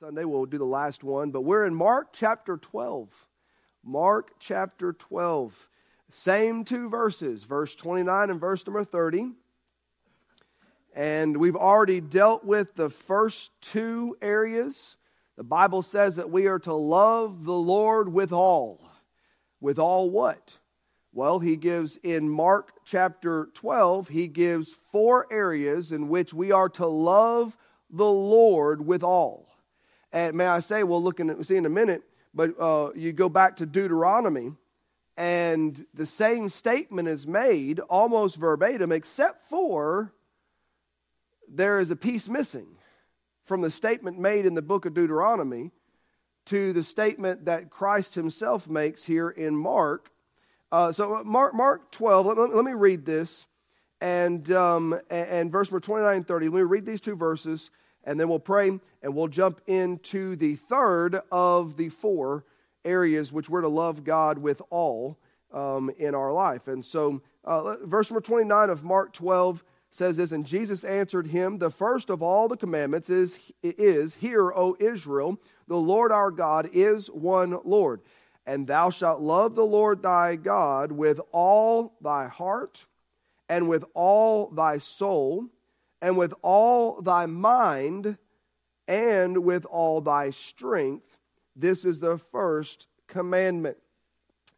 Sunday. 0.00 0.24
We'll 0.24 0.46
do 0.46 0.58
the 0.58 0.64
last 0.64 1.02
one, 1.02 1.32
but 1.32 1.40
we're 1.40 1.64
in 1.64 1.74
Mark 1.74 2.10
chapter 2.12 2.56
12. 2.56 3.08
Mark 3.82 4.30
chapter 4.38 4.92
12. 4.92 5.68
Same 6.12 6.64
two 6.64 6.88
verses, 6.88 7.42
verse 7.42 7.74
29 7.74 8.30
and 8.30 8.40
verse 8.40 8.64
number 8.64 8.84
30. 8.84 9.32
And 10.94 11.36
we've 11.36 11.56
already 11.56 12.00
dealt 12.00 12.44
with 12.44 12.76
the 12.76 12.90
first 12.90 13.50
two 13.60 14.16
areas. 14.22 14.94
The 15.36 15.42
Bible 15.42 15.82
says 15.82 16.14
that 16.14 16.30
we 16.30 16.46
are 16.46 16.60
to 16.60 16.74
love 16.74 17.44
the 17.44 17.52
Lord 17.52 18.12
with 18.12 18.32
all. 18.32 18.88
With 19.60 19.80
all 19.80 20.10
what? 20.10 20.58
Well, 21.12 21.40
he 21.40 21.56
gives 21.56 21.96
in 22.04 22.30
Mark 22.30 22.70
chapter 22.84 23.48
12, 23.54 24.10
he 24.10 24.28
gives 24.28 24.70
four 24.92 25.26
areas 25.32 25.90
in 25.90 26.08
which 26.08 26.32
we 26.32 26.52
are 26.52 26.68
to 26.68 26.86
love 26.86 27.56
the 27.90 28.06
Lord 28.06 28.86
with 28.86 29.02
all. 29.02 29.47
And 30.12 30.36
may 30.36 30.46
I 30.46 30.60
say, 30.60 30.82
we'll 30.84 31.02
look 31.02 31.20
and 31.20 31.46
see 31.46 31.56
in 31.56 31.66
a 31.66 31.70
minute, 31.70 32.02
but 32.34 32.58
uh, 32.60 32.90
you 32.94 33.12
go 33.12 33.28
back 33.28 33.56
to 33.56 33.66
Deuteronomy, 33.66 34.52
and 35.16 35.84
the 35.92 36.06
same 36.06 36.48
statement 36.48 37.08
is 37.08 37.26
made 37.26 37.80
almost 37.80 38.36
verbatim, 38.36 38.92
except 38.92 39.48
for 39.48 40.12
there 41.48 41.80
is 41.80 41.90
a 41.90 41.96
piece 41.96 42.28
missing 42.28 42.66
from 43.44 43.62
the 43.62 43.70
statement 43.70 44.18
made 44.18 44.46
in 44.46 44.54
the 44.54 44.62
book 44.62 44.86
of 44.86 44.94
Deuteronomy 44.94 45.72
to 46.46 46.72
the 46.72 46.82
statement 46.82 47.44
that 47.46 47.70
Christ 47.70 48.14
himself 48.14 48.68
makes 48.68 49.04
here 49.04 49.28
in 49.28 49.56
Mark. 49.56 50.10
Uh, 50.70 50.92
so, 50.92 51.16
uh, 51.16 51.24
Mark, 51.24 51.54
Mark 51.54 51.90
12, 51.92 52.26
let, 52.26 52.54
let, 52.54 52.64
me 52.64 52.72
read 52.72 53.04
this, 53.04 53.46
and, 54.00 54.50
um, 54.52 54.92
and, 55.10 55.28
and 55.28 55.52
verse 55.52 55.70
number 55.70 55.80
29 55.80 56.16
and 56.16 56.28
30. 56.28 56.48
Let 56.48 56.54
me 56.54 56.62
read 56.62 56.86
these 56.86 57.00
two 57.00 57.16
verses 57.16 57.70
and 58.08 58.18
then 58.18 58.26
we'll 58.26 58.38
pray 58.38 58.80
and 59.02 59.14
we'll 59.14 59.28
jump 59.28 59.60
into 59.66 60.34
the 60.34 60.56
third 60.56 61.20
of 61.30 61.76
the 61.76 61.90
four 61.90 62.42
areas 62.82 63.30
which 63.30 63.50
we're 63.50 63.60
to 63.60 63.68
love 63.68 64.02
God 64.02 64.38
with 64.38 64.62
all 64.70 65.18
um, 65.52 65.90
in 65.98 66.14
our 66.14 66.32
life. 66.32 66.68
And 66.68 66.82
so, 66.82 67.20
uh, 67.44 67.76
verse 67.84 68.10
number 68.10 68.22
29 68.22 68.70
of 68.70 68.82
Mark 68.82 69.12
12 69.12 69.62
says 69.90 70.16
this 70.16 70.32
And 70.32 70.46
Jesus 70.46 70.84
answered 70.84 71.26
him, 71.26 71.58
The 71.58 71.70
first 71.70 72.08
of 72.08 72.22
all 72.22 72.48
the 72.48 72.56
commandments 72.56 73.10
is, 73.10 73.38
is 73.62 74.14
Hear, 74.14 74.50
O 74.52 74.74
Israel, 74.80 75.38
the 75.66 75.76
Lord 75.76 76.10
our 76.10 76.30
God 76.30 76.70
is 76.72 77.08
one 77.08 77.58
Lord. 77.62 78.00
And 78.46 78.66
thou 78.66 78.88
shalt 78.88 79.20
love 79.20 79.54
the 79.54 79.66
Lord 79.66 80.02
thy 80.02 80.36
God 80.36 80.92
with 80.92 81.20
all 81.30 81.92
thy 82.00 82.28
heart 82.28 82.86
and 83.50 83.68
with 83.68 83.84
all 83.92 84.48
thy 84.48 84.78
soul 84.78 85.50
and 86.00 86.16
with 86.16 86.34
all 86.42 87.00
thy 87.00 87.26
mind 87.26 88.16
and 88.86 89.44
with 89.44 89.64
all 89.66 90.00
thy 90.00 90.30
strength. 90.30 91.18
This 91.54 91.84
is 91.84 92.00
the 92.00 92.18
first 92.18 92.86
commandment. 93.06 93.76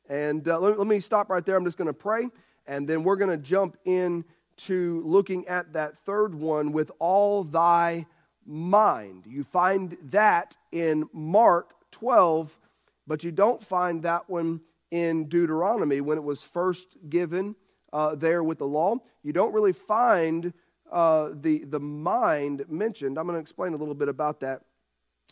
And 0.08 0.46
uh, 0.46 0.58
let, 0.58 0.78
let, 0.78 0.86
me 0.86 1.00
stop 1.00 1.30
right 1.30 1.44
there. 1.44 1.56
I'm 1.56 1.64
just 1.64 1.78
going 1.78 1.86
to 1.86 1.92
pray, 1.92 2.28
and 2.66 2.88
then 2.88 3.04
we're 3.04 3.16
going 3.16 3.30
to 3.30 3.36
jump 3.36 3.76
in 3.84 4.24
to 4.56 5.00
looking 5.04 5.46
at 5.48 5.72
that 5.72 5.96
third 5.98 6.34
one 6.34 6.72
with 6.72 6.90
all 6.98 7.44
thy 7.44 8.06
mind. 8.44 9.24
You 9.26 9.44
find 9.44 9.96
that 10.10 10.56
in 10.72 11.08
Mark 11.12 11.74
12, 11.92 12.58
but 13.06 13.24
you 13.24 13.30
don't 13.30 13.62
find 13.64 14.02
that 14.02 14.28
one 14.28 14.60
in 14.90 15.28
Deuteronomy 15.28 16.00
when 16.00 16.18
it 16.18 16.24
was 16.24 16.42
first 16.42 16.96
given 17.08 17.54
uh, 17.92 18.14
there 18.14 18.42
with 18.42 18.58
the 18.58 18.66
law. 18.66 18.96
You 19.22 19.32
don't 19.32 19.54
really 19.54 19.72
find 19.72 20.52
uh, 20.90 21.30
the, 21.32 21.64
the 21.64 21.80
mind 21.80 22.64
mentioned. 22.68 23.18
I'm 23.18 23.26
going 23.26 23.36
to 23.36 23.40
explain 23.40 23.74
a 23.74 23.76
little 23.76 23.94
bit 23.94 24.08
about 24.08 24.40
that 24.40 24.62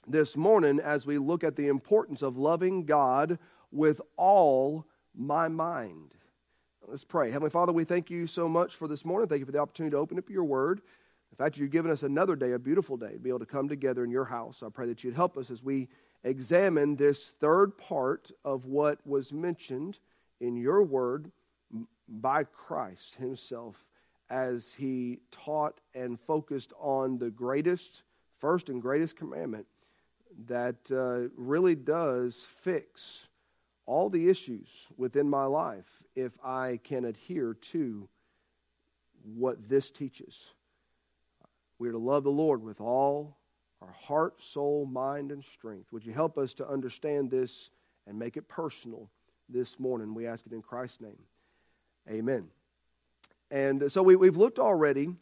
this 0.07 0.37
morning 0.37 0.81
as 0.81 1.05
we 1.05 1.19
look 1.19 1.45
at 1.45 1.57
the 1.57 1.69
importance 1.69 2.23
of 2.23 2.37
loving 2.37 2.85
God 2.85 3.39
with 3.71 4.01
all 4.17 4.87
my 5.15 5.49
mind. 5.49 6.15
Let's 6.87 7.05
pray. 7.05 7.31
Heavenly 7.31 7.51
Father, 7.51 7.73
we 7.73 7.85
thank 7.85 8.09
you 8.09 8.27
so 8.27 8.49
much 8.49 8.77
for 8.77 8.89
this 8.89 9.05
morning. 9.05 9.29
Thank 9.29 9.41
you 9.41 9.47
for 9.47 9.53
the 9.53 9.59
opportunity 9.59 9.93
to 9.93 9.99
open 9.99 10.19
up 10.19 10.31
your 10.31 10.45
word. 10.45 10.81
In 11.31 11.37
fact, 11.37 11.59
you've 11.59 11.71
given 11.71 11.91
us 11.91 12.03
another 12.03 12.35
day, 12.35 12.53
a 12.53 12.59
beautiful 12.59 12.97
day, 12.97 13.13
to 13.13 13.19
be 13.19 13.29
able 13.29 13.41
to 13.41 13.47
come 13.47 13.69
together 13.69 14.03
in 14.05 14.11
your 14.11 14.25
house. 14.25 14.63
I 14.65 14.71
pray 14.71 14.87
that 14.87 15.05
you'd 15.05 15.15
help 15.15 15.37
us 15.37 15.51
as 15.51 15.63
we 15.63 15.89
examine 16.25 16.97
this 16.97 17.33
third 17.41 17.77
part 17.77 18.31
of 18.45 18.65
what 18.65 19.07
was 19.07 19.33
mentioned 19.33 19.99
in 20.41 20.57
your 20.57 20.83
word 20.83 21.31
by 22.09 22.45
Christ 22.45 23.17
Himself 23.17 23.85
as 24.31 24.75
he 24.77 25.21
taught 25.31 25.81
and 25.95 26.21
focused 26.21 26.73
on 26.79 27.19
the 27.19 27.31
greatest, 27.31 28.03
first 28.39 28.69
and 28.69 28.83
greatest 28.83 29.17
commandment 29.17 29.67
that 30.47 30.91
uh, 30.91 31.33
really 31.37 31.75
does 31.75 32.47
fix 32.63 33.27
all 33.87 34.11
the 34.11 34.29
issues 34.29 34.69
within 34.97 35.29
my 35.29 35.45
life 35.45 36.03
if 36.15 36.33
I 36.45 36.79
can 36.85 37.05
adhere 37.05 37.55
to 37.73 38.09
what 39.25 39.69
this 39.69 39.91
teaches. 39.91 40.49
We 41.79 41.89
are 41.89 41.93
to 41.93 41.99
love 41.99 42.25
the 42.25 42.31
Lord 42.31 42.63
with 42.63 42.81
all 42.81 43.37
our 43.81 43.93
heart, 43.93 44.43
soul, 44.43 44.87
mind, 44.87 45.31
and 45.31 45.45
strength. 45.45 45.93
Would 45.93 46.05
you 46.05 46.13
help 46.13 46.37
us 46.37 46.53
to 46.55 46.69
understand 46.69 47.31
this 47.31 47.71
and 48.07 48.19
make 48.19 48.37
it 48.37 48.49
personal 48.49 49.09
this 49.49 49.79
morning? 49.79 50.15
We 50.15 50.27
ask 50.27 50.45
it 50.47 50.53
in 50.53 50.63
Christ's 50.63 51.01
name. 51.01 51.19
Amen. 52.11 52.49
And 53.51 53.91
so 53.91 54.03
we, 54.03 54.17
we've 54.17 54.37
looked 54.37 54.59
already 54.59 55.17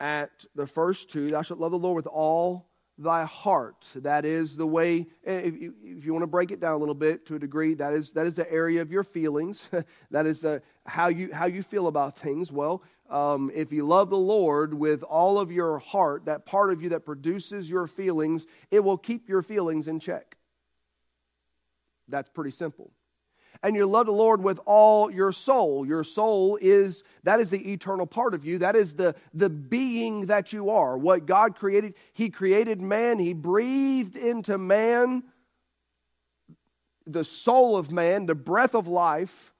at 0.00 0.30
the 0.54 0.66
first 0.66 1.10
two. 1.10 1.30
Thou 1.30 1.42
shalt 1.42 1.60
love 1.60 1.72
the 1.72 1.78
Lord 1.78 1.96
with 1.96 2.06
all 2.06 2.68
thy 2.98 3.24
heart. 3.24 3.84
That 3.96 4.24
is 4.24 4.56
the 4.56 4.66
way, 4.66 5.06
if 5.24 5.60
you, 5.60 5.74
if 5.82 6.04
you 6.04 6.12
want 6.12 6.22
to 6.22 6.28
break 6.28 6.52
it 6.52 6.60
down 6.60 6.74
a 6.74 6.76
little 6.76 6.94
bit 6.94 7.26
to 7.26 7.34
a 7.34 7.38
degree, 7.38 7.74
that 7.74 7.92
is, 7.92 8.12
that 8.12 8.26
is 8.26 8.36
the 8.36 8.50
area 8.50 8.82
of 8.82 8.92
your 8.92 9.02
feelings. 9.02 9.68
that 10.10 10.26
is 10.26 10.40
the, 10.40 10.62
how, 10.86 11.08
you, 11.08 11.32
how 11.32 11.46
you 11.46 11.62
feel 11.62 11.88
about 11.88 12.18
things. 12.18 12.52
Well, 12.52 12.82
um, 13.10 13.50
if 13.54 13.72
you 13.72 13.86
love 13.86 14.10
the 14.10 14.16
Lord 14.16 14.74
with 14.74 15.02
all 15.02 15.38
of 15.38 15.50
your 15.50 15.78
heart, 15.78 16.26
that 16.26 16.46
part 16.46 16.72
of 16.72 16.82
you 16.82 16.90
that 16.90 17.04
produces 17.04 17.68
your 17.68 17.86
feelings, 17.86 18.46
it 18.70 18.80
will 18.80 18.98
keep 18.98 19.28
your 19.28 19.42
feelings 19.42 19.88
in 19.88 19.98
check. 19.98 20.36
That's 22.08 22.28
pretty 22.28 22.50
simple 22.52 22.92
and 23.64 23.74
you 23.74 23.86
love 23.86 24.06
the 24.06 24.12
Lord 24.12 24.42
with 24.42 24.60
all 24.66 25.10
your 25.10 25.32
soul. 25.32 25.86
Your 25.86 26.04
soul 26.04 26.58
is 26.60 27.02
that 27.22 27.40
is 27.40 27.48
the 27.48 27.72
eternal 27.72 28.06
part 28.06 28.34
of 28.34 28.44
you. 28.44 28.58
That 28.58 28.76
is 28.76 28.94
the, 28.94 29.16
the 29.32 29.48
being 29.48 30.26
that 30.26 30.52
you 30.52 30.68
are. 30.68 30.98
What 30.98 31.24
God 31.24 31.56
created, 31.56 31.94
He 32.12 32.28
created 32.28 32.82
man, 32.82 33.18
He 33.18 33.32
breathed 33.32 34.16
into 34.16 34.58
man 34.58 35.24
the 37.06 37.24
soul 37.24 37.76
of 37.76 37.90
man, 37.90 38.26
the 38.26 38.34
breath 38.34 38.74
of 38.74 38.86
life. 38.86 39.52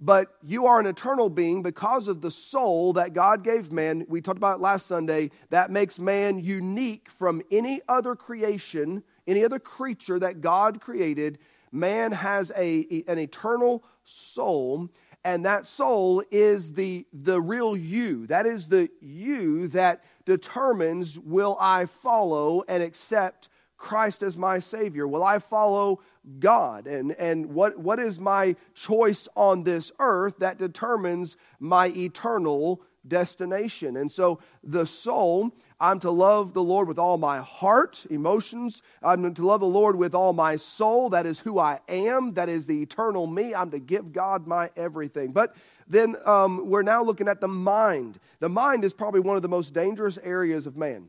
But 0.00 0.28
you 0.44 0.66
are 0.66 0.80
an 0.80 0.86
eternal 0.86 1.28
being 1.28 1.62
because 1.62 2.08
of 2.08 2.20
the 2.20 2.30
soul 2.30 2.92
that 2.94 3.12
God 3.12 3.44
gave 3.44 3.70
man. 3.70 4.04
We 4.08 4.20
talked 4.20 4.38
about 4.38 4.60
last 4.60 4.86
Sunday. 4.86 5.30
That 5.50 5.70
makes 5.70 5.98
man 5.98 6.40
unique 6.40 7.08
from 7.08 7.42
any 7.52 7.80
other 7.88 8.16
creation, 8.16 9.04
any 9.26 9.44
other 9.44 9.58
creature 9.58 10.18
that 10.18 10.40
God 10.40 10.80
created 10.80 11.38
man 11.72 12.12
has 12.12 12.52
a, 12.54 13.04
an 13.08 13.18
eternal 13.18 13.82
soul, 14.04 14.88
and 15.24 15.44
that 15.44 15.66
soul 15.66 16.22
is 16.30 16.74
the, 16.74 17.06
the 17.12 17.40
real 17.40 17.76
you. 17.76 18.26
That 18.26 18.46
is 18.46 18.68
the 18.68 18.90
you 19.00 19.68
that 19.68 20.04
determines 20.26 21.18
will 21.18 21.56
I 21.58 21.86
follow 21.86 22.62
and 22.68 22.82
accept 22.82 23.48
Christ 23.76 24.22
as 24.22 24.36
my 24.36 24.58
Savior? 24.58 25.08
Will 25.08 25.24
I 25.24 25.38
follow 25.38 26.00
God? 26.38 26.86
And, 26.86 27.12
and 27.12 27.46
what, 27.46 27.78
what 27.78 27.98
is 27.98 28.18
my 28.18 28.54
choice 28.74 29.26
on 29.34 29.64
this 29.64 29.90
earth 29.98 30.38
that 30.38 30.58
determines 30.58 31.36
my 31.58 31.88
eternal 31.88 32.82
destination? 33.06 33.96
And 33.96 34.10
so 34.10 34.40
the 34.62 34.86
soul 34.86 35.52
I'm 35.82 35.98
to 36.00 36.12
love 36.12 36.54
the 36.54 36.62
Lord 36.62 36.86
with 36.86 37.00
all 37.00 37.18
my 37.18 37.40
heart, 37.40 38.06
emotions. 38.08 38.82
I'm 39.02 39.34
to 39.34 39.44
love 39.44 39.58
the 39.58 39.66
Lord 39.66 39.96
with 39.96 40.14
all 40.14 40.32
my 40.32 40.54
soul. 40.54 41.10
That 41.10 41.26
is 41.26 41.40
who 41.40 41.58
I 41.58 41.80
am. 41.88 42.34
That 42.34 42.48
is 42.48 42.66
the 42.66 42.80
eternal 42.80 43.26
me. 43.26 43.52
I'm 43.52 43.72
to 43.72 43.80
give 43.80 44.12
God 44.12 44.46
my 44.46 44.70
everything. 44.76 45.32
But 45.32 45.56
then 45.88 46.14
um, 46.24 46.70
we're 46.70 46.82
now 46.82 47.02
looking 47.02 47.26
at 47.26 47.40
the 47.40 47.48
mind. 47.48 48.20
The 48.38 48.48
mind 48.48 48.84
is 48.84 48.92
probably 48.92 49.18
one 49.18 49.34
of 49.34 49.42
the 49.42 49.48
most 49.48 49.74
dangerous 49.74 50.20
areas 50.22 50.68
of 50.68 50.76
man. 50.76 51.08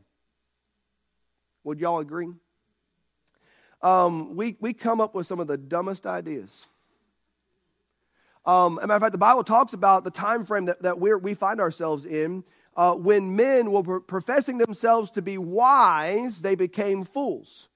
Would 1.62 1.78
y'all 1.78 2.00
agree? 2.00 2.32
Um, 3.80 4.34
we, 4.34 4.56
we 4.58 4.72
come 4.72 5.00
up 5.00 5.14
with 5.14 5.28
some 5.28 5.38
of 5.38 5.46
the 5.46 5.56
dumbest 5.56 6.04
ideas. 6.04 6.66
Um, 8.46 8.78
as 8.78 8.84
a 8.84 8.86
matter 8.86 8.96
of 8.96 9.02
fact, 9.02 9.12
the 9.12 9.18
Bible 9.18 9.44
talks 9.44 9.72
about 9.72 10.04
the 10.04 10.10
time 10.10 10.44
frame 10.44 10.66
that, 10.66 10.82
that 10.82 10.98
we 11.00 11.34
find 11.34 11.60
ourselves 11.60 12.04
in 12.04 12.44
uh, 12.76 12.94
when 12.94 13.36
men 13.36 13.70
were 13.70 14.00
professing 14.00 14.58
themselves 14.58 15.10
to 15.12 15.22
be 15.22 15.38
wise, 15.38 16.40
they 16.42 16.54
became 16.54 17.04
fools. 17.04 17.68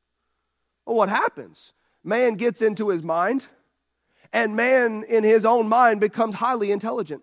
Well, 0.84 0.96
what 0.96 1.08
happens? 1.08 1.72
Man 2.02 2.34
gets 2.34 2.62
into 2.62 2.88
his 2.88 3.02
mind, 3.02 3.46
and 4.32 4.56
man 4.56 5.04
in 5.08 5.24
his 5.24 5.44
own 5.44 5.68
mind 5.68 6.00
becomes 6.00 6.34
highly 6.34 6.70
intelligent. 6.70 7.22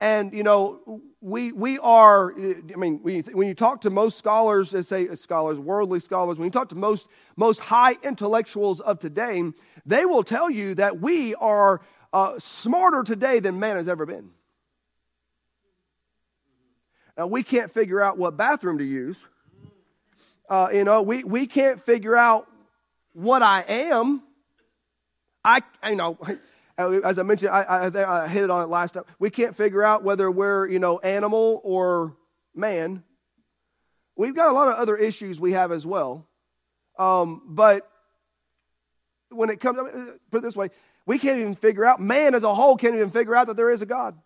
And, 0.00 0.34
you 0.34 0.42
know, 0.42 1.00
we, 1.22 1.52
we 1.52 1.78
are, 1.78 2.32
I 2.38 2.76
mean, 2.76 3.00
when 3.02 3.14
you, 3.14 3.22
when 3.32 3.48
you 3.48 3.54
talk 3.54 3.80
to 3.82 3.90
most 3.90 4.18
scholars, 4.18 4.74
let's 4.74 4.88
say 4.88 5.14
scholars, 5.14 5.58
worldly 5.58 6.00
scholars, 6.00 6.36
when 6.36 6.44
you 6.44 6.50
talk 6.50 6.68
to 6.68 6.74
most, 6.74 7.06
most 7.34 7.60
high 7.60 7.96
intellectuals 8.02 8.80
of 8.80 8.98
today, 8.98 9.42
they 9.86 10.04
will 10.04 10.22
tell 10.22 10.50
you 10.50 10.74
that 10.74 11.00
we 11.00 11.34
are 11.36 11.80
uh, 12.12 12.38
smarter 12.38 13.02
today 13.02 13.40
than 13.40 13.58
man 13.58 13.76
has 13.76 13.88
ever 13.88 14.06
been. 14.06 14.30
Now, 17.16 17.26
we 17.26 17.42
can't 17.42 17.70
figure 17.70 18.00
out 18.00 18.18
what 18.18 18.36
bathroom 18.36 18.78
to 18.78 18.84
use. 18.84 19.26
Uh, 20.48 20.68
you 20.72 20.84
know, 20.84 21.02
we, 21.02 21.24
we 21.24 21.46
can't 21.46 21.82
figure 21.84 22.16
out 22.16 22.46
what 23.14 23.42
I 23.42 23.64
am. 23.66 24.22
I, 25.44 25.62
you 25.88 25.96
know, 25.96 26.18
as 26.78 27.18
I 27.18 27.22
mentioned, 27.22 27.50
I, 27.50 27.62
I, 27.62 28.24
I 28.24 28.28
hit 28.28 28.44
it 28.44 28.50
on 28.50 28.62
it 28.62 28.68
last 28.68 28.94
time. 28.94 29.04
We 29.18 29.30
can't 29.30 29.56
figure 29.56 29.82
out 29.82 30.04
whether 30.04 30.30
we're, 30.30 30.68
you 30.68 30.78
know, 30.78 30.98
animal 30.98 31.60
or 31.64 32.14
man. 32.54 33.02
We've 34.16 34.34
got 34.34 34.48
a 34.48 34.52
lot 34.52 34.68
of 34.68 34.74
other 34.74 34.96
issues 34.96 35.40
we 35.40 35.52
have 35.52 35.72
as 35.72 35.86
well. 35.86 36.26
Um, 36.98 37.42
but 37.46 37.88
when 39.30 39.50
it 39.50 39.60
comes, 39.60 39.78
put 40.30 40.38
it 40.38 40.42
this 40.42 40.56
way, 40.56 40.70
we 41.06 41.18
can't 41.18 41.38
even 41.38 41.54
figure 41.54 41.84
out, 41.84 42.00
man 42.00 42.34
as 42.34 42.42
a 42.42 42.54
whole 42.54 42.76
can't 42.76 42.94
even 42.94 43.10
figure 43.10 43.34
out 43.34 43.46
that 43.46 43.56
there 43.56 43.70
is 43.70 43.80
a 43.80 43.86
God. 43.86 44.18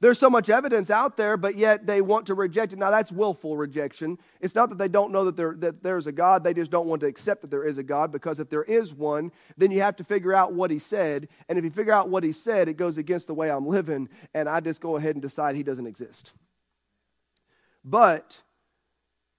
There's 0.00 0.18
so 0.18 0.28
much 0.28 0.50
evidence 0.50 0.90
out 0.90 1.16
there, 1.16 1.36
but 1.36 1.56
yet 1.56 1.86
they 1.86 2.00
want 2.00 2.26
to 2.26 2.34
reject 2.34 2.72
it. 2.72 2.78
Now, 2.80 2.90
that's 2.90 3.12
willful 3.12 3.56
rejection. 3.56 4.18
It's 4.40 4.56
not 4.56 4.68
that 4.70 4.78
they 4.78 4.88
don't 4.88 5.12
know 5.12 5.26
that, 5.26 5.36
there, 5.36 5.54
that 5.58 5.84
there's 5.84 6.08
a 6.08 6.12
God, 6.12 6.42
they 6.42 6.54
just 6.54 6.72
don't 6.72 6.88
want 6.88 7.02
to 7.02 7.06
accept 7.06 7.42
that 7.42 7.52
there 7.52 7.64
is 7.64 7.78
a 7.78 7.84
God, 7.84 8.10
because 8.10 8.40
if 8.40 8.50
there 8.50 8.64
is 8.64 8.92
one, 8.92 9.30
then 9.56 9.70
you 9.70 9.80
have 9.80 9.94
to 9.94 10.04
figure 10.04 10.34
out 10.34 10.54
what 10.54 10.72
he 10.72 10.80
said. 10.80 11.28
And 11.48 11.56
if 11.56 11.62
you 11.62 11.70
figure 11.70 11.92
out 11.92 12.08
what 12.08 12.24
he 12.24 12.32
said, 12.32 12.68
it 12.68 12.76
goes 12.76 12.98
against 12.98 13.28
the 13.28 13.34
way 13.34 13.48
I'm 13.48 13.64
living, 13.64 14.08
and 14.34 14.48
I 14.48 14.58
just 14.58 14.80
go 14.80 14.96
ahead 14.96 15.14
and 15.14 15.22
decide 15.22 15.54
he 15.54 15.62
doesn't 15.62 15.86
exist. 15.86 16.32
But 17.84 18.42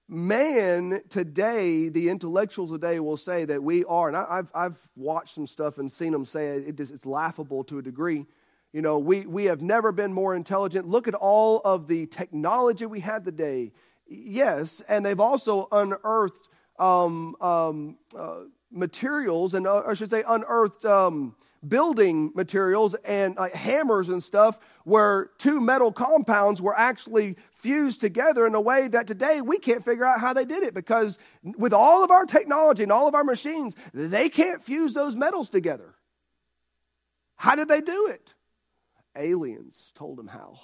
man 0.08 1.00
today, 1.08 1.88
the 1.88 2.08
intellectuals 2.08 2.70
today 2.70 3.00
will 3.00 3.16
say 3.16 3.44
that 3.44 3.62
we 3.62 3.84
are, 3.84 4.08
and 4.08 4.16
I, 4.16 4.36
have 4.36 4.50
I've 4.54 4.88
watched 4.96 5.34
some 5.34 5.46
stuff 5.46 5.78
and 5.78 5.90
seen 5.90 6.12
them 6.12 6.24
say 6.24 6.48
it, 6.48 6.78
it's 6.78 7.06
laughable 7.06 7.64
to 7.64 7.78
a 7.78 7.82
degree 7.82 8.26
you 8.74 8.82
know, 8.82 8.98
we, 8.98 9.24
we 9.24 9.44
have 9.44 9.62
never 9.62 9.92
been 9.92 10.12
more 10.12 10.34
intelligent. 10.34 10.88
Look 10.88 11.06
at 11.06 11.14
all 11.14 11.60
of 11.64 11.86
the 11.86 12.06
technology 12.06 12.86
we 12.86 12.98
have 13.00 13.22
today. 13.22 13.70
Yes, 14.04 14.82
and 14.88 15.06
they've 15.06 15.20
also 15.20 15.68
unearthed 15.70 16.48
um, 16.80 17.36
um, 17.40 17.98
uh, 18.18 18.40
materials, 18.74 19.54
and 19.54 19.66
uh, 19.66 19.82
I 19.86 19.94
should 19.94 20.10
say, 20.10 20.24
unearthed 20.26 20.84
um, 20.84 21.36
building 21.66 22.32
materials 22.34 22.94
and 23.04 23.38
uh, 23.38 23.48
hammers 23.54 24.08
and 24.08 24.22
stuff 24.22 24.58
where 24.84 25.30
two 25.38 25.60
metal 25.60 25.92
compounds 25.92 26.60
were 26.60 26.76
actually 26.78 27.36
fused 27.52 28.00
together 28.00 28.46
in 28.46 28.54
a 28.54 28.60
way 28.60 28.88
that 28.88 29.06
today 29.06 29.40
we 29.40 29.58
can't 29.58 29.84
figure 29.84 30.04
out 30.04 30.20
how 30.20 30.32
they 30.32 30.44
did 30.44 30.62
it 30.62 30.74
because 30.74 31.18
with 31.56 31.72
all 31.72 32.04
of 32.04 32.10
our 32.10 32.26
technology 32.26 32.82
and 32.82 32.92
all 32.92 33.08
of 33.08 33.14
our 33.14 33.24
machines, 33.24 33.74
they 33.92 34.28
can't 34.28 34.62
fuse 34.62 34.94
those 34.94 35.16
metals 35.16 35.48
together. 35.48 35.94
How 37.36 37.56
did 37.56 37.68
they 37.68 37.80
do 37.80 38.08
it? 38.08 38.34
Aliens 39.16 39.92
told 39.94 40.18
them 40.18 40.28
how. 40.28 40.58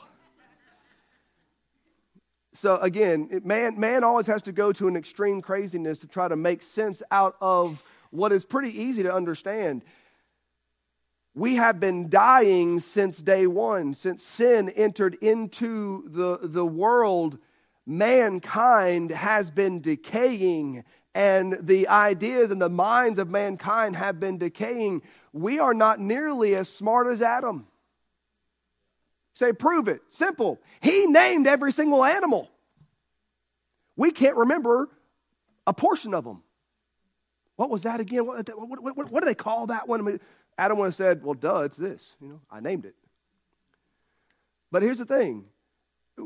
So 2.52 2.76
again, 2.76 3.40
man, 3.44 3.78
man 3.78 4.04
always 4.04 4.26
has 4.26 4.42
to 4.42 4.52
go 4.52 4.72
to 4.72 4.88
an 4.88 4.96
extreme 4.96 5.40
craziness 5.40 5.98
to 6.00 6.06
try 6.06 6.28
to 6.28 6.36
make 6.36 6.62
sense 6.62 7.02
out 7.10 7.36
of 7.40 7.82
what 8.10 8.32
is 8.32 8.44
pretty 8.44 8.76
easy 8.82 9.02
to 9.04 9.14
understand. 9.14 9.82
We 11.34 11.56
have 11.56 11.78
been 11.78 12.10
dying 12.10 12.80
since 12.80 13.18
day 13.18 13.46
one, 13.46 13.94
since 13.94 14.22
sin 14.22 14.68
entered 14.70 15.14
into 15.14 16.08
the, 16.08 16.40
the 16.42 16.66
world. 16.66 17.38
Mankind 17.86 19.10
has 19.10 19.50
been 19.50 19.80
decaying, 19.80 20.84
and 21.14 21.56
the 21.60 21.88
ideas 21.88 22.50
and 22.50 22.60
the 22.60 22.68
minds 22.68 23.18
of 23.18 23.30
mankind 23.30 23.96
have 23.96 24.18
been 24.20 24.38
decaying. 24.38 25.02
We 25.32 25.60
are 25.60 25.74
not 25.74 26.00
nearly 26.00 26.56
as 26.56 26.68
smart 26.68 27.06
as 27.06 27.22
Adam. 27.22 27.66
Say, 29.34 29.52
prove 29.52 29.88
it. 29.88 30.02
Simple. 30.10 30.60
He 30.80 31.06
named 31.06 31.46
every 31.46 31.72
single 31.72 32.04
animal. 32.04 32.50
We 33.96 34.10
can't 34.10 34.36
remember 34.36 34.88
a 35.66 35.72
portion 35.72 36.12
of 36.14 36.24
them. 36.24 36.42
What 37.60 37.68
was 37.68 37.82
that 37.82 38.00
again? 38.00 38.24
What, 38.24 38.48
what, 38.56 38.96
what, 38.96 39.10
what 39.10 39.22
do 39.22 39.26
they 39.26 39.34
call 39.34 39.66
that 39.66 39.86
one? 39.86 40.18
Adam 40.56 40.78
would 40.78 40.86
have 40.86 40.94
said, 40.94 41.22
well, 41.22 41.34
duh, 41.34 41.58
it's 41.58 41.76
this. 41.76 42.16
You 42.18 42.28
know, 42.28 42.40
I 42.50 42.60
named 42.60 42.86
it. 42.86 42.94
But 44.72 44.80
here's 44.82 44.96
the 44.96 45.04
thing. 45.04 45.44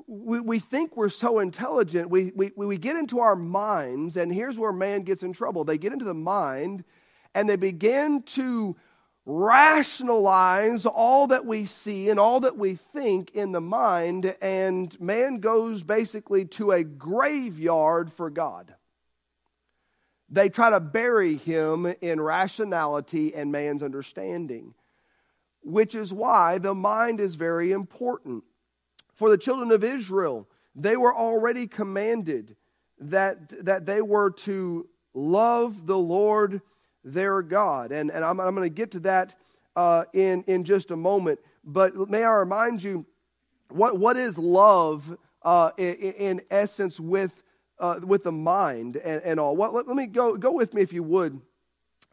We, 0.06 0.38
we 0.38 0.60
think 0.60 0.96
we're 0.96 1.08
so 1.08 1.40
intelligent. 1.40 2.08
We, 2.08 2.30
we, 2.36 2.52
we 2.54 2.78
get 2.78 2.94
into 2.94 3.18
our 3.18 3.34
minds, 3.34 4.16
and 4.16 4.32
here's 4.32 4.60
where 4.60 4.72
man 4.72 5.02
gets 5.02 5.24
in 5.24 5.32
trouble. 5.32 5.64
They 5.64 5.76
get 5.76 5.92
into 5.92 6.04
the 6.04 6.14
mind, 6.14 6.84
and 7.34 7.48
they 7.48 7.56
begin 7.56 8.22
to 8.34 8.76
rationalize 9.26 10.86
all 10.86 11.26
that 11.26 11.44
we 11.44 11.64
see 11.66 12.10
and 12.10 12.20
all 12.20 12.38
that 12.40 12.56
we 12.56 12.76
think 12.76 13.32
in 13.32 13.50
the 13.50 13.60
mind, 13.60 14.36
and 14.40 15.00
man 15.00 15.38
goes 15.38 15.82
basically 15.82 16.44
to 16.44 16.70
a 16.70 16.84
graveyard 16.84 18.12
for 18.12 18.30
God. 18.30 18.76
They 20.34 20.48
try 20.48 20.70
to 20.70 20.80
bury 20.80 21.36
him 21.36 21.86
in 22.00 22.20
rationality 22.20 23.32
and 23.32 23.52
man's 23.52 23.84
understanding, 23.84 24.74
which 25.62 25.94
is 25.94 26.12
why 26.12 26.58
the 26.58 26.74
mind 26.74 27.20
is 27.20 27.36
very 27.36 27.70
important. 27.70 28.42
For 29.14 29.30
the 29.30 29.38
children 29.38 29.70
of 29.70 29.84
Israel, 29.84 30.48
they 30.74 30.96
were 30.96 31.16
already 31.16 31.68
commanded 31.68 32.56
that, 32.98 33.64
that 33.64 33.86
they 33.86 34.02
were 34.02 34.30
to 34.30 34.88
love 35.14 35.86
the 35.86 35.96
Lord 35.96 36.62
their 37.04 37.40
God. 37.40 37.92
And, 37.92 38.10
and 38.10 38.24
I'm, 38.24 38.40
I'm 38.40 38.56
going 38.56 38.68
to 38.68 38.74
get 38.74 38.90
to 38.92 39.00
that 39.00 39.34
uh, 39.76 40.02
in, 40.14 40.42
in 40.48 40.64
just 40.64 40.90
a 40.90 40.96
moment. 40.96 41.38
But 41.62 41.94
may 42.10 42.24
I 42.24 42.32
remind 42.32 42.82
you, 42.82 43.06
what, 43.68 44.00
what 44.00 44.16
is 44.16 44.36
love 44.36 45.16
uh, 45.42 45.70
in, 45.76 45.94
in, 45.94 46.42
essence 46.50 46.98
with, 46.98 47.40
uh, 47.78 48.00
with 48.02 48.24
the 48.24 48.32
mind 48.32 48.96
and, 48.96 49.22
and 49.22 49.40
all? 49.40 49.56
What, 49.56 49.74
let, 49.74 49.86
let, 49.86 49.96
me 49.96 50.06
go, 50.06 50.36
go 50.36 50.52
with 50.52 50.74
me, 50.74 50.82
if 50.82 50.92
you 50.92 51.02
would, 51.02 51.40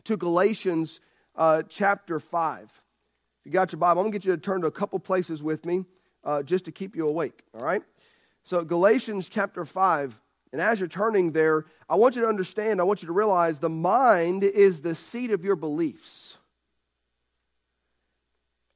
to 0.05 0.17
Galatians 0.17 0.99
uh, 1.35 1.63
chapter 1.67 2.19
5. 2.19 2.63
If 2.63 3.45
you 3.45 3.51
got 3.51 3.71
your 3.71 3.79
Bible, 3.79 4.01
I'm 4.01 4.05
going 4.05 4.13
to 4.13 4.19
get 4.19 4.25
you 4.25 4.35
to 4.35 4.41
turn 4.41 4.61
to 4.61 4.67
a 4.67 4.71
couple 4.71 4.99
places 4.99 5.41
with 5.41 5.65
me 5.65 5.85
uh, 6.23 6.43
just 6.43 6.65
to 6.65 6.71
keep 6.71 6.95
you 6.95 7.07
awake, 7.07 7.41
all 7.53 7.63
right? 7.63 7.81
So, 8.43 8.63
Galatians 8.63 9.29
chapter 9.29 9.65
5. 9.65 10.19
And 10.51 10.61
as 10.61 10.79
you're 10.79 10.89
turning 10.89 11.31
there, 11.31 11.65
I 11.89 11.95
want 11.95 12.15
you 12.15 12.23
to 12.23 12.27
understand, 12.27 12.81
I 12.81 12.83
want 12.83 13.01
you 13.01 13.07
to 13.07 13.13
realize 13.13 13.59
the 13.59 13.69
mind 13.69 14.43
is 14.43 14.81
the 14.81 14.95
seat 14.95 15.31
of 15.31 15.45
your 15.45 15.55
beliefs. 15.55 16.37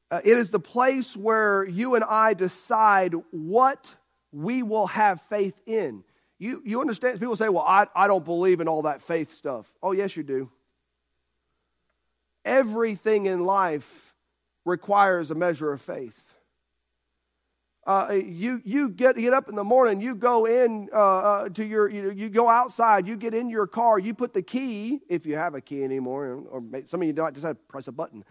Uh, 0.09 0.21
it 0.23 0.37
is 0.37 0.51
the 0.51 0.59
place 0.59 1.17
where 1.17 1.65
you 1.65 1.95
and 1.95 2.03
I 2.03 2.33
decide 2.33 3.13
what 3.31 3.93
we 4.31 4.63
will 4.63 4.87
have 4.87 5.21
faith 5.23 5.59
in. 5.65 6.03
You, 6.45 6.61
you 6.65 6.81
understand? 6.81 7.19
People 7.19 7.35
say, 7.35 7.49
well, 7.49 7.65
I, 7.65 7.87
I 7.95 8.07
don't 8.07 8.23
believe 8.23 8.61
in 8.61 8.67
all 8.67 8.83
that 8.83 9.01
faith 9.01 9.31
stuff. 9.31 9.71
Oh, 9.81 9.91
yes, 9.91 10.15
you 10.15 10.23
do. 10.23 10.51
Everything 12.43 13.25
in 13.25 13.45
life 13.45 14.13
requires 14.63 15.31
a 15.31 15.35
measure 15.35 15.71
of 15.71 15.81
faith 15.81 16.25
uh, 17.85 18.19
you, 18.25 18.61
you 18.65 18.89
get, 18.89 19.15
get 19.15 19.33
up 19.33 19.47
in 19.47 19.55
the 19.55 19.63
morning, 19.63 20.01
you 20.01 20.15
go 20.15 20.45
in 20.45 20.89
uh, 20.91 20.97
uh, 20.97 21.49
to 21.49 21.63
your, 21.63 21.87
you, 21.87 22.09
you, 22.09 22.29
go 22.29 22.49
outside, 22.49 23.07
you 23.07 23.15
get 23.15 23.35
in 23.35 23.47
your 23.47 23.67
car, 23.67 23.99
you 23.99 24.13
put 24.13 24.33
the 24.33 24.41
key, 24.41 25.01
if 25.07 25.25
you 25.25 25.35
have 25.35 25.53
a 25.53 25.61
key 25.61 25.83
anymore, 25.83 26.43
or 26.49 26.63
some 26.87 27.01
of 27.01 27.07
you 27.07 27.13
don't, 27.13 27.33
just 27.33 27.45
have 27.45 27.57
to 27.57 27.63
press 27.67 27.87
a 27.87 27.91
button. 27.91 28.23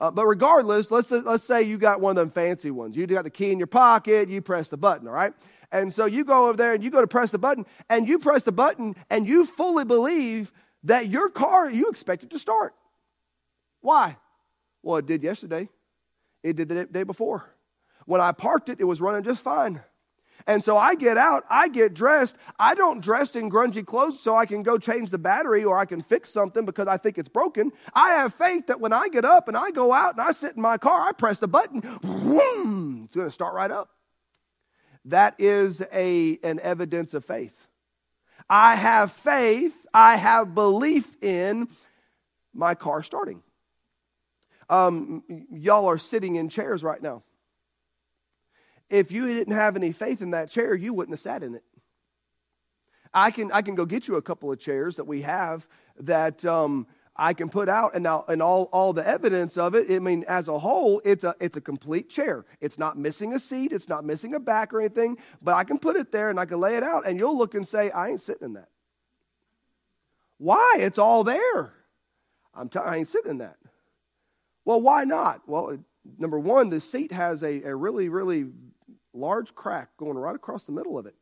Uh, 0.00 0.10
but 0.10 0.26
regardless, 0.26 0.90
let's, 0.90 1.10
let's 1.10 1.44
say 1.44 1.62
you 1.62 1.76
got 1.76 2.00
one 2.00 2.16
of 2.16 2.22
them 2.22 2.30
fancy 2.30 2.70
ones. 2.70 2.96
You 2.96 3.06
got 3.06 3.24
the 3.24 3.30
key 3.30 3.52
in 3.52 3.58
your 3.58 3.66
pocket, 3.66 4.30
you 4.30 4.40
press 4.40 4.70
the 4.70 4.78
button, 4.78 5.06
all 5.06 5.14
right? 5.14 5.34
And 5.72 5.92
so 5.92 6.04
you 6.04 6.24
go 6.24 6.48
over 6.48 6.56
there 6.56 6.74
and 6.74 6.84
you 6.84 6.90
go 6.90 7.00
to 7.00 7.06
press 7.06 7.30
the 7.30 7.38
button, 7.38 7.66
and 7.88 8.06
you 8.06 8.18
press 8.18 8.44
the 8.44 8.52
button, 8.52 8.94
and 9.10 9.26
you 9.26 9.46
fully 9.46 9.84
believe 9.84 10.52
that 10.84 11.08
your 11.08 11.30
car, 11.30 11.70
you 11.70 11.88
expect 11.88 12.22
it 12.22 12.30
to 12.30 12.38
start. 12.38 12.74
Why? 13.80 14.18
Well, 14.82 14.98
it 14.98 15.06
did 15.06 15.22
yesterday, 15.22 15.68
it 16.42 16.56
did 16.56 16.68
the 16.68 16.84
day 16.84 17.02
before. 17.02 17.44
When 18.04 18.20
I 18.20 18.32
parked 18.32 18.68
it, 18.68 18.80
it 18.80 18.84
was 18.84 19.00
running 19.00 19.22
just 19.22 19.42
fine. 19.42 19.80
And 20.46 20.62
so 20.62 20.76
I 20.76 20.96
get 20.96 21.16
out, 21.16 21.44
I 21.48 21.68
get 21.68 21.94
dressed. 21.94 22.36
I 22.58 22.74
don't 22.74 23.00
dress 23.00 23.30
in 23.36 23.48
grungy 23.48 23.86
clothes 23.86 24.18
so 24.18 24.36
I 24.36 24.44
can 24.44 24.64
go 24.64 24.76
change 24.76 25.10
the 25.10 25.18
battery 25.18 25.64
or 25.64 25.78
I 25.78 25.84
can 25.84 26.02
fix 26.02 26.30
something 26.30 26.64
because 26.64 26.88
I 26.88 26.96
think 26.96 27.16
it's 27.16 27.28
broken. 27.28 27.70
I 27.94 28.10
have 28.14 28.34
faith 28.34 28.66
that 28.66 28.80
when 28.80 28.92
I 28.92 29.06
get 29.08 29.24
up 29.24 29.46
and 29.46 29.56
I 29.56 29.70
go 29.70 29.92
out 29.92 30.14
and 30.14 30.20
I 30.20 30.32
sit 30.32 30.56
in 30.56 30.62
my 30.62 30.78
car, 30.78 31.06
I 31.06 31.12
press 31.12 31.38
the 31.38 31.46
button, 31.46 31.80
boom, 32.02 33.02
it's 33.04 33.14
going 33.14 33.28
to 33.28 33.32
start 33.32 33.54
right 33.54 33.70
up. 33.70 33.90
That 35.06 35.34
is 35.38 35.82
a, 35.92 36.38
an 36.42 36.60
evidence 36.60 37.14
of 37.14 37.24
faith. 37.24 37.54
I 38.48 38.76
have 38.76 39.12
faith, 39.12 39.74
I 39.94 40.16
have 40.16 40.54
belief 40.54 41.16
in 41.22 41.68
my 42.52 42.74
car 42.74 43.02
starting. 43.02 43.42
Um, 44.70 45.22
y'all 45.50 45.86
are 45.86 45.98
sitting 45.98 46.36
in 46.36 46.48
chairs 46.48 46.82
right 46.84 47.02
now. 47.02 47.22
if 48.90 49.10
you 49.10 49.26
didn't 49.26 49.54
have 49.54 49.74
any 49.74 49.90
faith 49.90 50.20
in 50.20 50.32
that 50.32 50.50
chair, 50.50 50.74
you 50.74 50.92
wouldn't 50.92 51.14
have 51.14 51.20
sat 51.20 51.42
in 51.42 51.54
it. 51.54 51.64
I 53.14 53.30
can, 53.30 53.50
I 53.52 53.62
can 53.62 53.74
go 53.74 53.86
get 53.86 54.06
you 54.06 54.16
a 54.16 54.22
couple 54.22 54.52
of 54.52 54.58
chairs 54.58 54.96
that 54.96 55.04
we 55.04 55.22
have 55.22 55.66
that 55.98 56.44
um, 56.44 56.86
I 57.14 57.34
can 57.34 57.50
put 57.50 57.68
out, 57.68 57.94
and 57.94 58.04
now 58.04 58.24
and 58.28 58.40
all, 58.40 58.70
all 58.72 58.92
the 58.92 59.06
evidence 59.06 59.58
of 59.58 59.74
it. 59.74 59.90
I 59.90 59.98
mean, 59.98 60.24
as 60.28 60.48
a 60.48 60.58
whole, 60.58 61.02
it's 61.04 61.24
a 61.24 61.34
it's 61.40 61.56
a 61.56 61.60
complete 61.60 62.08
chair. 62.08 62.46
It's 62.60 62.78
not 62.78 62.96
missing 62.96 63.34
a 63.34 63.38
seat, 63.38 63.72
it's 63.72 63.88
not 63.88 64.04
missing 64.04 64.34
a 64.34 64.40
back 64.40 64.72
or 64.72 64.80
anything. 64.80 65.18
But 65.42 65.54
I 65.54 65.64
can 65.64 65.78
put 65.78 65.96
it 65.96 66.10
there 66.10 66.30
and 66.30 66.40
I 66.40 66.46
can 66.46 66.58
lay 66.58 66.76
it 66.76 66.82
out, 66.82 67.06
and 67.06 67.18
you'll 67.18 67.36
look 67.36 67.54
and 67.54 67.66
say, 67.68 67.90
"I 67.90 68.08
ain't 68.08 68.20
sitting 68.20 68.46
in 68.46 68.52
that." 68.54 68.68
Why? 70.38 70.76
It's 70.78 70.98
all 70.98 71.22
there. 71.22 71.74
I'm 72.54 72.68
t- 72.68 72.78
I 72.78 72.96
ain't 72.96 73.08
sitting 73.08 73.32
in 73.32 73.38
that. 73.38 73.58
Well, 74.64 74.80
why 74.80 75.04
not? 75.04 75.42
Well, 75.46 75.78
number 76.18 76.38
one, 76.38 76.70
the 76.70 76.80
seat 76.80 77.12
has 77.12 77.42
a, 77.42 77.62
a 77.62 77.74
really, 77.76 78.08
really 78.08 78.46
large 79.14 79.54
crack 79.54 79.96
going 79.96 80.16
right 80.16 80.34
across 80.34 80.64
the 80.64 80.72
middle 80.72 80.98
of 80.98 81.06
it. 81.06 81.14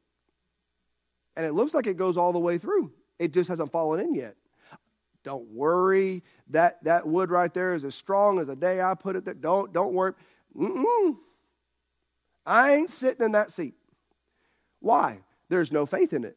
And 1.37 1.45
it 1.45 1.53
looks 1.53 1.75
like 1.75 1.87
it 1.87 1.97
goes 1.97 2.17
all 2.17 2.33
the 2.33 2.39
way 2.39 2.59
through. 2.59 2.93
It 3.19 3.33
just 3.33 3.49
hasn't 3.49 3.73
fallen 3.73 4.01
in 4.01 4.15
yet. 4.15 4.37
Don't 5.23 5.49
worry. 5.51 6.23
That, 6.49 6.83
that 6.85 7.07
wood 7.07 7.31
right 7.31 7.53
there 7.53 7.75
is 7.75 7.85
as 7.85 7.95
strong 7.95 8.39
as 8.41 8.47
the 8.47 8.57
day 8.57 8.81
I 8.81 8.95
put 8.95 9.17
it 9.17 9.25
there. 9.25 9.35
Don't, 9.35 9.73
don't 9.73 9.93
worry. 9.93 10.15
Mm-mm. 10.57 11.17
I 12.47 12.73
ain't 12.73 12.91
sitting 12.91 13.25
in 13.25 13.33
that 13.33 13.53
seat. 13.53 13.75
Why? 14.81 15.21
There's 15.49 15.71
no 15.71 15.85
faith 15.87 16.13
in 16.13 16.25
it. 16.25 16.37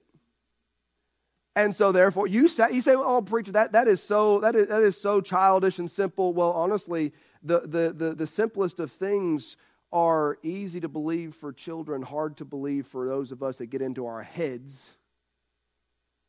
And 1.56 1.76
so 1.76 1.92
therefore 1.92 2.28
you 2.28 2.48
say 2.48 2.70
you 2.72 2.82
say, 2.82 2.96
oh 2.96 3.22
preacher, 3.22 3.52
that, 3.52 3.74
that 3.74 3.88
is 3.88 4.02
so 4.02 4.40
that 4.40 4.56
is 4.56 4.68
that 4.70 4.82
is 4.82 5.00
so 5.00 5.22
childish 5.22 5.78
and 5.78 5.90
simple. 5.90 6.34
Well, 6.34 6.52
honestly, 6.52 7.14
the, 7.44 7.62
the, 7.62 7.94
the, 7.96 8.16
the 8.16 8.28
simplest 8.28 8.80
of 8.80 8.92
things 8.92 9.56
are 9.92 10.40
easy 10.42 10.80
to 10.80 10.90
believe 10.90 11.36
for 11.36 11.54
children, 11.54 12.02
hard 12.02 12.38
to 12.38 12.46
believe 12.46 12.88
for 12.88 13.08
those 13.08 13.32
of 13.32 13.44
us 13.44 13.60
that 13.60 13.68
get 13.68 13.84
into 13.84 14.08
our 14.08 14.24
heads 14.24 14.90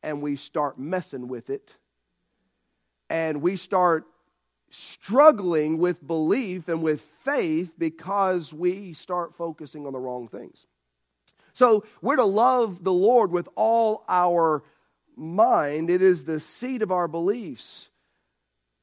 and 0.03 0.21
we 0.21 0.35
start 0.35 0.77
messing 0.77 1.27
with 1.27 1.49
it 1.49 1.71
and 3.09 3.41
we 3.41 3.55
start 3.55 4.05
struggling 4.69 5.77
with 5.77 6.05
belief 6.05 6.67
and 6.67 6.83
with 6.83 7.01
faith 7.23 7.73
because 7.77 8.53
we 8.53 8.93
start 8.93 9.33
focusing 9.33 9.85
on 9.85 9.93
the 9.93 9.99
wrong 9.99 10.27
things. 10.27 10.65
So 11.53 11.85
we're 12.01 12.17
to 12.17 12.25
love 12.25 12.83
the 12.83 12.93
Lord 12.93 13.31
with 13.31 13.47
all 13.55 14.03
our 14.09 14.63
mind, 15.15 15.89
it 15.89 16.01
is 16.01 16.25
the 16.25 16.39
seat 16.39 16.81
of 16.81 16.91
our 16.91 17.07
beliefs. 17.07 17.89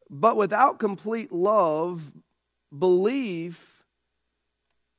But 0.08 0.36
without 0.36 0.78
complete 0.78 1.32
love, 1.32 2.12
belief 2.76 3.82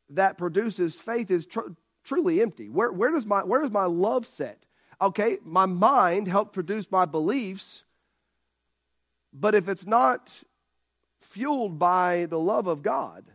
that 0.09 0.37
produces 0.37 0.95
faith 0.95 1.31
is 1.31 1.45
tr- 1.45 1.71
truly 2.03 2.41
empty. 2.41 2.69
Where, 2.69 2.91
where, 2.91 3.11
does 3.11 3.25
my, 3.25 3.43
where 3.43 3.61
does 3.61 3.71
my 3.71 3.85
love 3.85 4.27
set? 4.27 4.63
Okay, 5.01 5.37
my 5.43 5.65
mind 5.65 6.27
helped 6.27 6.53
produce 6.53 6.91
my 6.91 7.05
beliefs, 7.05 7.83
but 9.33 9.55
if 9.55 9.67
it's 9.67 9.85
not 9.85 10.43
fueled 11.19 11.79
by 11.79 12.27
the 12.29 12.39
love 12.39 12.67
of 12.67 12.81
God, 12.81 13.25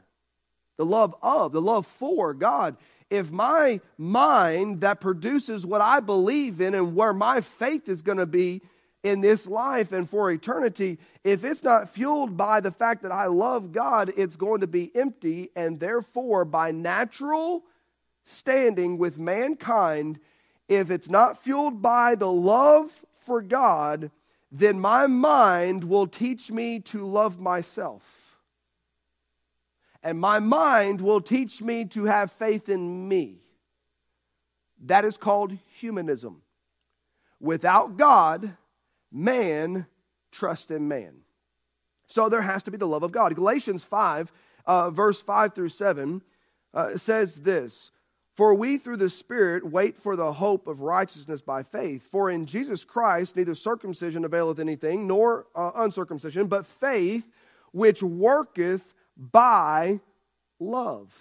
the 0.77 0.87
love 0.87 1.15
of, 1.23 1.53
the 1.53 1.61
love 1.61 1.87
for 1.87 2.33
God, 2.33 2.77
if 3.11 3.33
my 3.33 3.81
mind 3.97 4.83
that 4.83 5.01
produces 5.01 5.67
what 5.67 5.81
I 5.81 6.01
believe 6.01 6.61
in 6.61 6.75
and 6.75 6.95
where 6.95 7.13
my 7.13 7.41
faith 7.41 7.89
is 7.89 8.03
going 8.03 8.19
to 8.19 8.27
be 8.27 8.63
in 9.03 9.21
this 9.21 9.47
life 9.47 9.93
and 9.93 10.09
for 10.09 10.31
eternity, 10.31 10.99
if 11.25 11.45
it's 11.45 11.63
not 11.63 11.89
fueled 11.89 12.37
by 12.37 12.61
the 12.61 12.71
fact 12.71 13.03
that 13.03 13.13
I 13.13 13.27
love 13.27 13.73
God, 13.73 14.13
it's 14.17 14.37
going 14.37 14.61
to 14.61 14.67
be 14.67 14.95
empty. 14.95 15.51
And 15.57 15.81
therefore, 15.81 16.45
by 16.45 16.71
natural 16.71 17.65
standing 18.25 18.99
with 18.99 19.19
mankind, 19.19 20.21
if 20.69 20.91
it's 20.91 21.09
not 21.09 21.43
fueled 21.43 21.81
by 21.81 22.15
the 22.15 22.31
love 22.31 23.05
for 23.21 23.41
God, 23.41 24.11
then 24.51 24.81
my 24.81 25.07
mind 25.07 25.85
will 25.85 26.07
teach 26.07 26.51
me 26.51 26.81
to 26.81 27.05
love 27.05 27.39
myself. 27.39 28.03
And 30.03 30.19
my 30.19 30.39
mind 30.39 31.01
will 31.01 31.21
teach 31.21 31.61
me 31.61 31.85
to 31.87 32.05
have 32.05 32.33
faith 32.33 32.69
in 32.69 33.09
me. 33.09 33.43
That 34.85 35.05
is 35.05 35.17
called 35.17 35.57
humanism. 35.81 36.43
Without 37.41 37.97
God, 37.97 38.57
man 39.13 39.87
trusts 40.31 40.71
in 40.71 40.89
man. 40.89 41.19
So 42.07 42.29
there 42.29 42.43
has 42.43 42.63
to 42.65 42.71
be 42.71 42.79
the 42.79 42.89
love 42.89 43.03
of 43.03 43.13
God. 43.13 43.35
Galatians 43.35 43.85
5, 43.85 44.33
uh, 44.67 44.91
verse 44.91 45.21
5 45.21 45.55
through 45.55 45.69
7, 45.69 46.23
uh, 46.73 46.97
says 46.97 47.43
this 47.43 47.91
For 48.39 48.55
we 48.55 48.79
through 48.79 48.99
the 48.99 49.11
Spirit 49.11 49.69
wait 49.69 49.99
for 49.99 50.15
the 50.15 50.33
hope 50.33 50.69
of 50.69 50.81
righteousness 50.81 51.43
by 51.43 51.65
faith. 51.65 52.07
For 52.09 52.31
in 52.31 52.47
Jesus 52.47 52.85
Christ 52.85 53.35
neither 53.35 53.57
circumcision 53.57 54.25
availeth 54.25 54.61
anything, 54.61 55.09
nor 55.09 55.49
uh, 55.57 55.73
uncircumcision, 55.75 56.47
but 56.47 56.65
faith 56.65 57.27
which 57.73 58.01
worketh 58.01 58.95
by 59.17 59.99
love. 60.61 61.13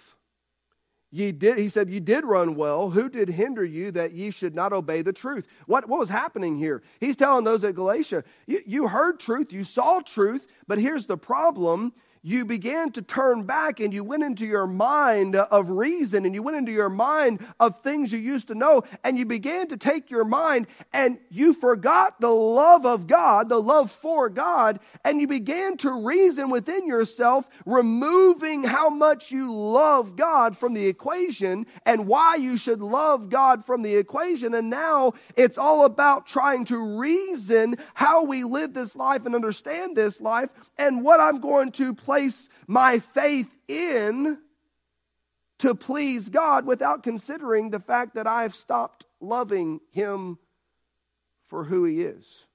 Ye 1.10 1.32
did, 1.32 1.58
he 1.58 1.68
said, 1.68 1.90
You 1.90 1.98
did 1.98 2.24
run 2.24 2.54
well. 2.54 2.90
Who 2.90 3.08
did 3.08 3.30
hinder 3.30 3.64
you 3.64 3.90
that 3.90 4.12
ye 4.12 4.30
should 4.30 4.54
not 4.54 4.72
obey 4.72 5.02
the 5.02 5.12
truth? 5.12 5.48
What, 5.66 5.88
what 5.88 5.98
was 5.98 6.10
happening 6.10 6.56
here? 6.56 6.84
He's 7.00 7.16
telling 7.16 7.42
those 7.42 7.64
at 7.64 7.74
Galatia, 7.74 8.22
you, 8.46 8.62
you 8.64 8.86
heard 8.86 9.18
truth, 9.18 9.52
you 9.52 9.64
saw 9.64 9.98
truth, 10.02 10.46
but 10.68 10.78
here's 10.78 11.06
the 11.06 11.18
problem 11.18 11.94
you 12.22 12.44
began 12.44 12.90
to 12.92 13.02
turn 13.02 13.44
back 13.44 13.80
and 13.80 13.92
you 13.92 14.04
went 14.04 14.22
into 14.22 14.46
your 14.46 14.66
mind 14.66 15.36
of 15.36 15.70
reason 15.70 16.24
and 16.24 16.34
you 16.34 16.42
went 16.42 16.56
into 16.56 16.72
your 16.72 16.88
mind 16.88 17.44
of 17.60 17.80
things 17.80 18.12
you 18.12 18.18
used 18.18 18.48
to 18.48 18.54
know 18.54 18.82
and 19.04 19.18
you 19.18 19.24
began 19.24 19.68
to 19.68 19.76
take 19.76 20.10
your 20.10 20.24
mind 20.24 20.66
and 20.92 21.18
you 21.30 21.52
forgot 21.52 22.20
the 22.20 22.30
love 22.30 22.84
of 22.84 23.06
God, 23.06 23.48
the 23.48 23.60
love 23.60 23.90
for 23.90 24.28
God, 24.28 24.80
and 25.04 25.20
you 25.20 25.26
began 25.26 25.76
to 25.78 26.04
reason 26.04 26.50
within 26.50 26.86
yourself, 26.86 27.48
removing 27.64 28.64
how 28.64 28.88
much 28.88 29.30
you 29.30 29.52
love 29.52 30.16
God 30.16 30.56
from 30.56 30.74
the 30.74 30.86
equation 30.86 31.66
and 31.86 32.06
why 32.06 32.36
you 32.36 32.56
should 32.56 32.80
love 32.80 33.28
God 33.28 33.64
from 33.64 33.82
the 33.82 33.96
equation. 33.96 34.54
And 34.54 34.70
now 34.70 35.12
it's 35.36 35.58
all 35.58 35.84
about 35.84 36.26
trying 36.26 36.64
to 36.66 36.98
reason 36.98 37.76
how 37.94 38.24
we 38.24 38.44
live 38.44 38.74
this 38.74 38.96
life 38.96 39.26
and 39.26 39.34
understand 39.34 39.96
this 39.96 40.20
life 40.20 40.50
and 40.76 41.02
what 41.02 41.20
I'm 41.20 41.40
going 41.40 41.72
to 41.72 41.94
place 42.08 42.48
my 42.66 42.98
faith 42.98 43.54
in 43.68 44.38
to 45.58 45.74
please 45.74 46.30
God 46.30 46.64
without 46.64 47.02
considering 47.02 47.68
the 47.68 47.80
fact 47.80 48.14
that 48.14 48.26
I've 48.26 48.54
stopped 48.54 49.04
loving 49.20 49.80
Him 49.90 50.38
for 51.48 51.64
who 51.64 51.84
He 51.84 52.00
is. 52.00 52.46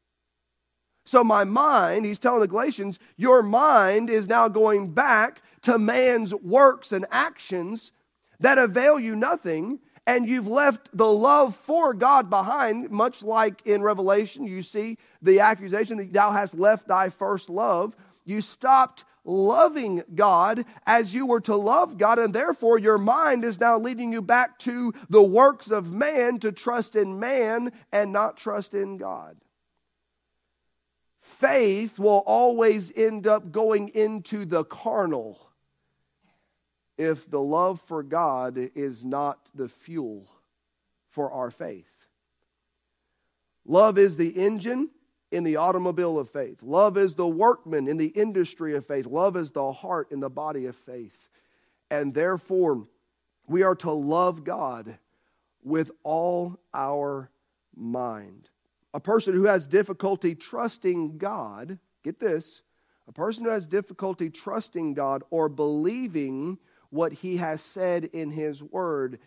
So, 1.05 1.23
my 1.23 1.43
mind, 1.43 2.05
he's 2.05 2.17
telling 2.17 2.39
the 2.39 2.47
Galatians, 2.47 2.97
your 3.15 3.43
mind 3.43 4.09
is 4.09 4.27
now 4.27 4.47
going 4.47 4.91
back 4.91 5.43
to 5.61 5.77
man's 5.77 6.33
works 6.33 6.91
and 6.91 7.05
actions 7.11 7.91
that 8.39 8.57
avail 8.57 8.99
you 8.99 9.15
nothing, 9.15 9.81
and 10.07 10.27
you've 10.27 10.47
left 10.47 10.89
the 10.97 11.11
love 11.11 11.55
for 11.55 11.93
God 11.93 12.27
behind, 12.27 12.89
much 12.89 13.21
like 13.21 13.61
in 13.67 13.83
Revelation, 13.83 14.47
you 14.47 14.63
see 14.63 14.97
the 15.21 15.41
accusation 15.41 15.97
that 15.97 16.11
thou 16.11 16.31
hast 16.31 16.55
left 16.55 16.87
thy 16.87 17.09
first 17.09 17.51
love. 17.51 17.95
You 18.25 18.41
stopped 18.41 19.03
loving 19.25 20.03
God 20.13 20.65
as 20.85 21.13
you 21.13 21.25
were 21.25 21.41
to 21.41 21.55
love 21.55 21.97
God, 21.97 22.19
and 22.19 22.33
therefore 22.33 22.77
your 22.77 22.97
mind 22.97 23.43
is 23.43 23.59
now 23.59 23.77
leading 23.77 24.11
you 24.11 24.21
back 24.21 24.59
to 24.59 24.93
the 25.09 25.23
works 25.23 25.71
of 25.71 25.91
man 25.91 26.39
to 26.39 26.51
trust 26.51 26.95
in 26.95 27.19
man 27.19 27.71
and 27.91 28.11
not 28.11 28.37
trust 28.37 28.73
in 28.73 28.97
God. 28.97 29.37
Faith 31.19 31.99
will 31.99 32.23
always 32.25 32.91
end 32.95 33.27
up 33.27 33.51
going 33.51 33.89
into 33.89 34.45
the 34.45 34.65
carnal 34.65 35.39
if 36.97 37.29
the 37.29 37.39
love 37.39 37.79
for 37.81 38.03
God 38.03 38.57
is 38.75 39.03
not 39.05 39.39
the 39.55 39.69
fuel 39.69 40.27
for 41.09 41.31
our 41.31 41.49
faith. 41.49 41.87
Love 43.65 43.97
is 43.97 44.17
the 44.17 44.29
engine 44.29 44.89
in 45.33 45.43
the 45.43 45.55
automobile 45.55 46.19
of 46.19 46.29
faith. 46.29 46.61
Love 46.61 46.95
is 46.95 47.15
the 47.15 47.27
workman 47.27 47.87
in 47.87 47.97
the 47.97 48.07
industry 48.07 48.75
of 48.75 48.85
faith. 48.85 49.07
Love 49.07 49.35
is 49.35 49.49
the 49.51 49.71
heart 49.71 50.11
in 50.11 50.19
the 50.19 50.29
body 50.29 50.67
of 50.67 50.75
faith. 50.75 51.17
And 51.89 52.13
therefore, 52.13 52.87
we 53.47 53.63
are 53.63 53.75
to 53.77 53.91
love 53.91 54.43
God 54.43 54.99
with 55.63 55.91
all 56.03 56.59
our 56.71 57.31
mind. 57.75 58.49
A 58.93 58.99
person 58.99 59.33
who 59.33 59.45
has 59.45 59.65
difficulty 59.65 60.35
trusting 60.35 61.17
God, 61.17 61.79
get 62.03 62.19
this, 62.19 62.61
a 63.07 63.11
person 63.11 63.43
who 63.43 63.49
has 63.49 63.65
difficulty 63.65 64.29
trusting 64.29 64.93
God 64.93 65.23
or 65.31 65.49
believing 65.49 66.59
what 66.91 67.11
he 67.11 67.37
has 67.37 67.59
said 67.59 68.05
in 68.05 68.29
his 68.29 68.61
word 68.61 69.17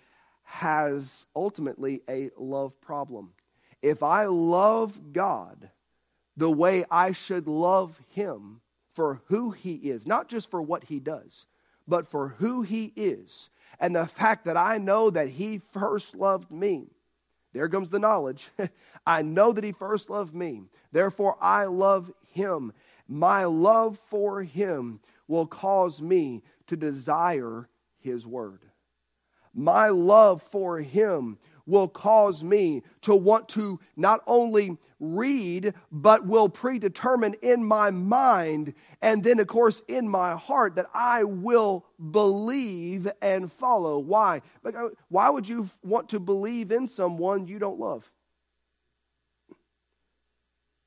has 0.44 1.26
ultimately 1.34 2.02
a 2.08 2.30
love 2.38 2.80
problem. 2.80 3.32
If 3.82 4.04
I 4.04 4.26
love 4.26 5.12
God, 5.12 5.70
the 6.36 6.50
way 6.50 6.84
I 6.90 7.12
should 7.12 7.48
love 7.48 8.00
him 8.08 8.60
for 8.94 9.20
who 9.26 9.50
he 9.50 9.74
is, 9.74 10.06
not 10.06 10.28
just 10.28 10.50
for 10.50 10.60
what 10.62 10.84
he 10.84 10.98
does, 11.00 11.46
but 11.86 12.06
for 12.06 12.28
who 12.28 12.62
he 12.62 12.92
is. 12.96 13.50
and 13.80 13.94
the 13.94 14.06
fact 14.06 14.44
that 14.46 14.56
I 14.56 14.78
know 14.78 15.10
that 15.10 15.28
He 15.28 15.58
first 15.58 16.14
loved 16.14 16.50
me. 16.50 16.88
There 17.52 17.68
comes 17.68 17.90
the 17.90 17.98
knowledge. 17.98 18.48
I 19.06 19.22
know 19.22 19.52
that 19.52 19.64
He 19.64 19.72
first 19.72 20.10
loved 20.10 20.34
me. 20.34 20.62
Therefore, 20.92 21.36
I 21.40 21.64
love 21.64 22.12
Him. 22.32 22.72
My 23.08 23.44
love 23.44 23.98
for 24.08 24.42
Him 24.42 25.00
will 25.28 25.46
cause 25.46 26.00
me 26.02 26.42
to 26.66 26.76
desire 26.76 27.68
His 27.98 28.26
Word. 28.26 28.62
My 29.54 29.88
love 29.88 30.42
for 30.42 30.80
Him 30.80 31.38
will 31.66 31.88
cause 31.88 32.42
me 32.42 32.82
to 33.02 33.14
want 33.14 33.48
to 33.50 33.80
not 33.96 34.22
only 34.26 34.78
read, 34.98 35.74
but 35.92 36.26
will 36.26 36.48
predetermine 36.48 37.34
in 37.42 37.62
my 37.62 37.90
mind 37.90 38.72
and 39.02 39.22
then, 39.22 39.38
of 39.40 39.46
course, 39.46 39.82
in 39.88 40.08
my 40.08 40.34
heart 40.36 40.76
that 40.76 40.86
I 40.94 41.24
will 41.24 41.84
believe 42.10 43.10
and 43.20 43.52
follow. 43.52 43.98
Why? 43.98 44.40
Uh, 44.64 44.88
why 45.08 45.28
would 45.28 45.48
you 45.48 45.68
want 45.82 46.08
to 46.10 46.20
believe 46.20 46.72
in 46.72 46.88
someone 46.88 47.46
you 47.46 47.58
don't 47.58 47.78
love? 47.78 48.10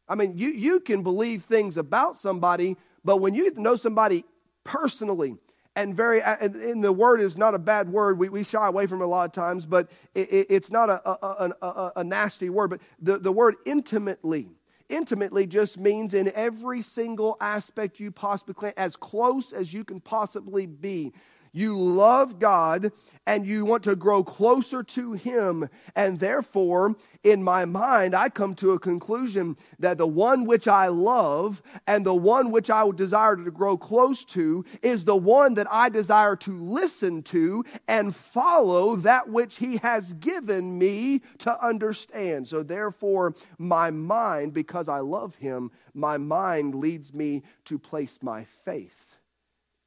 I 0.07 0.15
mean, 0.15 0.38
you, 0.38 0.50
you 0.50 0.79
can 0.79 1.03
believe 1.03 1.43
things 1.43 1.77
about 1.77 2.17
somebody, 2.17 2.77
but 3.05 3.17
when 3.17 3.36
you 3.36 3.43
get 3.43 3.55
to 3.55 3.62
know 3.62 3.75
somebody 3.75 4.25
personally, 4.63 5.36
and 5.75 5.95
very 5.95 6.21
and 6.21 6.83
the 6.83 6.91
word 6.91 7.21
is 7.21 7.38
not 7.38 7.53
a 7.53 7.59
bad 7.59 7.89
word. 7.89 8.17
We, 8.17 8.29
we 8.29 8.43
shy 8.43 8.67
away 8.67 8.85
from 8.85 9.01
it 9.01 9.05
a 9.05 9.07
lot 9.07 9.25
of 9.25 9.31
times 9.31 9.65
but 9.65 9.89
it, 10.13 10.31
it, 10.31 10.47
it's 10.49 10.71
not 10.71 10.89
a, 10.89 11.09
a, 11.09 11.53
a, 11.61 11.65
a, 11.65 11.91
a, 11.97 12.03
nasty 12.03 12.49
word. 12.49 12.69
But 12.71 12.81
the, 13.01 13.17
the 13.17 13.31
word 13.31 13.55
intimately 13.65 14.49
intimately 14.89 15.45
just 15.45 15.77
means 15.79 16.13
in 16.13 16.31
every 16.33 16.81
single 16.81 17.38
aspect 17.39 17.99
you 17.99 18.11
possibly 18.11 18.55
can 18.55 18.73
as 18.75 18.95
close 18.95 19.53
as 19.53 19.71
you 19.71 19.83
can 19.83 20.01
possibly 20.01 20.65
be 20.65 21.13
you 21.51 21.77
love 21.77 22.39
God 22.39 22.91
and 23.25 23.46
you 23.46 23.63
want 23.63 23.84
to 23.84 23.96
grow 23.96 24.24
closer 24.24 24.82
to 24.82 25.13
Him. 25.13 25.70
And 25.96 26.20
therefore, 26.20 26.96
in 27.24 27.44
my 27.44 27.65
mind, 27.65 28.15
I 28.15 28.29
come 28.29 28.56
to 28.56 28.72
a 28.72 28.79
conclusion 28.79 29.56
that 29.77 29.98
the 29.98 30.08
one 30.08 30.46
which 30.46 30.68
I 30.68 30.88
love 30.88 31.62
and 31.86 32.06
the 32.06 32.15
one 32.15 32.50
which 32.51 32.70
I 32.70 32.84
would 32.84 32.96
desire 32.96 33.36
to 33.36 33.51
grow 33.51 33.77
close 33.77 34.25
to 34.25 34.65
is 34.82 35.06
the 35.06 35.15
one 35.15 35.53
that 35.56 35.68
I 35.72 35.89
desire 35.89 36.36
to 36.38 36.58
listen 36.58 37.22
to 37.24 37.65
and 37.88 38.15
follow 38.15 38.96
that 38.96 39.29
which 39.29 39.58
He 39.58 39.77
has 39.77 40.13
given 40.13 40.79
me 40.79 41.22
to 41.39 41.65
understand. 41.65 42.48
So, 42.48 42.63
therefore, 42.63 43.36
my 43.58 43.91
mind, 43.91 44.53
because 44.53 44.88
I 44.88 45.00
love 45.00 45.36
Him, 45.36 45.72
my 45.94 46.18
mind 46.18 46.75
leads 46.75 47.13
me 47.13 47.44
to 47.65 47.77
place 47.77 48.18
my 48.24 48.46
faith 48.65 49.06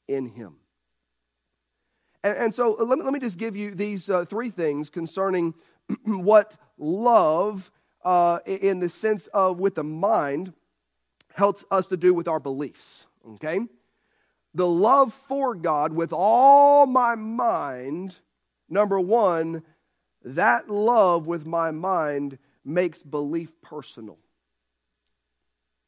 in 0.07 0.29
Him. 0.29 0.62
And, 2.25 2.37
and 2.37 2.55
so 2.55 2.79
uh, 2.79 2.85
let 2.85 2.99
me, 2.99 3.05
let 3.05 3.13
me 3.13 3.21
just 3.21 3.39
give 3.39 3.57
you 3.57 3.75
these 3.75 4.09
uh, 4.09 4.25
three 4.25 4.51
things 4.51 4.91
concerning 4.91 5.55
what 6.05 6.57
love, 6.79 7.71
uh, 8.05 8.41
in 8.47 8.81
the 8.81 8.89
sense 8.89 9.27
of 9.29 9.59
with 9.59 9.75
the 9.75 9.85
mind, 9.85 10.53
helps 11.35 11.65
us 11.71 11.87
to 11.89 11.97
do 11.97 12.15
with 12.15 12.29
our 12.29 12.41
beliefs. 12.41 13.07
Okay? 13.35 13.61
The 14.55 14.67
love 14.67 15.13
for 15.13 15.55
God 15.55 15.93
with 15.93 16.13
all 16.13 16.87
my 16.87 17.15
mind, 17.15 18.17
number 18.69 19.01
one, 19.01 19.63
that 20.25 20.69
love 20.69 21.27
with 21.27 21.47
my 21.47 21.71
mind 21.71 22.39
makes 22.65 23.03
belief 23.03 23.51
personal. 23.63 24.19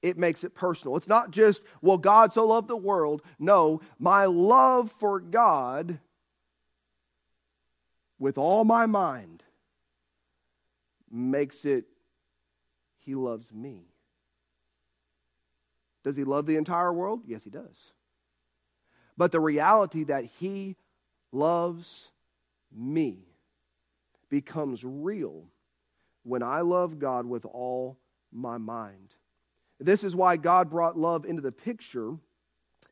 It 0.03 0.19
makes 0.19 0.45
it 0.45 0.55
personal. 0.55 0.97
It's 0.97 1.09
not 1.09 1.31
just, 1.31 1.62
well, 1.81 1.99
God 1.99 2.33
so 2.33 2.47
loved 2.47 2.69
the 2.69 2.76
world. 2.76 3.23
No, 3.38 3.81
my 3.99 4.26
love 4.26 4.91
for 4.91 5.21
God 5.21 5.99
with 8.18 8.38
all 8.38 8.64
my 8.64 8.87
mind 8.87 9.42
makes 11.11 11.64
it 11.64 11.85
he 12.99 13.14
loves 13.14 13.52
me. 13.52 13.87
Does 16.02 16.16
he 16.16 16.25
love 16.25 16.47
the 16.47 16.56
entire 16.56 16.92
world? 16.92 17.23
Yes, 17.26 17.44
he 17.44 17.50
does. 17.50 17.92
But 19.16 19.33
the 19.33 19.40
reality 19.40 20.05
that 20.05 20.24
he 20.24 20.77
loves 21.33 22.11
me 22.72 23.18
becomes 24.29 24.85
real 24.85 25.44
when 26.24 26.42
I 26.42 26.61
love 26.61 26.98
God 26.98 27.27
with 27.27 27.44
all 27.44 27.98
my 28.33 28.59
mind. 28.59 29.14
This 29.79 30.03
is 30.03 30.16
why 30.16 30.37
God 30.37 30.70
brought 30.70 30.98
love 30.98 31.24
into 31.24 31.42
the 31.42 31.53
picture 31.53 32.16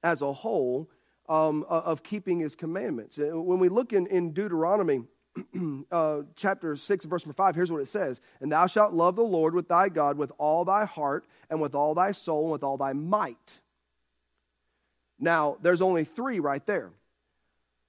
as 0.03 0.23
a 0.23 0.33
whole 0.33 0.91
um, 1.29 1.65
of 1.69 2.03
keeping 2.03 2.41
his 2.41 2.55
commandments. 2.55 3.19
When 3.19 3.59
we 3.59 3.69
look 3.69 3.93
in, 3.93 4.07
in 4.07 4.33
Deuteronomy, 4.33 5.05
uh, 5.91 6.23
chapter 6.37 6.77
6, 6.77 7.05
verse 7.07 7.25
number 7.25 7.35
5, 7.35 7.55
here's 7.55 7.73
what 7.73 7.81
it 7.81 7.89
says 7.89 8.21
And 8.41 8.53
thou 8.53 8.67
shalt 8.67 8.93
love 8.93 9.17
the 9.17 9.23
Lord 9.23 9.55
with 9.55 9.69
thy 9.69 9.89
God 9.89 10.17
with 10.17 10.33
all 10.39 10.65
thy 10.65 10.85
heart, 10.85 11.27
and 11.51 11.61
with 11.61 11.75
all 11.75 11.95
thy 11.95 12.13
soul, 12.13 12.45
and 12.45 12.53
with 12.53 12.63
all 12.63 12.77
thy 12.77 12.93
might. 12.93 13.61
Now, 15.19 15.57
there's 15.63 15.81
only 15.81 16.05
three 16.05 16.41
right 16.41 16.65
there 16.67 16.91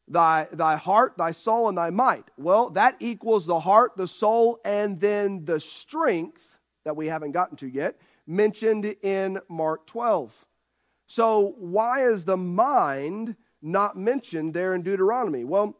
thy, 0.07 0.47
thy 0.51 0.75
heart, 0.75 1.13
thy 1.17 1.31
soul, 1.31 1.69
and 1.69 1.77
thy 1.77 1.89
might. 1.89 2.25
Well, 2.37 2.69
that 2.71 2.95
equals 2.99 3.45
the 3.45 3.59
heart, 3.59 3.93
the 3.97 4.07
soul, 4.07 4.59
and 4.63 4.99
then 4.99 5.45
the 5.45 5.59
strength 5.59 6.43
that 6.85 6.95
we 6.95 7.07
haven't 7.07 7.31
gotten 7.31 7.57
to 7.57 7.67
yet, 7.67 7.97
mentioned 8.27 8.85
in 9.01 9.39
Mark 9.49 9.87
12. 9.87 10.33
So, 11.07 11.55
why 11.57 12.07
is 12.07 12.25
the 12.25 12.37
mind 12.37 13.35
not 13.61 13.97
mentioned 13.97 14.53
there 14.53 14.73
in 14.73 14.81
Deuteronomy? 14.81 15.43
Well, 15.43 15.77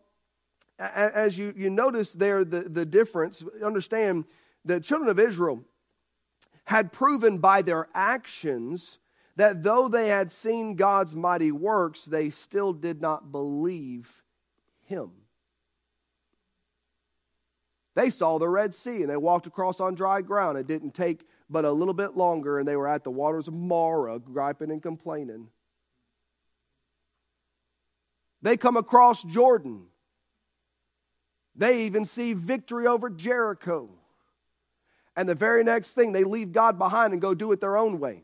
as 0.80 1.38
you, 1.38 1.54
you 1.56 1.70
notice 1.70 2.14
there 2.14 2.44
the, 2.44 2.62
the 2.62 2.86
difference, 2.86 3.44
understand 3.64 4.26
the 4.66 4.80
children 4.80 5.10
of 5.10 5.20
Israel 5.20 5.64
had 6.66 6.92
proven 6.92 7.38
by 7.38 7.62
their 7.62 7.88
actions 7.94 8.98
that 9.36 9.64
though 9.64 9.88
they 9.88 10.10
had 10.10 10.32
seen 10.32 10.76
God's 10.76 11.16
mighty 11.16 11.52
works, 11.52 12.04
they 12.04 12.30
still 12.30 12.72
did 12.74 13.02
not 13.02 13.32
believe 13.32 14.24
Him. 14.84 15.12
They 17.96 18.10
saw 18.10 18.40
the 18.40 18.50
Red 18.50 18.74
Sea 18.74 19.02
and 19.02 19.10
they 19.10 19.18
walked 19.18 19.48
across 19.48 19.80
on 19.80 19.96
dry 19.96 20.22
ground. 20.22 20.58
It 20.58 20.68
didn't 20.68 20.94
take 20.94 21.26
but 21.50 21.66
a 21.66 21.72
little 21.72 21.94
bit 21.94 22.18
longer, 22.18 22.58
and 22.58 22.68
they 22.68 22.76
were 22.76 22.88
at 22.88 23.04
the 23.04 23.12
waters 23.12 23.48
of 23.48 23.54
Marah, 23.54 24.18
griping 24.20 24.72
and 24.72 24.82
complaining. 24.82 25.50
They 28.42 28.58
come 28.58 28.76
across 28.76 29.22
Jordan 29.24 29.86
they 31.56 31.84
even 31.84 32.06
see 32.06 32.34
victory 32.34 32.88
over 32.88 33.10
Jericho. 33.10 33.90
And 35.16 35.30
the 35.30 35.36
very 35.36 35.64
next 35.64 35.92
thing, 35.92 36.12
they 36.12 36.24
leave 36.24 36.52
God 36.52 36.78
behind 36.78 37.14
and 37.14 37.22
go 37.22 37.34
do 37.34 37.52
it 37.52 37.62
their 37.62 37.78
own 37.78 38.00
way. 38.00 38.24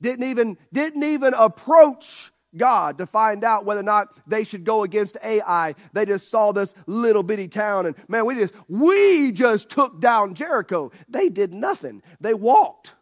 Didn't 0.00 0.28
even, 0.28 0.56
didn't 0.72 1.02
even 1.02 1.34
approach 1.34 2.32
God 2.56 2.98
to 2.98 3.06
find 3.06 3.44
out 3.44 3.64
whether 3.64 3.80
or 3.80 3.84
not 3.84 4.08
they 4.26 4.44
should 4.44 4.64
go 4.64 4.82
against 4.82 5.16
Ai. 5.22 5.74
They 5.92 6.06
just 6.06 6.30
saw 6.30 6.52
this 6.52 6.74
little 6.86 7.22
bitty 7.22 7.48
town 7.48 7.86
and 7.86 7.94
man, 8.08 8.26
we 8.26 8.34
just 8.34 8.54
we 8.68 9.30
just 9.32 9.68
took 9.68 10.00
down 10.00 10.34
Jericho. 10.34 10.90
They 11.08 11.28
did 11.28 11.52
nothing. 11.52 12.02
They 12.20 12.34
walked. 12.34 12.94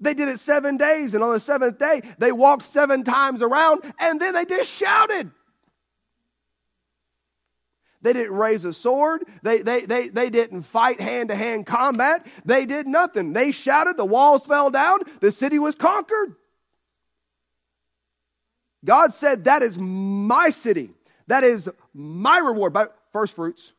They 0.00 0.14
did 0.14 0.26
it 0.26 0.40
seven 0.40 0.76
days, 0.76 1.14
and 1.14 1.22
on 1.22 1.32
the 1.32 1.38
seventh 1.38 1.78
day, 1.78 2.02
they 2.18 2.32
walked 2.32 2.64
seven 2.64 3.04
times 3.04 3.40
around, 3.40 3.82
and 4.00 4.20
then 4.20 4.34
they 4.34 4.44
just 4.44 4.68
shouted. 4.68 5.30
They 8.02 8.12
didn't 8.12 8.34
raise 8.34 8.64
a 8.64 8.72
sword. 8.72 9.24
They, 9.42 9.62
they, 9.62 9.86
they, 9.86 10.08
they 10.08 10.28
didn't 10.28 10.62
fight 10.62 11.00
hand 11.00 11.28
to 11.28 11.36
hand 11.36 11.66
combat. 11.66 12.26
They 12.44 12.66
did 12.66 12.86
nothing. 12.86 13.32
They 13.32 13.52
shouted, 13.52 13.96
the 13.96 14.04
walls 14.04 14.44
fell 14.44 14.70
down, 14.70 15.00
the 15.20 15.32
city 15.32 15.58
was 15.58 15.74
conquered. 15.74 16.34
God 18.84 19.12
said, 19.14 19.44
That 19.44 19.62
is 19.62 19.78
my 19.78 20.50
city. 20.50 20.90
That 21.28 21.44
is 21.44 21.68
my 21.94 22.38
reward. 22.38 22.72
By 22.72 22.86
first 23.12 23.34
fruits. 23.34 23.72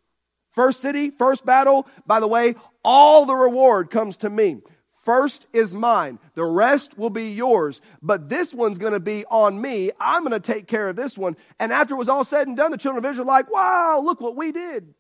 First 0.52 0.82
city, 0.82 1.10
first 1.10 1.46
battle. 1.46 1.88
By 2.06 2.20
the 2.20 2.28
way, 2.28 2.56
all 2.84 3.26
the 3.26 3.36
reward 3.36 3.90
comes 3.90 4.18
to 4.18 4.30
me. 4.30 4.62
First 5.04 5.46
is 5.52 5.74
mine. 5.74 6.18
The 6.34 6.46
rest 6.46 6.98
will 6.98 7.10
be 7.10 7.32
yours. 7.32 7.82
But 8.02 8.30
this 8.30 8.54
one's 8.54 8.78
going 8.78 8.94
to 8.94 9.02
be 9.02 9.26
on 9.26 9.62
me. 9.62 9.92
I'm 10.00 10.24
going 10.24 10.32
to 10.32 10.40
take 10.40 10.66
care 10.68 10.88
of 10.88 10.96
this 10.96 11.18
one. 11.18 11.36
And 11.60 11.74
after 11.74 11.94
it 11.94 11.98
was 11.98 12.10
all 12.10 12.24
said 12.24 12.48
and 12.48 12.56
done, 12.56 12.72
the 12.72 12.78
children 12.78 13.04
of 13.04 13.12
Israel 13.12 13.28
like, 13.28 13.52
wow, 13.52 14.02
look 14.02 14.22
what 14.22 14.38
we 14.38 14.54
did. 14.54 14.94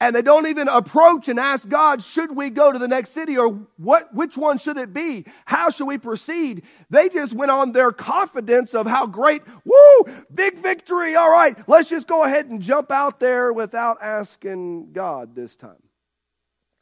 And 0.00 0.16
they 0.16 0.22
don't 0.22 0.48
even 0.48 0.66
approach 0.66 1.28
and 1.28 1.38
ask 1.38 1.68
God, 1.68 2.02
should 2.02 2.34
we 2.34 2.50
go 2.50 2.72
to 2.72 2.78
the 2.78 2.88
next 2.88 3.10
city 3.10 3.38
or 3.38 3.48
what, 3.76 4.12
which 4.12 4.36
one 4.36 4.58
should 4.58 4.76
it 4.76 4.92
be? 4.92 5.24
How 5.44 5.70
should 5.70 5.86
we 5.86 5.96
proceed? 5.96 6.62
They 6.90 7.08
just 7.08 7.34
went 7.34 7.52
on 7.52 7.70
their 7.70 7.92
confidence 7.92 8.74
of 8.74 8.88
how 8.88 9.06
great, 9.06 9.42
woo, 9.64 10.12
big 10.34 10.58
victory. 10.58 11.14
All 11.14 11.30
right, 11.30 11.56
let's 11.68 11.88
just 11.88 12.08
go 12.08 12.24
ahead 12.24 12.46
and 12.46 12.60
jump 12.60 12.90
out 12.90 13.20
there 13.20 13.52
without 13.52 13.98
asking 14.02 14.92
God 14.92 15.36
this 15.36 15.54
time. 15.54 15.82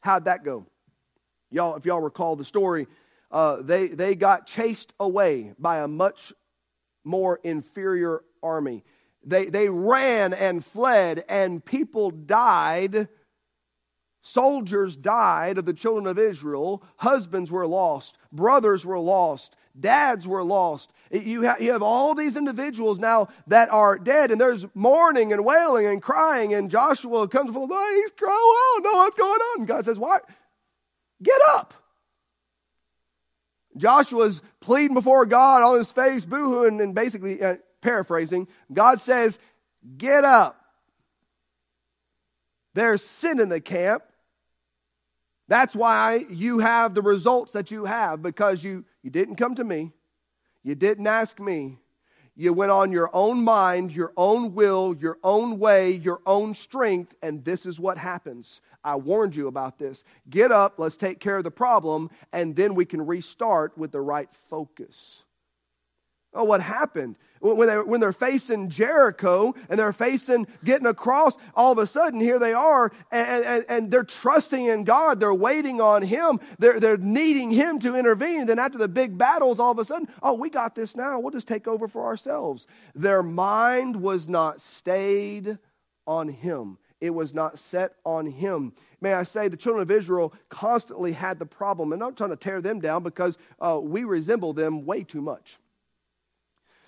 How'd 0.01 0.25
that 0.25 0.43
go? 0.43 0.67
Y'all, 1.51 1.77
if 1.77 1.85
y'all 1.85 2.01
recall 2.01 2.37
the 2.37 2.45
story, 2.45 2.87
uh, 3.31 3.63
they, 3.63 3.89
they 3.89 4.15
got 4.15 4.47
chased 4.47 4.93
away 5.01 5.53
by 5.59 5.79
a 5.79 5.89
much 5.89 6.33
more 7.05 7.41
inferior 7.43 8.23
army. 8.43 8.85
They, 9.25 9.47
they 9.47 9.69
ran 9.69 10.33
and 10.33 10.65
fled, 10.65 11.25
and 11.29 11.65
people 11.65 12.11
died. 12.11 13.09
Soldiers 14.23 14.97
died 14.97 15.59
of 15.59 15.65
the 15.65 15.75
children 15.75 16.07
of 16.07 16.19
Israel. 16.19 16.83
Husbands 16.97 17.51
were 17.51 17.67
lost. 17.67 18.17
Brothers 18.33 18.85
were 18.85 18.99
lost. 18.99 19.57
Dads 19.79 20.27
were 20.27 20.43
lost. 20.43 20.93
You, 21.11 21.51
you 21.59 21.73
have 21.73 21.83
all 21.83 22.15
these 22.15 22.37
individuals 22.37 22.99
now 22.99 23.29
that 23.47 23.71
are 23.73 23.99
dead, 23.99 24.31
and 24.31 24.41
there's 24.41 24.67
mourning 24.75 25.33
and 25.33 25.45
wailing 25.45 25.87
and 25.87 26.03
crying. 26.03 26.55
And 26.55 26.71
Joshua 26.71 27.29
comes 27.29 27.53
full, 27.55 27.69
oh, 27.71 28.01
he's 28.03 28.13
crying. 28.13 28.37
Oh, 28.37 28.81
no, 28.83 28.93
what's 28.93 29.17
going 29.17 29.41
on? 29.41 29.61
And 29.61 29.69
God 29.69 29.85
says, 29.85 29.99
Why? 29.99 30.19
Get 31.23 31.41
up. 31.55 31.75
Joshua's 33.77 34.43
pleading 34.61 34.95
before 34.95 35.27
God 35.27 35.63
on 35.63 35.79
his 35.79 35.93
face, 35.93 36.25
boohooing, 36.25 36.83
and 36.83 36.95
basically 36.95 37.43
uh, 37.43 37.57
paraphrasing. 37.81 38.49
God 38.73 39.01
says, 39.01 39.39
Get 39.97 40.25
up. 40.25 40.57
There's 42.75 43.03
sin 43.03 43.41
in 43.41 43.49
the 43.49 43.61
camp. 43.61 44.03
That's 45.49 45.75
why 45.75 46.27
you 46.31 46.61
have 46.61 46.95
the 46.95 47.03
results 47.03 47.53
that 47.53 47.71
you 47.71 47.85
have 47.85 48.23
because 48.23 48.63
you, 48.63 48.85
you 49.03 49.11
didn't 49.11 49.37
come 49.37 49.57
to 49.57 49.65
me. 49.65 49.93
You 50.63 50.75
didn't 50.75 51.07
ask 51.07 51.41
me. 51.41 51.79
You 52.41 52.55
went 52.55 52.71
on 52.71 52.91
your 52.91 53.11
own 53.13 53.45
mind, 53.45 53.93
your 53.93 54.15
own 54.17 54.55
will, 54.55 54.97
your 54.99 55.19
own 55.23 55.59
way, 55.59 55.91
your 55.91 56.23
own 56.25 56.55
strength, 56.55 57.15
and 57.21 57.45
this 57.45 57.67
is 57.67 57.79
what 57.79 57.99
happens. 57.99 58.63
I 58.83 58.97
warned 58.97 59.37
you 59.37 59.47
about 59.47 59.79
this. 59.79 60.05
Get 60.31 60.51
up, 60.51 60.79
let's 60.79 60.97
take 60.97 61.21
care 61.21 61.37
of 61.37 61.45
the 61.45 61.51
problem, 61.51 62.09
and 62.33 62.57
then 62.57 62.75
we 62.75 62.87
can 62.87 63.05
restart 63.05 63.77
with 63.77 63.93
the 63.93 64.01
right 64.01 64.31
focus. 64.49 65.23
Oh, 66.33 66.45
what 66.45 66.63
happened? 66.63 67.17
When, 67.41 67.69
they, 67.69 67.77
when 67.79 68.01
they're 68.01 68.13
facing 68.13 68.69
Jericho 68.69 69.55
and 69.69 69.79
they're 69.79 69.95
facing 69.95 70.47
getting 70.63 70.87
across, 70.87 71.39
all 71.55 71.73
of 71.73 71.79
a 71.79 71.87
sudden 71.87 72.21
here 72.21 72.39
they 72.39 72.53
are 72.53 72.93
and, 73.11 73.45
and, 73.45 73.65
and 73.69 73.91
they're 73.91 74.05
trusting 74.05 74.67
in 74.67 74.85
God. 74.85 75.21
They're 75.21 75.35
waiting 75.35 75.81
on 75.81 76.03
Him. 76.03 76.39
They're, 76.59 76.79
they're 76.79 76.99
needing 76.99 77.51
Him 77.51 77.79
to 77.81 77.97
intervene. 77.97 78.47
Then 78.47 78.59
after 78.59 78.77
the 78.77 78.89
big 78.89 79.17
battles, 79.17 79.59
all 79.59 79.73
of 79.73 79.79
a 79.79 79.85
sudden, 79.85 80.09
oh, 80.23 80.35
we 80.35 80.51
got 80.51 80.75
this 80.75 80.95
now. 80.95 81.19
We'll 81.19 81.31
just 81.31 81.49
take 81.49 81.67
over 81.67 81.89
for 81.89 82.05
ourselves. 82.05 82.67
Their 82.95 83.23
mind 83.23 83.97
was 83.97 84.29
not 84.29 84.61
stayed 84.61 85.59
on 86.07 86.29
Him. 86.29 86.77
It 87.01 87.15
was 87.15 87.33
not 87.33 87.59
set 87.59 87.95
on 88.05 88.27
him. 88.27 88.75
May 89.01 89.15
I 89.15 89.23
say, 89.23 89.49
the 89.49 89.57
children 89.57 89.83
of 89.83 89.91
Israel 89.91 90.35
constantly 90.51 91.13
had 91.13 91.39
the 91.39 91.47
problem, 91.47 91.93
and 91.93 92.03
I'm 92.03 92.11
not 92.11 92.17
trying 92.19 92.31
to 92.31 92.37
tear 92.37 92.61
them 92.61 92.81
down 92.81 93.03
because 93.03 93.39
uh, 93.59 93.81
we 93.83 94.05
resemble 94.05 94.53
them 94.53 94.85
way 94.85 95.03
too 95.03 95.23
much. 95.23 95.59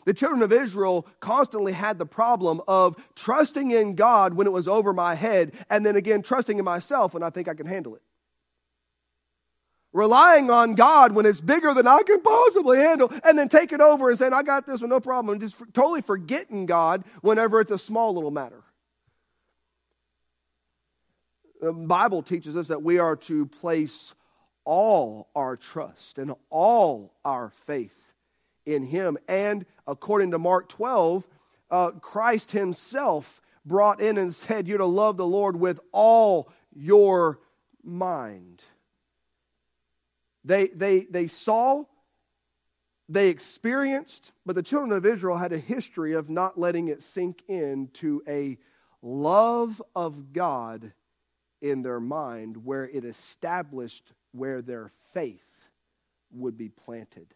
The 0.05 0.15
children 0.15 0.43
of 0.43 0.53
Israel 0.53 1.07
constantly 1.21 1.73
had 1.73 1.99
the 1.99 2.07
problem 2.07 2.61
of 2.67 2.97
trusting 3.15 3.71
in 3.71 3.95
God 3.95 4.35
when 4.35 4.47
it 4.47 4.53
was 4.53 4.67
over 4.67 4.93
my 4.93 5.15
head, 5.15 5.53
and 5.71 5.87
then 5.87 5.97
again 5.97 6.23
trusting 6.23 6.59
in 6.59 6.65
myself 6.65 7.15
when 7.15 7.23
I 7.23 7.31
think 7.31 7.49
I 7.49 7.55
can 7.55 7.67
handle 7.67 7.95
it. 7.95 8.03
Relying 9.93 10.51
on 10.51 10.75
God 10.75 11.15
when 11.15 11.27
it's 11.27 11.41
bigger 11.41 11.75
than 11.75 11.87
I 11.87 12.03
can 12.03 12.21
possibly 12.23 12.79
handle, 12.79 13.13
and 13.25 13.39
then 13.39 13.49
taking 13.49 13.77
it 13.77 13.83
over 13.83 14.09
and 14.09 14.19
saying, 14.19 14.33
I 14.33 14.43
got 14.43 14.67
this 14.67 14.81
with 14.81 14.91
no 14.91 15.01
problem, 15.01 15.35
and 15.35 15.41
just 15.41 15.63
totally 15.75 16.01
forgetting 16.01 16.67
God 16.67 17.05
whenever 17.21 17.61
it's 17.61 17.71
a 17.71 17.79
small 17.79 18.15
little 18.15 18.31
matter. 18.31 18.63
The 21.61 21.73
Bible 21.73 22.23
teaches 22.23 22.57
us 22.57 22.69
that 22.69 22.83
we 22.83 22.99
are 22.99 23.15
to 23.17 23.47
place 23.47 24.15
all 24.65 25.29
our 25.37 25.57
trust 25.57 26.19
and 26.19 26.35
all 26.51 27.15
our 27.25 27.53
faith 27.67 28.02
in 28.67 28.85
him. 28.85 29.19
And 29.29 29.67
according 29.87 30.31
to 30.33 30.39
Mark 30.39 30.69
12, 30.69 31.27
uh, 31.71 31.91
Christ 31.93 32.53
himself 32.53 33.41
brought 33.65 34.01
in 34.01 34.19
and 34.19 34.35
said, 34.35 34.69
You're 34.69 34.79
to 34.79 34.85
love 34.85 35.17
the 35.17 35.27
Lord 35.27 35.59
with 35.59 35.81
all 35.93 36.51
your 36.75 37.41
mind. 37.83 38.63
They, 40.45 40.69
they, 40.69 41.07
they 41.11 41.29
saw, 41.29 41.85
they 43.09 43.29
experienced, 43.29 44.33
but 44.45 44.57
the 44.57 44.63
children 44.63 44.93
of 44.93 45.07
Israel 45.07 45.37
had 45.37 45.53
a 45.53 45.59
history 45.59 46.15
of 46.15 46.29
not 46.29 46.59
letting 46.59 46.89
it 46.89 47.03
sink 47.03 47.43
into 47.49 48.23
a 48.27 48.59
love 49.03 49.81
of 49.95 50.33
God 50.33 50.93
in 51.61 51.83
their 51.83 52.01
mind 52.01 52.65
where 52.65 52.89
it 52.89 53.05
established 53.05 54.13
where 54.33 54.63
their 54.63 54.91
faith 55.13 55.69
would 56.33 56.57
be 56.57 56.69
planted. 56.69 57.35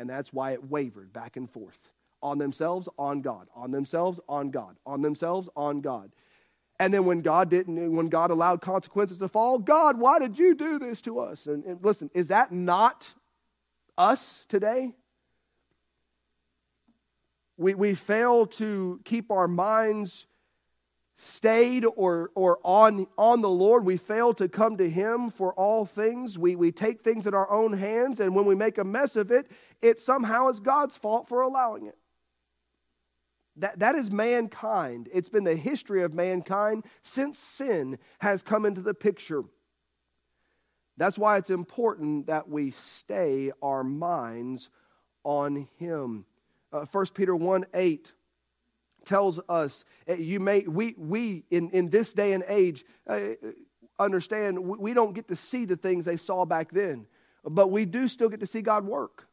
And 0.00 0.08
that's 0.08 0.32
why 0.32 0.52
it 0.52 0.70
wavered 0.70 1.12
back 1.12 1.36
and 1.36 1.48
forth 1.48 1.90
on 2.22 2.38
themselves, 2.38 2.88
on 2.98 3.20
God, 3.20 3.48
on 3.54 3.70
themselves, 3.70 4.18
on 4.30 4.50
God, 4.50 4.76
on 4.86 5.02
themselves, 5.02 5.50
on 5.54 5.82
God. 5.82 6.10
And 6.78 6.92
then 6.92 7.04
when 7.04 7.20
God 7.20 7.50
didn't, 7.50 7.94
when 7.94 8.08
God 8.08 8.30
allowed 8.30 8.62
consequences 8.62 9.18
to 9.18 9.28
fall, 9.28 9.58
God, 9.58 9.98
why 9.98 10.18
did 10.18 10.38
you 10.38 10.54
do 10.54 10.78
this 10.78 11.02
to 11.02 11.20
us? 11.20 11.44
And, 11.44 11.64
and 11.66 11.84
listen, 11.84 12.10
is 12.14 12.28
that 12.28 12.50
not 12.50 13.08
us 13.98 14.46
today? 14.48 14.94
We, 17.58 17.74
we 17.74 17.92
fail 17.92 18.46
to 18.46 19.00
keep 19.04 19.30
our 19.30 19.46
minds 19.46 20.26
stayed 21.20 21.84
or, 21.84 22.30
or 22.34 22.58
on, 22.64 23.06
on 23.18 23.42
the 23.42 23.48
Lord. 23.48 23.84
We 23.84 23.98
fail 23.98 24.32
to 24.34 24.48
come 24.48 24.78
to 24.78 24.88
Him 24.88 25.30
for 25.30 25.52
all 25.52 25.84
things. 25.84 26.38
We, 26.38 26.56
we 26.56 26.72
take 26.72 27.02
things 27.02 27.26
in 27.26 27.34
our 27.34 27.50
own 27.50 27.74
hands, 27.74 28.20
and 28.20 28.34
when 28.34 28.46
we 28.46 28.54
make 28.54 28.78
a 28.78 28.84
mess 28.84 29.16
of 29.16 29.30
it, 29.30 29.50
it 29.82 30.00
somehow 30.00 30.48
is 30.48 30.60
God's 30.60 30.96
fault 30.96 31.28
for 31.28 31.42
allowing 31.42 31.86
it. 31.86 31.98
That, 33.56 33.80
that 33.80 33.96
is 33.96 34.10
mankind. 34.10 35.10
It's 35.12 35.28
been 35.28 35.44
the 35.44 35.56
history 35.56 36.02
of 36.02 36.14
mankind 36.14 36.84
since 37.02 37.38
sin 37.38 37.98
has 38.20 38.42
come 38.42 38.64
into 38.64 38.80
the 38.80 38.94
picture. 38.94 39.42
That's 40.96 41.18
why 41.18 41.36
it's 41.36 41.50
important 41.50 42.28
that 42.28 42.48
we 42.48 42.70
stay 42.70 43.52
our 43.60 43.84
minds 43.84 44.70
on 45.22 45.68
Him. 45.76 46.24
Uh, 46.72 46.86
1 46.90 47.06
Peter 47.14 47.36
1 47.36 47.66
8 47.74 48.12
tells 49.04 49.40
us 49.48 49.84
eh, 50.06 50.14
you 50.14 50.40
may 50.40 50.60
we 50.60 50.94
we 50.98 51.44
in 51.50 51.70
in 51.70 51.90
this 51.90 52.12
day 52.12 52.32
and 52.32 52.44
age 52.48 52.84
uh, 53.06 53.20
understand 53.98 54.58
we 54.58 54.94
don't 54.94 55.12
get 55.12 55.28
to 55.28 55.36
see 55.36 55.64
the 55.64 55.76
things 55.76 56.04
they 56.04 56.16
saw 56.16 56.44
back 56.44 56.70
then 56.70 57.06
but 57.44 57.68
we 57.68 57.84
do 57.84 58.08
still 58.08 58.28
get 58.28 58.40
to 58.40 58.46
see 58.46 58.62
god 58.62 58.84
work. 58.84 59.26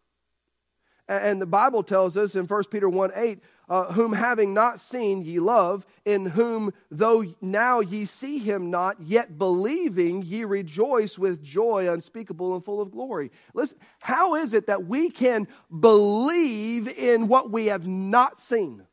And 1.09 1.41
the 1.41 1.45
bible 1.45 1.83
tells 1.83 2.17
us 2.17 2.35
in 2.35 2.45
1 2.45 2.63
peter 2.65 2.89
1 2.89 3.11
8 3.15 3.39
uh, 3.69 3.93
whom 3.93 4.13
having 4.13 4.53
not 4.53 4.79
seen 4.79 5.23
ye 5.23 5.39
love 5.39 5.85
in 6.05 6.25
whom 6.25 6.73
though 6.89 7.25
now 7.41 7.79
ye 7.79 8.05
see 8.05 8.37
him 8.39 8.69
not 8.69 9.01
yet 9.01 9.37
believing 9.37 10.21
ye 10.21 10.43
rejoice 10.43 11.17
with 11.17 11.41
joy 11.43 11.91
unspeakable 11.91 12.55
and 12.55 12.63
full 12.63 12.81
of 12.81 12.91
glory. 12.91 13.31
Listen 13.53 13.77
how 13.99 14.35
is 14.35 14.53
it 14.53 14.67
that 14.67 14.85
we 14.85 15.09
can 15.09 15.47
believe 15.79 16.87
in 16.97 17.27
what 17.27 17.51
we 17.51 17.67
have 17.67 17.87
not 17.87 18.41
seen 18.41 18.85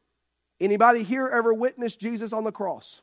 Anybody 0.64 1.02
here 1.02 1.28
ever 1.28 1.52
witnessed 1.52 2.00
Jesus 2.00 2.32
on 2.32 2.44
the 2.44 2.50
cross? 2.50 3.02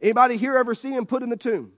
Anybody 0.00 0.36
here 0.36 0.56
ever 0.56 0.76
see 0.76 0.92
him 0.92 1.06
put 1.06 1.24
in 1.24 1.28
the 1.28 1.36
tomb? 1.36 1.72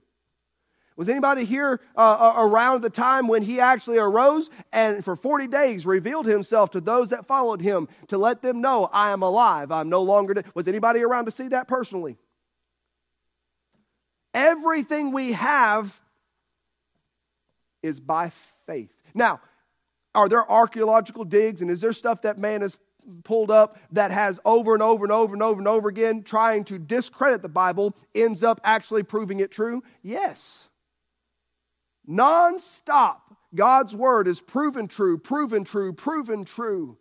Was 0.95 1.09
anybody 1.09 1.43
here 1.43 1.81
uh, 1.97 1.99
uh, 1.99 2.33
around 2.37 2.83
the 2.83 2.89
time 2.91 3.27
when 3.27 3.41
he 3.41 3.59
actually 3.59 3.97
arose 3.97 4.51
and 4.71 5.03
for 5.03 5.15
40 5.15 5.47
days 5.47 5.87
revealed 5.87 6.27
himself 6.27 6.69
to 6.71 6.81
those 6.81 7.09
that 7.09 7.25
followed 7.25 7.61
him 7.61 7.87
to 8.09 8.19
let 8.19 8.43
them 8.43 8.61
know, 8.61 8.87
I 8.93 9.09
am 9.09 9.23
alive, 9.23 9.71
I'm 9.71 9.89
no 9.89 10.03
longer 10.03 10.35
dead? 10.35 10.45
Was 10.53 10.67
anybody 10.67 11.01
around 11.01 11.25
to 11.25 11.31
see 11.31 11.47
that 11.47 11.67
personally? 11.67 12.15
Everything 14.35 15.11
we 15.13 15.31
have 15.31 15.99
is 17.81 17.99
by 17.99 18.31
faith. 18.67 18.93
Now, 19.15 19.39
are 20.13 20.29
there 20.29 20.47
archaeological 20.51 21.23
digs 21.23 21.61
and 21.61 21.71
is 21.71 21.81
there 21.81 21.93
stuff 21.93 22.21
that 22.21 22.37
man 22.37 22.61
has 22.61 22.77
pulled 23.23 23.51
up 23.51 23.77
that 23.91 24.11
has 24.11 24.39
over 24.45 24.73
and 24.73 24.83
over 24.83 25.05
and 25.05 25.11
over 25.11 25.33
and 25.33 25.43
over 25.43 25.59
and 25.59 25.67
over 25.67 25.89
again 25.89 26.23
trying 26.23 26.63
to 26.65 26.77
discredit 26.77 27.41
the 27.41 27.49
Bible 27.49 27.95
ends 28.13 28.43
up 28.43 28.61
actually 28.63 29.03
proving 29.03 29.39
it 29.39 29.51
true? 29.51 29.83
Yes. 30.01 30.67
Non-stop, 32.05 33.37
God's 33.53 33.95
word 33.95 34.27
is 34.27 34.41
proven 34.41 34.87
true, 34.87 35.17
proven 35.17 35.63
true, 35.63 35.93
proven 35.93 36.45
true. 36.45 36.97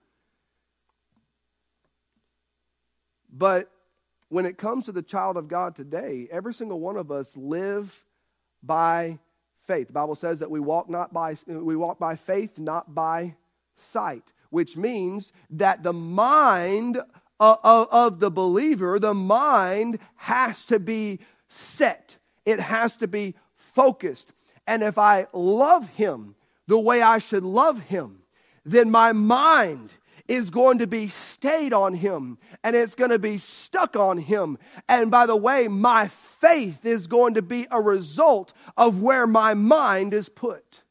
But 3.33 3.71
when 4.29 4.47
it 4.47 4.59
comes 4.59 4.85
to 4.85 4.93
the 4.93 5.03
child 5.03 5.37
of 5.37 5.49
God 5.49 5.75
today, 5.75 6.29
every 6.31 6.53
single 6.53 6.81
one 6.81 6.97
of 6.97 7.11
us 7.11 7.37
live 7.37 8.05
by 8.63 9.19
faith. 9.67 9.87
The 9.87 9.93
Bible 9.93 10.15
says 10.15 10.41
that 10.41 10.51
we 10.51 10.61
walk 10.61 10.91
not 10.91 11.13
by 11.13 11.37
we 11.47 11.77
walk 11.77 11.99
by 11.99 12.17
faith, 12.17 12.59
not 12.59 12.95
by 12.95 13.37
sight 13.77 14.25
which 14.51 14.77
means 14.77 15.33
that 15.51 15.83
the 15.83 15.93
mind 15.93 17.01
of, 17.41 18.21
the 18.21 18.31
believer, 18.31 18.99
the 18.99 19.15
mind 19.15 19.99
has 20.17 20.65
to 20.67 20.79
be 20.79 21.21
set, 21.49 22.17
it 22.45 22.61
has 22.61 22.97
to 22.97 23.07
be 23.07 23.35
focused. 23.57 24.33
And 24.67 24.83
if 24.83 24.99
I 24.99 25.27
love 25.33 25.89
him 25.89 26.35
the 26.67 26.79
way 26.79 27.01
I 27.01 27.19
should 27.19 27.45
love 27.45 27.81
him, 27.81 28.23
then 28.65 28.91
my 28.91 29.13
mind 29.13 29.93
is 30.27 30.51
going 30.51 30.79
to 30.79 30.87
be 30.87 31.09
stayed 31.09 31.73
on 31.73 31.95
him 31.95 32.37
and 32.63 32.77
it's 32.77 32.95
going 32.95 33.11
to 33.11 33.19
be 33.19 33.39
stuck 33.39 33.97
on 33.97 34.19
him. 34.19 34.59
And 34.87 35.11
by 35.11 35.25
the 35.25 35.37
way, 35.37 35.69
my 35.69 36.09
faith 36.09 36.85
is 36.85 37.07
going 37.07 37.35
to 37.35 37.43
be 37.43 37.67
a 37.71 37.81
result 37.81 38.53
of 38.77 39.01
where 39.01 39.27
my 39.27 39.55
mind 39.55 40.13
is 40.13 40.29
put. 40.29 40.83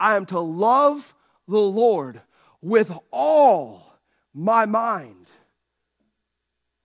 I 0.00 0.16
am 0.16 0.26
to 0.26 0.40
love 0.40 1.14
the 1.46 1.60
Lord 1.60 2.22
with 2.62 2.92
all 3.10 3.98
my 4.32 4.64
mind. 4.64 5.26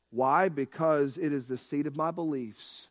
Why? 0.09 0.49
Because 0.49 1.17
it 1.17 1.31
is 1.31 1.47
the 1.47 1.57
seat 1.57 1.85
of 1.87 1.95
my 1.95 2.11
beliefs. 2.11 2.87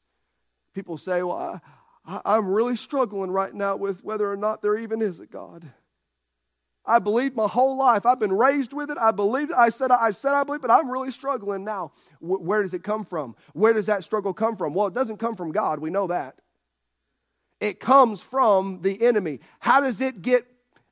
People 0.74 0.96
say, 0.96 1.22
Well, 1.22 1.60
I, 2.06 2.20
I'm 2.24 2.48
really 2.48 2.76
struggling 2.76 3.30
right 3.30 3.52
now 3.52 3.76
with 3.76 4.04
whether 4.04 4.30
or 4.30 4.36
not 4.36 4.62
there 4.62 4.78
even 4.78 5.02
is 5.02 5.18
a 5.18 5.26
God. 5.26 5.70
I 6.88 7.00
believed 7.00 7.34
my 7.34 7.48
whole 7.48 7.76
life. 7.76 8.06
I've 8.06 8.20
been 8.20 8.32
raised 8.32 8.72
with 8.72 8.90
it. 8.90 8.98
I 8.98 9.10
believed. 9.10 9.52
I 9.52 9.70
said 9.70 9.90
I 9.90 10.12
said 10.12 10.32
I 10.32 10.44
believe, 10.44 10.62
but 10.62 10.70
I'm 10.70 10.88
really 10.88 11.10
struggling 11.10 11.64
now. 11.64 11.92
where 12.20 12.62
does 12.62 12.74
it 12.74 12.84
come 12.84 13.04
from? 13.04 13.34
Where 13.54 13.72
does 13.72 13.86
that 13.86 14.04
struggle 14.04 14.32
come 14.32 14.56
from? 14.56 14.72
Well, 14.72 14.86
it 14.86 14.94
doesn't 14.94 15.18
come 15.18 15.34
from 15.34 15.50
God. 15.50 15.80
We 15.80 15.90
know 15.90 16.06
that. 16.06 16.36
It 17.58 17.80
comes 17.80 18.20
from 18.20 18.82
the 18.82 19.02
enemy. 19.02 19.40
How 19.58 19.80
does 19.80 20.00
it 20.00 20.22
get 20.22 20.46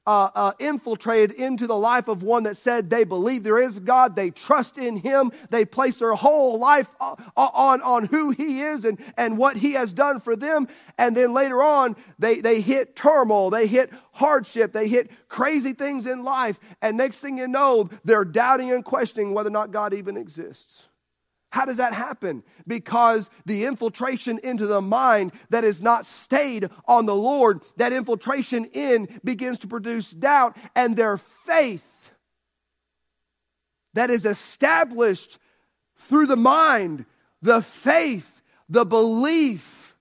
uh, 0.07 0.31
uh, 0.35 0.53
infiltrated 0.59 1.33
into 1.37 1.67
the 1.67 1.77
life 1.77 2.09
of 2.09 2.23
one 2.23 2.43
that 2.45 2.57
said 2.57 2.91
they 2.91 3.05
believe 3.05 3.43
there 3.43 3.61
is 3.61 3.79
God, 3.79 4.17
they 4.17 4.31
trust 4.31 4.77
in 4.79 4.97
Him, 4.97 5.33
they 5.51 5.65
place 5.65 5.99
their 5.99 6.15
whole 6.15 6.59
life 6.59 6.89
uh, 7.01 7.15
uh, 7.37 7.49
on, 7.53 7.81
on 7.83 8.07
who 8.07 8.31
He 8.31 8.61
is 8.61 8.85
and, 8.85 8.99
and 9.17 9.39
what 9.39 9.57
He 9.57 9.73
has 9.73 9.93
done 9.93 10.21
for 10.21 10.37
them. 10.37 10.69
And 10.99 11.17
then 11.17 11.33
later 11.33 11.63
on, 11.63 11.97
they, 12.19 12.41
they 12.41 12.61
hit 12.61 12.97
turmoil, 12.97 13.51
they 13.51 13.67
hit 13.67 13.91
hardship, 14.13 14.73
they 14.73 14.89
hit 14.89 15.11
crazy 15.29 15.73
things 15.73 16.07
in 16.07 16.23
life. 16.23 16.61
And 16.83 16.97
next 16.97 17.19
thing 17.19 17.39
you 17.39 17.49
know, 17.49 17.89
they're 18.05 18.25
doubting 18.25 18.71
and 18.71 18.85
questioning 18.85 19.33
whether 19.33 19.49
or 19.49 19.53
not 19.53 19.71
God 19.71 19.95
even 19.95 20.17
exists. 20.17 20.89
How 21.55 21.65
does 21.65 21.77
that 21.77 21.95
happen? 21.95 22.43
Because 22.67 23.31
the 23.47 23.65
infiltration 23.65 24.41
into 24.43 24.67
the 24.67 24.83
mind 24.83 25.31
that 25.51 25.63
is 25.63 25.81
not 25.81 26.05
stayed 26.05 26.69
on 26.89 27.07
the 27.07 27.15
Lord, 27.15 27.61
that 27.77 27.93
infiltration 27.93 28.65
in 28.73 29.21
begins 29.23 29.61
to 29.61 29.69
produce 29.69 30.11
doubt, 30.11 30.57
and 30.75 30.97
their 30.97 31.17
faith 31.17 32.11
that 33.93 34.11
is 34.11 34.25
established 34.25 35.39
through 36.09 36.27
the 36.27 36.37
mind, 36.37 37.05
the 37.41 37.63
faith, 37.63 38.43
the 38.69 38.85
belief 38.85 39.95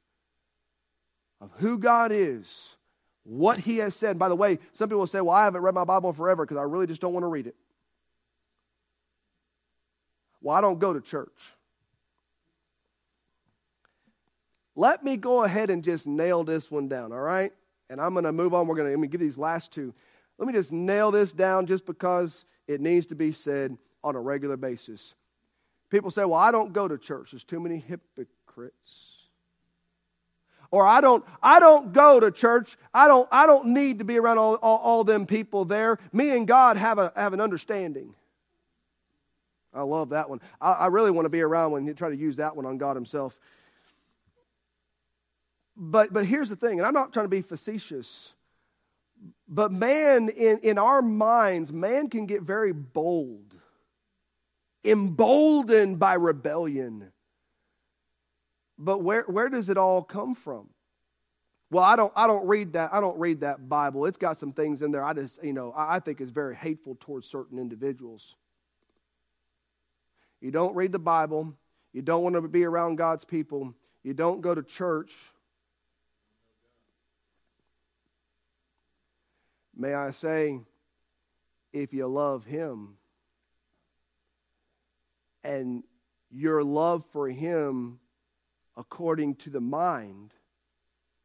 of 1.40 1.52
who 1.58 1.78
God 1.78 2.12
is, 2.12 2.48
what 3.26 3.60
He 3.60 3.78
has 3.78 3.96
said. 3.96 4.18
By 4.18 4.30
the 4.30 4.36
way, 4.36 4.58
some 4.72 4.90
people 4.90 5.06
say, 5.06 5.22
Well, 5.22 5.36
I 5.36 5.44
haven't 5.44 5.62
read 5.62 5.76
my 5.76 5.86
Bible 5.86 6.14
forever 6.14 6.46
because 6.46 6.58
I 6.58 6.64
really 6.64 6.88
just 6.88 7.00
don't 7.00 7.14
want 7.14 7.26
to 7.26 7.28
read 7.28 7.46
it. 7.46 7.56
Well, 10.44 10.56
I 10.56 10.62
don't 10.62 10.78
go 10.78 10.94
to 10.94 11.02
church. 11.02 11.42
Let 14.76 15.04
me 15.04 15.18
go 15.18 15.44
ahead 15.44 15.70
and 15.70 15.84
just 15.84 16.06
nail 16.06 16.44
this 16.44 16.70
one 16.70 16.88
down, 16.88 17.12
all 17.12 17.20
right? 17.20 17.54
And 17.90 18.02
I'm 18.02 18.14
going 18.14 18.26
to 18.26 18.32
move 18.32 18.54
on. 18.54 18.68
We're 18.68 18.76
going 18.76 19.02
to 19.02 19.08
give 19.08 19.22
these 19.22 19.38
last 19.38 19.72
two. 19.72 19.94
Let 20.38 20.48
me 20.48 20.54
just 20.54 20.72
nail 20.72 21.12
this 21.12 21.32
down 21.32 21.66
just 21.66 21.86
because 21.86 22.46
it 22.68 22.82
needs 22.82 23.06
to 23.08 23.16
be 23.16 23.32
said 23.32 23.78
on 24.04 24.16
a 24.16 24.20
regular 24.20 24.58
basis. 24.58 25.14
People 25.90 26.12
say, 26.12 26.26
well, 26.26 26.40
I 26.40 26.52
don't 26.52 26.74
go 26.74 26.88
to 26.88 26.98
church. 26.98 27.32
There's 27.32 27.44
too 27.44 27.60
many 27.60 27.78
hypocrites. 27.78 29.14
Or 30.72 30.88
I 30.88 31.02
don't, 31.02 31.24
I 31.42 31.60
don't 31.60 31.94
go 31.94 32.20
to 32.20 32.32
church. 32.32 32.78
I 32.94 33.08
don't, 33.08 33.30
I 33.32 33.46
don't 33.46 33.68
need 33.68 34.00
to 34.00 34.06
be 34.06 34.18
around 34.18 34.40
all, 34.40 34.56
all, 34.56 34.78
all 34.80 35.04
them 35.04 35.28
people 35.28 35.66
there. 35.66 36.00
Me 36.12 36.32
and 36.32 36.48
God 36.48 36.78
have, 36.78 36.98
a, 36.98 37.14
have 37.16 37.34
an 37.34 37.40
understanding. 37.40 38.16
I 39.74 39.82
love 39.82 40.10
that 40.10 40.30
one. 40.30 40.40
I, 40.62 40.72
I 40.72 40.86
really 40.88 41.12
want 41.12 41.26
to 41.26 41.30
be 41.30 41.42
around 41.42 41.72
when 41.72 41.86
you 41.86 41.94
try 41.94 42.10
to 42.10 42.16
use 42.16 42.38
that 42.38 42.56
one 42.56 42.66
on 42.66 42.78
God 42.78 42.96
Himself. 42.96 43.40
But, 45.76 46.14
but 46.14 46.26
here's 46.26 46.50
the 46.50 46.56
thing, 46.56 46.80
and 46.80 46.86
I'm 46.86 46.94
not 46.94 47.14
trying 47.14 47.26
to 47.26 47.30
be 47.30 47.42
facetious, 47.42 48.34
but 49.48 49.72
man, 49.72 50.30
in, 50.30 50.60
in 50.60 50.78
our 50.78 51.02
minds, 51.02 51.72
man 51.72 52.10
can 52.10 52.28
get 52.28 52.44
very 52.44 52.72
bold, 52.72 53.56
emboldened 54.86 55.98
by 55.98 56.14
rebellion. 56.14 57.12
But 58.78 59.00
where, 59.00 59.24
where 59.24 59.50
does 59.50 59.70
it 59.70 59.78
all 59.78 60.04
come 60.04 60.36
from? 60.36 60.70
Well, 61.72 61.84
I 61.84 61.96
don't, 61.96 62.14
I 62.16 62.28
don't 62.28 62.46
read 62.48 62.74
that. 62.74 62.94
I 62.94 63.00
don't 63.00 63.18
read 63.18 63.40
that 63.42 63.68
Bible. 63.68 64.06
It's 64.06 64.18
got 64.18 64.40
some 64.40 64.52
things 64.52 64.84
in 64.84 64.92
there 64.92 65.04
I 65.04 65.14
just, 65.14 65.44
you 65.44 65.54
know, 65.54 65.74
I 65.76 66.00
think 66.00 66.22
is 66.22 66.30
very 66.30 66.56
hateful 66.56 66.96
towards 67.00 67.28
certain 67.28 67.58
individuals. 67.58 68.36
You 70.44 70.52
don't 70.52 70.76
read 70.76 70.92
the 70.92 71.00
Bible. 71.00 71.54
You 71.94 72.02
don't 72.02 72.22
want 72.22 72.36
to 72.36 72.42
be 72.42 72.66
around 72.66 72.98
God's 72.98 73.24
people. 73.24 73.74
You 74.04 74.14
don't 74.14 74.42
go 74.42 74.54
to 74.54 74.62
church. 74.62 75.14
May 79.74 79.94
I 79.94 80.12
say, 80.12 80.60
if 81.72 81.94
you 81.94 82.08
love 82.08 82.44
Him 82.44 82.98
and 85.46 85.86
your 86.30 86.62
love 86.62 87.06
for 87.14 87.30
Him 87.30 88.00
according 88.76 89.36
to 89.36 89.50
the 89.50 89.62
mind, 89.62 90.34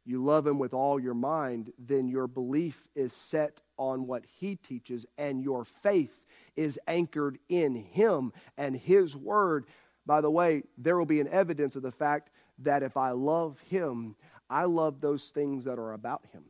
you 0.05 0.23
love 0.23 0.47
Him 0.47 0.59
with 0.59 0.73
all 0.73 0.97
your 0.97 1.13
mind, 1.13 1.73
then 1.77 2.07
your 2.07 2.27
belief 2.27 2.87
is 2.95 3.11
set 3.11 3.59
on 3.77 4.07
what 4.07 4.23
He 4.39 4.55
teaches 4.55 5.05
and 5.17 5.43
your 5.43 5.65
faith 5.65 6.18
is 6.59 6.77
anchored 6.87 7.39
in 7.47 7.73
Him 7.73 8.33
and 8.57 8.75
His 8.75 9.15
Word. 9.15 9.65
By 10.05 10.19
the 10.19 10.29
way, 10.29 10.63
there 10.77 10.97
will 10.97 11.05
be 11.05 11.21
an 11.21 11.29
evidence 11.29 11.77
of 11.77 11.83
the 11.83 11.91
fact 11.91 12.29
that 12.59 12.83
if 12.83 12.97
I 12.97 13.11
love 13.11 13.57
Him, 13.69 14.15
I 14.49 14.65
love 14.65 14.99
those 14.99 15.23
things 15.29 15.63
that 15.63 15.79
are 15.79 15.93
about 15.93 16.25
Him. 16.33 16.43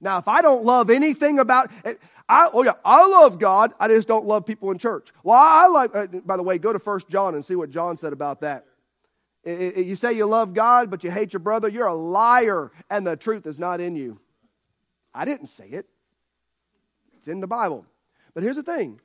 Now, 0.00 0.16
if 0.16 0.26
I 0.28 0.40
don't 0.40 0.64
love 0.64 0.88
anything 0.88 1.38
about 1.38 1.70
I, 2.26 2.48
oh 2.54 2.64
yeah, 2.64 2.72
I 2.84 3.06
love 3.06 3.38
God. 3.38 3.72
I 3.78 3.88
just 3.88 4.08
don't 4.08 4.24
love 4.24 4.46
people 4.46 4.70
in 4.70 4.78
church. 4.78 5.12
Well, 5.22 5.36
I 5.36 5.66
like. 5.66 5.94
Uh, 5.94 6.06
by 6.24 6.36
the 6.38 6.42
way, 6.42 6.58
go 6.58 6.72
to 6.72 6.78
First 6.78 7.08
John 7.08 7.34
and 7.34 7.44
see 7.44 7.56
what 7.56 7.70
John 7.70 7.96
said 7.96 8.12
about 8.12 8.40
that. 8.40 8.64
It, 9.44 9.78
it, 9.78 9.86
you 9.86 9.96
say 9.96 10.12
you 10.12 10.26
love 10.26 10.54
God, 10.54 10.90
but 10.90 11.04
you 11.04 11.10
hate 11.10 11.32
your 11.32 11.40
brother. 11.40 11.68
You're 11.68 11.88
a 11.88 11.94
liar, 11.94 12.72
and 12.88 13.06
the 13.06 13.16
truth 13.16 13.46
is 13.46 13.58
not 13.58 13.80
in 13.80 13.96
you. 13.96 14.20
I 15.12 15.24
didn't 15.24 15.48
say 15.48 15.66
it. 15.68 15.86
It's 17.18 17.28
in 17.28 17.40
the 17.40 17.46
Bible. 17.46 17.84
But 18.40 18.44
here's 18.44 18.56
the 18.56 18.62
thing 18.62 18.98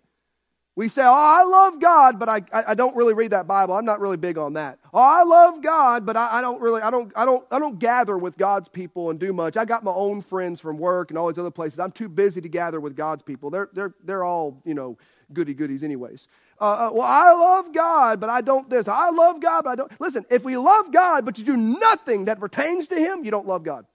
we 0.78 0.88
say, 0.88 1.04
Oh, 1.04 1.12
I 1.12 1.43
love 1.43 1.82
God, 1.82 2.17
but 2.17 2.30
I, 2.30 2.41
I, 2.54 2.74
don't 2.74 2.95
really 2.95 3.13
read 3.13 3.32
that 3.32 3.48
Bible. 3.48 3.74
I'm 3.74 3.84
not 3.84 4.00
really 4.00 4.15
big 4.15 4.38
on 4.38 4.54
that. 4.54 4.80
Oh, 4.93 4.98
I 4.98 5.24
love 5.24 5.62
God, 5.62 6.06
but 6.06 6.15
I, 6.15 6.38
I 6.38 6.41
don't 6.41 6.62
really, 6.62 6.82
I 6.82 6.89
don't, 6.89 7.12
I 7.17 7.26
don't, 7.26 7.45
I 7.52 7.60
don't 7.60 7.78
gather 7.78 8.17
with 8.17 8.38
God's 8.38 8.69
people 8.69 9.10
and 9.10 9.19
do 9.19 9.34
much. 9.34 9.58
I 9.58 9.65
got 9.65 9.84
my 9.84 9.91
own 9.91 10.21
friends 10.21 10.62
from 10.62 10.78
work 10.78 11.12
and 11.12 11.17
all 11.17 11.28
these 11.28 11.38
other 11.38 11.52
places. 11.52 11.80
I'm 11.80 11.91
too 11.91 12.08
busy 12.08 12.39
to 12.39 12.48
gather 12.48 12.80
with 12.80 12.95
God's 12.95 13.24
people. 13.24 13.50
They're, 13.50 13.67
they're, 13.74 13.93
they're 14.06 14.24
all, 14.24 14.62
you 14.63 14.74
know, 14.74 14.98
goody 15.34 15.54
goodies 15.54 15.84
anyways. 15.84 16.30
Uh, 16.62 16.88
uh, 16.88 16.89
well, 16.93 17.06
I 17.06 17.34
love 17.34 17.74
God, 17.74 18.21
but 18.21 18.30
I 18.30 18.39
don't 18.39 18.69
this. 18.69 18.88
I 18.88 19.10
love 19.10 19.41
God, 19.41 19.65
but 19.65 19.71
I 19.71 19.76
don't. 19.76 19.91
Listen, 20.00 20.26
if 20.30 20.45
we 20.45 20.56
love 20.56 20.93
God, 20.93 21.26
but 21.26 21.38
you 21.38 21.43
do 21.43 21.58
nothing 21.58 22.24
that 22.26 22.39
pertains 22.39 22.88
to 22.88 22.95
Him, 22.95 23.26
you 23.26 23.32
don't 23.32 23.48
love 23.48 23.63
God. 23.63 23.86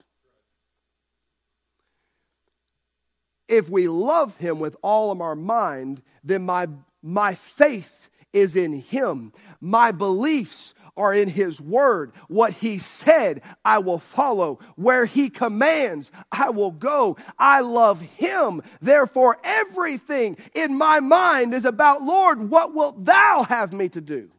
If 3.51 3.69
we 3.69 3.89
love 3.89 4.37
him 4.37 4.61
with 4.61 4.77
all 4.81 5.11
of 5.11 5.21
our 5.21 5.35
mind, 5.35 6.03
then 6.23 6.43
my, 6.47 6.69
my 7.03 7.35
faith 7.35 8.09
is 8.33 8.57
in 8.57 8.81
him. 8.81 9.33
My 9.61 9.91
beliefs 9.91 10.73
are 10.97 11.13
in 11.13 11.29
his 11.29 11.61
word. 11.61 12.13
What 12.29 12.53
he 12.53 12.79
said, 12.79 13.43
I 13.65 13.79
will 13.79 13.99
follow. 13.99 14.61
Where 14.77 15.05
he 15.05 15.31
commands, 15.31 16.11
I 16.31 16.51
will 16.51 16.71
go. 16.71 17.17
I 17.39 17.61
love 17.61 18.01
him. 18.01 18.63
Therefore, 18.81 19.39
everything 19.43 20.37
in 20.55 20.77
my 20.77 21.01
mind 21.01 21.53
is 21.53 21.65
about, 21.65 22.03
Lord, 22.03 22.51
what 22.51 22.75
wilt 22.75 23.05
thou 23.05 23.45
have 23.49 23.73
me 23.73 23.89
to 23.91 24.01
do? 24.01 24.31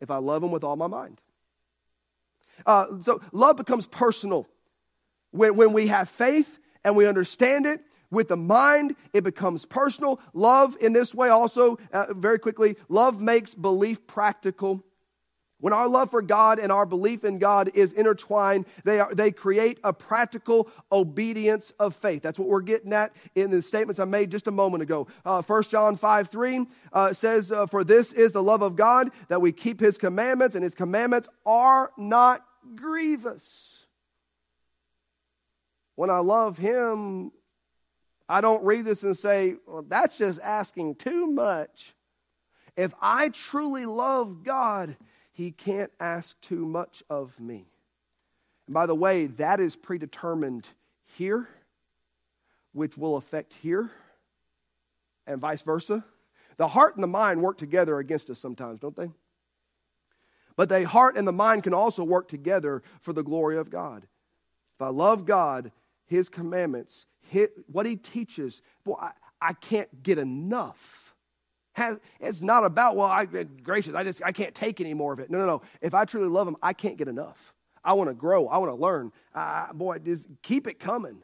If 0.00 0.10
I 0.10 0.16
love 0.16 0.42
him 0.42 0.52
with 0.52 0.64
all 0.64 0.76
my 0.76 0.86
mind. 0.86 1.20
Uh, 2.64 2.86
so, 3.02 3.20
love 3.32 3.56
becomes 3.56 3.86
personal. 3.86 4.46
When, 5.30 5.56
when 5.56 5.72
we 5.72 5.88
have 5.88 6.08
faith, 6.08 6.58
and 6.84 6.96
we 6.96 7.06
understand 7.06 7.66
it 7.66 7.80
with 8.10 8.28
the 8.28 8.36
mind, 8.36 8.96
it 9.12 9.22
becomes 9.22 9.66
personal. 9.66 10.20
Love, 10.32 10.76
in 10.80 10.92
this 10.92 11.14
way, 11.14 11.28
also, 11.28 11.78
uh, 11.92 12.14
very 12.14 12.38
quickly, 12.38 12.76
love 12.88 13.20
makes 13.20 13.54
belief 13.54 14.06
practical. 14.06 14.82
When 15.60 15.72
our 15.72 15.88
love 15.88 16.10
for 16.10 16.22
God 16.22 16.60
and 16.60 16.70
our 16.70 16.86
belief 16.86 17.24
in 17.24 17.38
God 17.38 17.72
is 17.74 17.92
intertwined, 17.92 18.64
they, 18.84 19.00
are, 19.00 19.12
they 19.12 19.32
create 19.32 19.80
a 19.82 19.92
practical 19.92 20.70
obedience 20.92 21.72
of 21.80 21.96
faith. 21.96 22.22
That's 22.22 22.38
what 22.38 22.48
we're 22.48 22.60
getting 22.60 22.92
at 22.92 23.12
in 23.34 23.50
the 23.50 23.60
statements 23.60 23.98
I 23.98 24.04
made 24.04 24.30
just 24.30 24.46
a 24.46 24.52
moment 24.52 24.84
ago. 24.84 25.08
Uh, 25.24 25.42
1 25.42 25.62
John 25.64 25.96
5 25.96 26.28
3 26.28 26.66
uh, 26.92 27.12
says, 27.12 27.50
uh, 27.50 27.66
For 27.66 27.82
this 27.82 28.12
is 28.12 28.30
the 28.30 28.42
love 28.42 28.62
of 28.62 28.76
God, 28.76 29.10
that 29.28 29.40
we 29.40 29.50
keep 29.50 29.80
his 29.80 29.98
commandments, 29.98 30.54
and 30.54 30.62
his 30.62 30.76
commandments 30.76 31.28
are 31.44 31.90
not 31.96 32.44
grievous. 32.76 33.77
When 35.98 36.10
I 36.10 36.18
love 36.18 36.58
him, 36.58 37.32
I 38.28 38.40
don't 38.40 38.62
read 38.62 38.84
this 38.84 39.02
and 39.02 39.18
say, 39.18 39.56
well, 39.66 39.82
that's 39.82 40.16
just 40.16 40.38
asking 40.44 40.94
too 40.94 41.26
much. 41.26 41.92
If 42.76 42.94
I 43.02 43.30
truly 43.30 43.84
love 43.84 44.44
God, 44.44 44.96
He 45.32 45.50
can't 45.50 45.90
ask 45.98 46.40
too 46.40 46.64
much 46.64 47.02
of 47.10 47.40
me. 47.40 47.66
And 48.68 48.74
by 48.74 48.86
the 48.86 48.94
way, 48.94 49.26
that 49.26 49.58
is 49.58 49.74
predetermined 49.74 50.68
here, 51.16 51.48
which 52.72 52.96
will 52.96 53.16
affect 53.16 53.52
here, 53.54 53.90
and 55.26 55.40
vice 55.40 55.62
versa. 55.62 56.04
The 56.58 56.68
heart 56.68 56.94
and 56.94 57.02
the 57.02 57.08
mind 57.08 57.42
work 57.42 57.58
together 57.58 57.98
against 57.98 58.30
us 58.30 58.38
sometimes, 58.38 58.78
don't 58.78 58.94
they? 58.94 59.10
But 60.54 60.68
the 60.68 60.86
heart 60.86 61.16
and 61.16 61.26
the 61.26 61.32
mind 61.32 61.64
can 61.64 61.74
also 61.74 62.04
work 62.04 62.28
together 62.28 62.84
for 63.00 63.12
the 63.12 63.24
glory 63.24 63.58
of 63.58 63.68
God. 63.68 64.06
If 64.76 64.82
I 64.82 64.90
love 64.90 65.26
God, 65.26 65.72
His 66.08 66.28
commandments, 66.28 67.06
his, 67.20 67.48
what 67.70 67.86
He 67.86 67.94
teaches, 67.94 68.60
boy, 68.84 68.96
I, 69.00 69.12
I 69.40 69.52
can't 69.52 70.02
get 70.02 70.18
enough. 70.18 71.14
It's 72.18 72.42
not 72.42 72.64
about, 72.64 72.96
well, 72.96 73.06
I, 73.06 73.24
eh, 73.32 73.44
gracious, 73.62 73.94
I 73.94 74.02
just 74.02 74.20
I 74.24 74.32
can't 74.32 74.52
take 74.52 74.80
any 74.80 74.94
more 74.94 75.12
of 75.12 75.20
it. 75.20 75.30
No, 75.30 75.38
no, 75.38 75.46
no. 75.46 75.62
If 75.80 75.94
I 75.94 76.04
truly 76.04 76.28
love 76.28 76.48
Him, 76.48 76.56
I 76.60 76.72
can't 76.72 76.96
get 76.96 77.06
enough. 77.06 77.54
I 77.84 77.92
want 77.92 78.10
to 78.10 78.14
grow. 78.14 78.48
I 78.48 78.58
want 78.58 78.72
to 78.72 78.74
learn. 78.74 79.12
Boy, 79.74 79.98
just 79.98 80.26
keep 80.42 80.66
it 80.66 80.80
coming. 80.80 81.22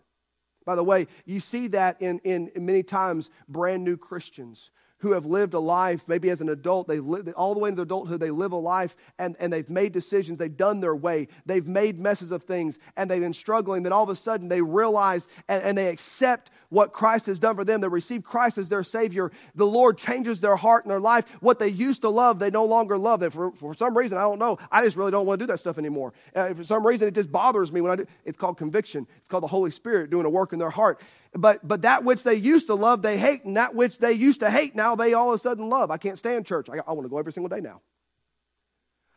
By 0.64 0.76
the 0.76 0.84
way, 0.84 1.08
you 1.26 1.40
see 1.40 1.68
that 1.68 2.00
in, 2.00 2.20
in, 2.20 2.48
in 2.54 2.64
many 2.64 2.82
times 2.82 3.30
brand 3.48 3.84
new 3.84 3.96
Christians 3.96 4.70
who 5.04 5.12
have 5.12 5.26
lived 5.26 5.52
a 5.52 5.58
life, 5.58 6.08
maybe 6.08 6.30
as 6.30 6.40
an 6.40 6.48
adult, 6.48 6.88
they 6.88 6.98
live 6.98 7.28
all 7.36 7.52
the 7.52 7.60
way 7.60 7.68
into 7.68 7.82
adulthood, 7.82 8.18
they 8.20 8.30
live 8.30 8.52
a 8.52 8.56
life 8.56 8.96
and, 9.18 9.36
and 9.38 9.52
they've 9.52 9.68
made 9.68 9.92
decisions, 9.92 10.38
they've 10.38 10.56
done 10.56 10.80
their 10.80 10.96
way, 10.96 11.28
they've 11.44 11.66
made 11.66 12.00
messes 12.00 12.30
of 12.30 12.42
things, 12.44 12.78
and 12.96 13.10
they've 13.10 13.20
been 13.20 13.34
struggling. 13.34 13.82
Then 13.82 13.92
all 13.92 14.02
of 14.02 14.08
a 14.08 14.16
sudden 14.16 14.48
they 14.48 14.62
realize 14.62 15.28
and, 15.46 15.62
and 15.62 15.76
they 15.76 15.88
accept 15.88 16.50
what 16.74 16.92
Christ 16.92 17.26
has 17.26 17.38
done 17.38 17.54
for 17.56 17.64
them. 17.64 17.80
They 17.80 17.88
receive 17.88 18.24
Christ 18.24 18.58
as 18.58 18.68
their 18.68 18.82
Savior. 18.82 19.30
The 19.54 19.64
Lord 19.64 19.96
changes 19.96 20.40
their 20.40 20.56
heart 20.56 20.84
and 20.84 20.90
their 20.90 21.00
life. 21.00 21.24
What 21.40 21.58
they 21.58 21.68
used 21.68 22.02
to 22.02 22.10
love, 22.10 22.38
they 22.38 22.50
no 22.50 22.64
longer 22.64 22.98
love. 22.98 23.24
For, 23.32 23.52
for 23.52 23.74
some 23.74 23.96
reason, 23.96 24.18
I 24.18 24.22
don't 24.22 24.38
know. 24.40 24.58
I 24.70 24.84
just 24.84 24.96
really 24.96 25.12
don't 25.12 25.24
want 25.24 25.38
to 25.38 25.46
do 25.46 25.52
that 25.52 25.60
stuff 25.60 25.78
anymore. 25.78 26.12
For 26.34 26.64
some 26.64 26.87
reason, 26.87 27.08
it 27.08 27.14
just 27.14 27.30
bothers 27.30 27.72
me 27.72 27.80
when 27.80 27.92
I 27.92 27.96
do. 27.96 28.06
It's 28.24 28.37
called 28.37 28.58
conviction. 28.58 29.06
It's 29.18 29.28
called 29.28 29.44
the 29.44 29.48
Holy 29.48 29.70
Spirit 29.70 30.10
doing 30.10 30.26
a 30.26 30.30
work 30.30 30.52
in 30.52 30.58
their 30.58 30.70
heart. 30.70 31.00
But, 31.32 31.66
but 31.66 31.82
that 31.82 32.04
which 32.04 32.22
they 32.22 32.34
used 32.34 32.66
to 32.66 32.74
love, 32.74 33.02
they 33.02 33.18
hate, 33.18 33.44
and 33.44 33.56
that 33.56 33.74
which 33.74 33.98
they 33.98 34.12
used 34.12 34.40
to 34.40 34.50
hate, 34.50 34.74
now 34.74 34.94
they 34.96 35.14
all 35.14 35.32
of 35.32 35.40
a 35.40 35.42
sudden 35.42 35.68
love. 35.68 35.90
I 35.90 35.96
can't 35.96 36.18
stand 36.18 36.44
church. 36.44 36.68
I, 36.68 36.78
I 36.87 36.92
want 36.92 37.04
to 37.04 37.08
go 37.08 37.18
every 37.18 37.32
single 37.32 37.48
day 37.48 37.60
now. 37.60 37.80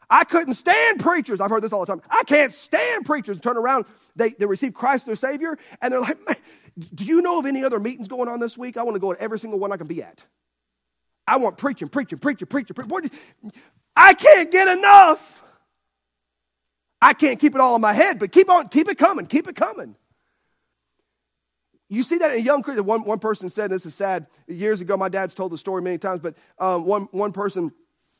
I 0.09 0.23
couldn't 0.23 0.53
stand 0.53 1.01
preachers. 1.01 1.41
I've 1.41 1.49
heard 1.49 1.63
this 1.63 1.73
all 1.73 1.81
the 1.81 1.85
time. 1.85 2.01
I 2.09 2.23
can't 2.23 2.51
stand 2.51 3.05
preachers. 3.05 3.41
Turn 3.41 3.57
around, 3.57 3.85
they, 4.15 4.29
they 4.29 4.45
receive 4.45 4.73
Christ 4.73 5.05
their 5.05 5.17
Savior, 5.17 5.57
and 5.81 5.91
they're 5.91 5.99
like, 5.99 6.17
do 6.77 7.05
you 7.05 7.21
know 7.21 7.39
of 7.39 7.45
any 7.45 7.63
other 7.63 7.79
meetings 7.79 8.07
going 8.07 8.29
on 8.29 8.39
this 8.39 8.57
week? 8.57 8.77
I 8.77 8.83
want 8.83 8.95
to 8.95 8.99
go 8.99 9.13
to 9.13 9.19
every 9.19 9.39
single 9.39 9.59
one 9.59 9.71
I 9.71 9.77
can 9.77 9.87
be 9.87 10.03
at. 10.03 10.23
I 11.27 11.37
want 11.37 11.57
preaching, 11.57 11.89
preaching, 11.89 12.19
preaching, 12.19 12.47
preaching, 12.47 12.75
preaching. 12.75 13.11
I 13.95 14.13
can't 14.13 14.51
get 14.51 14.67
enough. 14.67 15.43
I 17.01 17.13
can't 17.13 17.39
keep 17.39 17.53
it 17.55 17.61
all 17.61 17.75
in 17.75 17.81
my 17.81 17.93
head, 17.93 18.19
but 18.19 18.31
keep 18.31 18.49
on, 18.49 18.69
keep 18.69 18.89
it 18.89 18.97
coming, 18.97 19.25
keep 19.25 19.47
it 19.47 19.55
coming. 19.55 19.95
You 21.89 22.03
see 22.03 22.17
that 22.17 22.35
in 22.35 22.43
young. 22.43 22.63
One, 22.63 23.03
one 23.03 23.19
person 23.19 23.49
said, 23.49 23.71
this 23.71 23.85
is 23.85 23.95
sad, 23.95 24.27
years 24.47 24.81
ago, 24.81 24.97
my 24.97 25.09
dad's 25.09 25.33
told 25.33 25.51
the 25.51 25.57
story 25.57 25.81
many 25.81 25.97
times, 25.97 26.19
but 26.21 26.35
um, 26.59 26.85
one, 26.85 27.07
one 27.11 27.31
person 27.31 27.71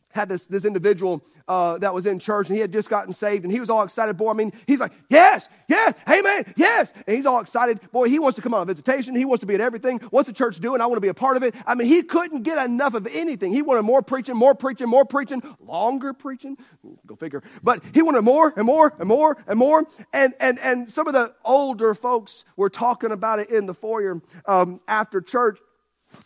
had 0.10 0.30
this, 0.30 0.46
this 0.46 0.66
individual 0.66 1.24
uh, 1.48 1.78
that 1.78 1.94
was 1.94 2.06
in 2.06 2.20
church 2.20 2.48
and 2.48 2.56
he 2.56 2.62
had 2.62 2.74
just 2.74 2.90
gotten 2.90 3.14
saved 3.14 3.44
and 3.44 3.54
he 3.54 3.60
was 3.60 3.70
all 3.70 3.84
excited. 3.84 4.18
Boy, 4.18 4.32
I 4.32 4.34
mean, 4.34 4.52
he's 4.66 4.80
like, 4.80 4.92
yes, 5.10 5.48
yes, 5.68 5.94
amen, 6.10 6.54
yes. 6.58 6.92
And 7.06 7.16
he's 7.16 7.26
all 7.26 7.40
excited. 7.40 7.80
Boy, 7.92 8.10
he 8.10 8.20
wants 8.20 8.36
to 8.36 8.42
come 8.42 8.54
on 8.54 8.62
a 8.62 8.66
visitation. 8.66 9.16
He 9.16 9.26
wants 9.26 9.42
to 9.42 9.46
be 9.46 9.56
at 9.56 9.62
everything. 9.62 10.00
What's 10.10 10.28
the 10.28 10.34
church 10.34 10.60
doing? 10.60 10.82
I 10.82 10.86
want 10.88 10.98
to 10.98 11.02
be 11.02 11.08
a 11.08 11.14
part 11.14 11.38
of 11.38 11.44
it. 11.44 11.56
I 11.66 11.76
mean, 11.76 11.88
he 11.88 12.04
couldn't 12.04 12.44
get 12.44 12.64
enough 12.66 12.94
of 12.94 13.08
anything. 13.08 13.54
He 13.54 13.62
wanted 13.62 13.84
more 13.84 14.02
preaching, 14.02 14.36
more 14.36 14.56
preaching, 14.56 14.90
more 14.90 15.06
preaching, 15.06 15.42
longer 15.60 16.14
preaching. 16.14 16.58
Go 17.06 17.16
figure. 17.16 17.44
But 17.64 17.82
he 17.94 18.02
wanted 18.02 18.22
more 18.22 18.54
and 18.58 18.66
more 18.66 18.94
and 19.00 19.08
more 19.08 19.38
and 19.48 19.58
more. 19.58 19.86
And, 20.12 20.34
and, 20.40 20.60
and 20.60 20.90
some 20.90 21.08
of 21.08 21.14
the 21.14 21.34
older 21.46 21.94
folks 21.94 22.44
were 22.56 22.70
talking 22.70 23.12
about 23.12 23.40
it 23.40 23.50
in 23.50 23.68
the 23.68 23.74
foyer 23.74 24.22
um, 24.48 24.82
after 24.88 25.22
church 25.22 25.60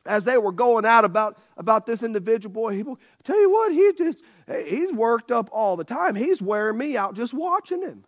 as 0.06 0.26
they 0.26 0.38
were 0.38 0.52
going 0.52 0.86
out 0.86 1.06
about, 1.06 1.38
about 1.58 1.86
this 1.86 2.04
individual 2.04 2.54
boy, 2.54 2.76
he 2.76 2.84
tell 3.24 3.40
you 3.40 3.52
what, 3.52 3.72
he 3.72 3.94
just 3.98 4.24
he's 4.68 4.92
worked 4.92 5.32
up 5.32 5.50
all 5.52 5.78
the 5.78 5.84
time. 5.84 6.16
He's 6.16 6.42
wearing 6.42 6.78
me 6.78 6.98
out 6.98 7.16
just 7.16 7.34
watching 7.34 7.82
him. 7.82 8.06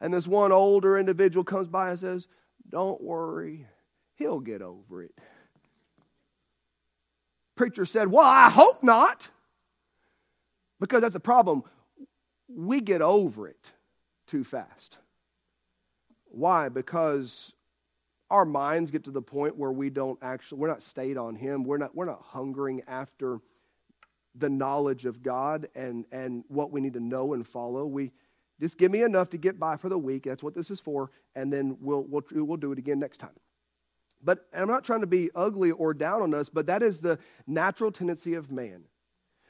And 0.00 0.12
this 0.12 0.26
one 0.26 0.52
older 0.52 0.98
individual 0.98 1.44
comes 1.44 1.68
by 1.68 1.90
and 1.90 1.98
says, 1.98 2.26
Don't 2.68 3.00
worry, 3.00 3.66
he'll 4.16 4.40
get 4.40 4.62
over 4.62 5.02
it. 5.02 5.16
Preacher 7.54 7.84
said, 7.84 8.08
Well, 8.08 8.26
I 8.26 8.50
hope 8.50 8.82
not. 8.82 9.28
Because 10.80 11.02
that's 11.02 11.12
the 11.12 11.20
problem. 11.20 11.62
We 12.48 12.80
get 12.80 13.02
over 13.02 13.46
it 13.46 13.70
too 14.26 14.42
fast. 14.42 14.98
Why? 16.24 16.68
Because 16.68 17.52
our 18.32 18.46
minds 18.46 18.90
get 18.90 19.04
to 19.04 19.10
the 19.10 19.20
point 19.20 19.58
where 19.58 19.70
we 19.70 19.90
don't 19.90 20.18
actually 20.22 20.58
we're 20.58 20.68
not 20.68 20.82
stayed 20.82 21.18
on 21.18 21.36
him. 21.36 21.64
We're 21.64 21.76
not 21.76 21.94
we're 21.94 22.06
not 22.06 22.22
hungering 22.22 22.82
after 22.88 23.40
the 24.34 24.48
knowledge 24.48 25.04
of 25.04 25.22
god 25.22 25.68
and 25.74 26.06
and 26.10 26.42
what 26.48 26.72
we 26.72 26.80
need 26.80 26.94
to 26.94 27.00
know 27.00 27.34
and 27.34 27.46
follow. 27.46 27.84
We 27.84 28.10
just 28.58 28.78
give 28.78 28.90
me 28.90 29.02
enough 29.02 29.28
to 29.30 29.38
get 29.38 29.60
by 29.60 29.76
for 29.76 29.90
the 29.90 29.98
week. 29.98 30.24
That's 30.24 30.42
what 30.42 30.54
this 30.54 30.70
is 30.70 30.80
for. 30.80 31.10
And 31.36 31.52
then 31.52 31.76
we'll 31.78 32.04
we'll, 32.08 32.22
we'll 32.32 32.56
do 32.56 32.72
it 32.72 32.78
again 32.78 32.98
next 32.98 33.18
time. 33.18 33.38
But 34.24 34.46
i'm 34.54 34.68
not 34.68 34.84
trying 34.84 35.02
to 35.02 35.06
be 35.06 35.30
ugly 35.34 35.70
or 35.70 35.92
down 35.92 36.22
on 36.22 36.32
us 36.32 36.48
but 36.48 36.66
that 36.66 36.82
is 36.82 37.00
the 37.00 37.18
natural 37.46 37.92
tendency 37.92 38.32
of 38.32 38.50
man. 38.50 38.84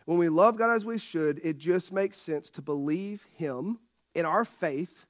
When 0.06 0.18
we 0.18 0.28
love 0.28 0.56
god 0.56 0.74
as 0.74 0.84
we 0.84 0.98
should 0.98 1.40
it 1.44 1.56
just 1.56 1.92
makes 1.92 2.18
sense 2.18 2.50
to 2.50 2.62
believe 2.62 3.28
him 3.36 3.78
in 4.12 4.26
our 4.26 4.44
faith. 4.44 5.06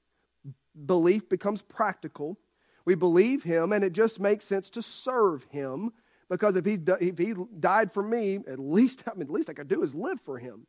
Belief 0.85 1.27
becomes 1.31 1.63
practical 1.63 2.37
we 2.85 2.95
believe 2.95 3.42
him, 3.42 3.73
and 3.73 3.85
it 3.85 3.92
just 3.92 4.21
makes 4.21 4.45
sense 4.45 4.71
to 4.71 4.83
serve 4.83 5.45
him 5.51 5.92
because 6.29 6.57
if 6.57 6.64
he, 6.64 6.79
if 7.01 7.18
he 7.18 7.35
died 7.61 7.92
for 7.92 8.03
me, 8.03 8.40
at 8.49 8.59
least, 8.59 9.03
I 9.11 9.14
mean, 9.14 9.27
the 9.27 9.33
least 9.35 9.51
I 9.51 9.53
could 9.53 9.68
do 9.68 9.83
is 9.83 9.95
live 9.95 10.21
for 10.21 10.38
him. 10.38 10.66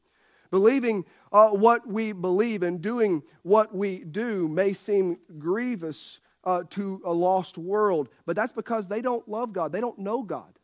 Believing 0.51 1.05
uh, 1.31 1.49
what 1.49 1.87
we 1.87 2.11
believe 2.11 2.61
and 2.61 2.79
doing 2.81 3.23
what 3.41 3.73
we 3.73 4.03
do 4.03 4.47
may 4.47 4.73
seem 4.73 5.17
grievous 5.39 6.19
uh, 6.43 6.63
to 6.71 7.01
a 7.05 7.13
lost 7.13 7.57
world, 7.57 8.09
but 8.25 8.35
that's 8.35 8.51
because 8.51 8.87
they 8.87 9.01
don't 9.01 9.27
love 9.27 9.53
God. 9.53 9.71
They 9.71 9.81
don't 9.81 9.97
know 9.97 10.21
God. 10.21 10.59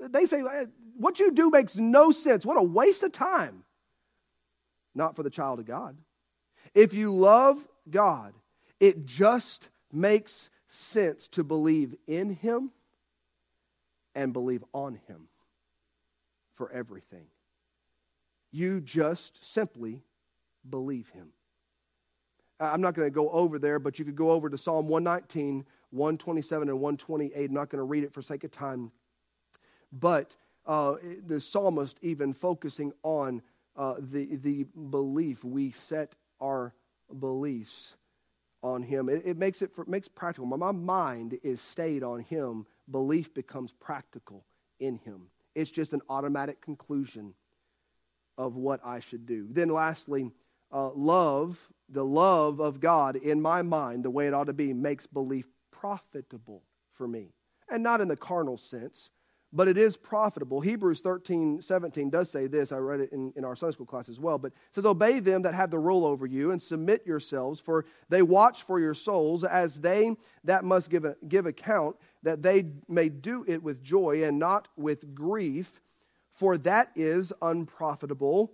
They 0.00 0.26
say, 0.26 0.42
What 0.96 1.20
you 1.20 1.30
do 1.30 1.48
makes 1.50 1.76
no 1.76 2.10
sense. 2.10 2.44
What 2.44 2.58
a 2.58 2.62
waste 2.62 3.02
of 3.02 3.12
time. 3.12 3.62
Not 4.94 5.16
for 5.16 5.22
the 5.22 5.30
child 5.30 5.60
of 5.60 5.64
God. 5.64 5.96
If 6.74 6.92
you 6.92 7.14
love 7.14 7.64
God, 7.88 8.34
it 8.80 9.06
just 9.06 9.68
makes 9.92 10.50
sense 10.68 11.28
to 11.28 11.44
believe 11.44 11.94
in 12.06 12.34
Him 12.34 12.70
and 14.14 14.32
believe 14.32 14.64
on 14.72 14.98
Him 15.06 15.28
for 16.54 16.70
everything. 16.72 17.26
You 18.50 18.80
just 18.80 19.52
simply 19.52 20.02
believe 20.68 21.08
Him. 21.10 21.28
I'm 22.60 22.80
not 22.80 22.94
going 22.94 23.06
to 23.06 23.14
go 23.14 23.28
over 23.30 23.58
there, 23.58 23.78
but 23.78 23.98
you 23.98 24.04
could 24.04 24.16
go 24.16 24.30
over 24.30 24.48
to 24.48 24.56
Psalm 24.56 24.88
119, 24.88 25.66
127, 25.90 26.68
and 26.68 26.80
128. 26.80 27.48
I'm 27.48 27.54
not 27.54 27.70
going 27.70 27.78
to 27.80 27.84
read 27.84 28.04
it 28.04 28.12
for 28.12 28.22
sake 28.22 28.44
of 28.44 28.52
time. 28.52 28.92
But 29.92 30.36
uh, 30.64 30.94
the 31.26 31.40
psalmist 31.40 31.98
even 32.02 32.32
focusing 32.32 32.92
on 33.02 33.42
uh, 33.76 33.94
the, 33.98 34.36
the 34.36 34.64
belief. 34.90 35.44
We 35.44 35.72
set 35.72 36.14
our 36.40 36.74
beliefs 37.18 37.94
on 38.62 38.82
him. 38.82 39.08
It, 39.08 39.22
it 39.24 39.36
makes 39.36 39.62
it 39.62 39.74
for, 39.74 39.84
makes 39.86 40.08
practical. 40.08 40.46
My, 40.46 40.56
my 40.56 40.72
mind 40.72 41.38
is 41.42 41.60
stayed 41.60 42.02
on 42.02 42.20
him. 42.20 42.66
Belief 42.90 43.34
becomes 43.34 43.72
practical 43.72 44.44
in 44.80 44.96
him. 44.96 45.28
It's 45.54 45.70
just 45.70 45.92
an 45.92 46.00
automatic 46.08 46.60
conclusion 46.60 47.34
of 48.38 48.56
what 48.56 48.80
I 48.84 49.00
should 49.00 49.26
do. 49.26 49.46
Then, 49.50 49.68
lastly, 49.68 50.30
uh, 50.72 50.90
love, 50.92 51.68
the 51.88 52.04
love 52.04 52.60
of 52.60 52.80
God 52.80 53.16
in 53.16 53.40
my 53.40 53.62
mind, 53.62 54.04
the 54.04 54.10
way 54.10 54.26
it 54.26 54.34
ought 54.34 54.44
to 54.44 54.52
be, 54.52 54.72
makes 54.72 55.06
belief 55.06 55.46
profitable 55.70 56.62
for 56.94 57.06
me. 57.06 57.28
And 57.70 57.82
not 57.82 58.00
in 58.00 58.08
the 58.08 58.16
carnal 58.16 58.56
sense, 58.56 59.10
but 59.52 59.68
it 59.68 59.76
is 59.76 59.96
profitable. 59.96 60.60
Hebrews 60.60 61.00
13, 61.00 61.60
17 61.60 62.10
does 62.10 62.30
say 62.30 62.46
this. 62.46 62.72
I 62.72 62.78
read 62.78 63.00
it 63.00 63.12
in, 63.12 63.32
in 63.36 63.44
our 63.44 63.54
Sunday 63.54 63.74
school 63.74 63.86
class 63.86 64.08
as 64.08 64.18
well. 64.18 64.38
But 64.38 64.52
it 64.52 64.74
says, 64.74 64.86
Obey 64.86 65.20
them 65.20 65.42
that 65.42 65.54
have 65.54 65.70
the 65.70 65.78
rule 65.78 66.06
over 66.06 66.26
you 66.26 66.50
and 66.52 66.62
submit 66.62 67.06
yourselves, 67.06 67.60
for 67.60 67.84
they 68.08 68.22
watch 68.22 68.62
for 68.62 68.80
your 68.80 68.94
souls 68.94 69.44
as 69.44 69.80
they 69.80 70.16
that 70.44 70.64
must 70.64 70.88
give, 70.88 71.04
a, 71.04 71.16
give 71.28 71.44
account, 71.44 71.96
that 72.22 72.42
they 72.42 72.66
may 72.88 73.10
do 73.10 73.44
it 73.46 73.62
with 73.62 73.82
joy 73.82 74.24
and 74.24 74.38
not 74.38 74.68
with 74.76 75.14
grief, 75.14 75.80
for 76.30 76.56
that 76.58 76.90
is 76.96 77.32
unprofitable 77.42 78.52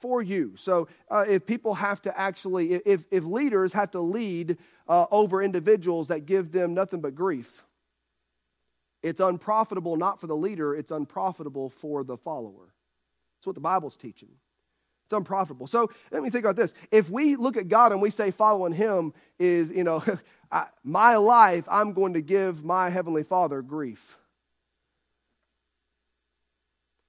for 0.00 0.22
you. 0.22 0.54
So 0.56 0.88
uh, 1.10 1.26
if 1.28 1.46
people 1.46 1.74
have 1.74 2.02
to 2.02 2.18
actually, 2.18 2.72
if, 2.72 3.04
if 3.10 3.24
leaders 3.24 3.72
have 3.74 3.92
to 3.92 4.00
lead 4.00 4.56
uh, 4.88 5.06
over 5.12 5.42
individuals 5.42 6.08
that 6.08 6.26
give 6.26 6.50
them 6.50 6.74
nothing 6.74 7.00
but 7.00 7.14
grief, 7.14 7.62
It's 9.02 9.20
unprofitable 9.20 9.96
not 9.96 10.20
for 10.20 10.26
the 10.26 10.36
leader, 10.36 10.74
it's 10.74 10.90
unprofitable 10.90 11.70
for 11.70 12.04
the 12.04 12.16
follower. 12.16 12.74
That's 13.38 13.46
what 13.46 13.54
the 13.54 13.60
Bible's 13.60 13.96
teaching. 13.96 14.28
It's 15.06 15.16
unprofitable. 15.16 15.66
So 15.66 15.90
let 16.12 16.22
me 16.22 16.30
think 16.30 16.44
about 16.44 16.56
this. 16.56 16.74
If 16.92 17.10
we 17.10 17.34
look 17.36 17.56
at 17.56 17.68
God 17.68 17.92
and 17.92 18.00
we 18.00 18.10
say 18.10 18.30
following 18.30 18.72
Him 18.72 19.12
is, 19.38 19.70
you 19.70 19.82
know, 19.82 20.04
I, 20.52 20.66
my 20.84 21.16
life, 21.16 21.64
I'm 21.68 21.94
going 21.94 22.14
to 22.14 22.20
give 22.20 22.64
my 22.64 22.90
Heavenly 22.90 23.22
Father 23.22 23.62
grief. 23.62 24.16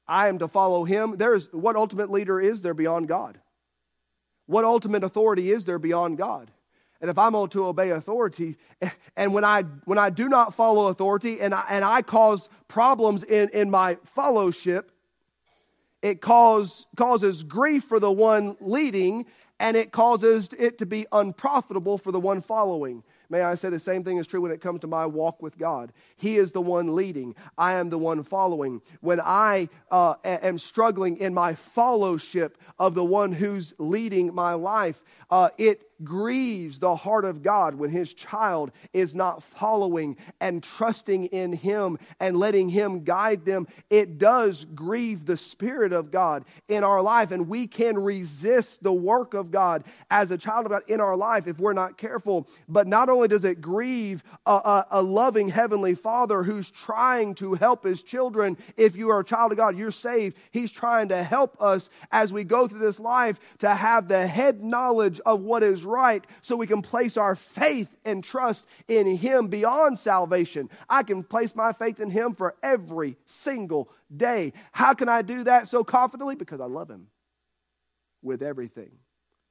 I 0.08 0.30
am 0.30 0.40
to 0.40 0.48
follow 0.48 0.84
Him. 0.84 1.18
There's 1.18 1.48
what 1.52 1.76
ultimate 1.76 2.10
leader 2.10 2.40
is 2.40 2.62
there 2.62 2.74
beyond 2.74 3.08
God? 3.08 3.40
What 4.46 4.66
ultimate 4.66 5.04
authority 5.04 5.52
is 5.52 5.66
there 5.66 5.80
beyond 5.80 6.18
God? 6.18 6.52
And 7.02 7.10
if 7.10 7.18
I'm 7.18 7.34
to 7.50 7.66
obey 7.66 7.90
authority, 7.90 8.58
and 9.18 9.34
when 9.34 9.44
I 9.44 9.64
when 9.86 9.98
I 9.98 10.12
do 10.12 10.30
not 10.30 10.54
follow 10.54 10.88
authority 10.88 11.42
and 11.42 11.54
I, 11.54 11.66
and 11.70 11.84
I 11.84 12.04
cause 12.04 12.48
problems 12.68 13.24
in, 13.24 13.50
in 13.50 13.70
my 13.72 13.98
fellowship, 14.06 14.92
it 16.02 16.22
cause, 16.22 16.88
causes 16.96 17.44
grief 17.44 17.84
for 17.84 18.00
the 18.00 18.12
one 18.12 18.58
leading, 18.60 19.26
and 19.60 19.78
it 19.78 19.92
causes 19.92 20.50
it 20.58 20.80
to 20.80 20.86
be 20.86 21.06
unprofitable 21.12 21.98
for 21.98 22.12
the 22.12 22.20
one 22.20 22.42
following. 22.42 23.04
May 23.30 23.44
I 23.44 23.56
say 23.56 23.70
the 23.70 23.80
same 23.80 24.04
thing 24.04 24.18
is 24.18 24.28
true 24.28 24.42
when 24.42 24.52
it 24.52 24.60
comes 24.60 24.82
to 24.82 24.88
my 24.88 25.06
walk 25.06 25.42
with 25.42 25.58
God? 25.58 25.94
He 26.18 26.36
is 26.36 26.52
the 26.52 26.62
one 26.62 26.96
leading, 26.96 27.36
I 27.58 27.74
am 27.74 27.90
the 27.90 27.98
one 27.98 28.24
following. 28.24 28.82
When 29.00 29.22
I 29.22 29.70
uh, 29.90 30.16
am 30.26 30.60
struggling 30.60 31.18
in 31.18 31.34
my 31.34 31.56
fellowship 31.56 32.58
of 32.78 32.94
the 32.94 33.06
one 33.06 33.32
who's 33.32 33.74
leading 33.78 34.34
my 34.34 34.56
life, 34.56 35.02
uh, 35.30 35.50
it 35.58 35.82
grieves 36.04 36.80
the 36.80 36.96
heart 36.96 37.26
of 37.26 37.44
God 37.44 37.76
when 37.76 37.90
his 37.90 38.14
child 38.14 38.72
is 38.94 39.14
not 39.14 39.44
following 39.44 40.18
and 40.40 40.64
trusting 40.64 41.26
in 41.26 41.54
him 41.54 41.98
and 42.20 42.38
letting 42.38 42.70
him 42.70 43.04
guide 43.04 43.46
them. 43.46 43.68
It 43.90 44.18
does 44.18 44.66
grieve 44.76 45.26
the 45.26 45.38
Spirit 45.38 45.94
of 45.94 46.12
God 46.12 46.46
in 46.68 46.84
our 46.84 47.02
life, 47.02 47.32
and 47.32 47.48
we 47.48 47.68
can 47.68 47.98
resist 47.98 48.84
the 48.84 48.94
work 48.94 49.34
of 49.34 49.52
God 49.52 49.84
as 50.10 50.32
a 50.32 50.38
child 50.38 50.66
of 50.66 50.72
God 50.72 50.84
in 50.88 51.02
our 51.02 51.16
life 51.16 51.48
if 51.48 51.60
we're 51.60 51.74
not 51.74 51.98
careful. 51.98 52.48
But 52.68 52.88
not 52.88 53.10
only 53.10 53.28
does 53.28 53.44
it 53.44 53.62
grieve 53.62 54.24
a, 54.46 54.52
a, 54.52 54.88
a 54.92 55.02
loving 55.02 55.50
Heavenly 55.50 55.96
Father 55.96 56.44
who's 56.44 56.72
trying 56.72 57.36
to 57.36 57.54
help 57.54 57.84
his 57.84 58.02
children, 58.02 58.58
if 58.78 58.96
you 58.96 59.10
are 59.10 59.20
a 59.20 59.26
child 59.26 59.52
of 59.52 59.58
God, 59.58 59.78
you're 59.78 59.92
saved. 59.92 60.38
He's 60.52 60.72
trying 60.72 61.10
to 61.10 61.24
help 61.24 61.62
us 61.62 61.90
as 62.12 62.34
we 62.34 62.44
go 62.44 62.68
through 62.68 62.80
this 62.80 63.00
life 63.00 63.40
to 63.60 63.74
have 63.74 64.08
the 64.08 64.28
head 64.28 64.64
knowledge 64.64 65.20
of 65.26 65.42
what 65.42 65.64
is 65.64 65.84
right 65.92 66.26
so 66.42 66.56
we 66.56 66.68
can 66.68 66.82
place 66.82 67.18
our 67.18 67.36
faith 67.36 67.90
and 68.06 68.24
trust 68.24 68.66
in 68.88 69.18
Him 69.18 69.48
beyond 69.48 70.00
salvation. 70.00 70.70
I 70.90 71.04
can 71.04 71.24
place 71.24 71.56
my 71.56 71.74
faith 71.74 72.00
in 72.00 72.10
Him 72.10 72.34
for 72.34 72.56
every 72.64 73.18
single 73.26 73.90
day. 74.16 74.54
How 74.72 74.94
can 74.94 75.10
I 75.10 75.22
do 75.22 75.44
that 75.44 75.68
so 75.68 75.84
confidently? 75.84 76.36
Because 76.36 76.62
I 76.62 76.66
love 76.66 76.90
Him 76.90 77.08
with 78.22 78.42
everything, 78.42 78.92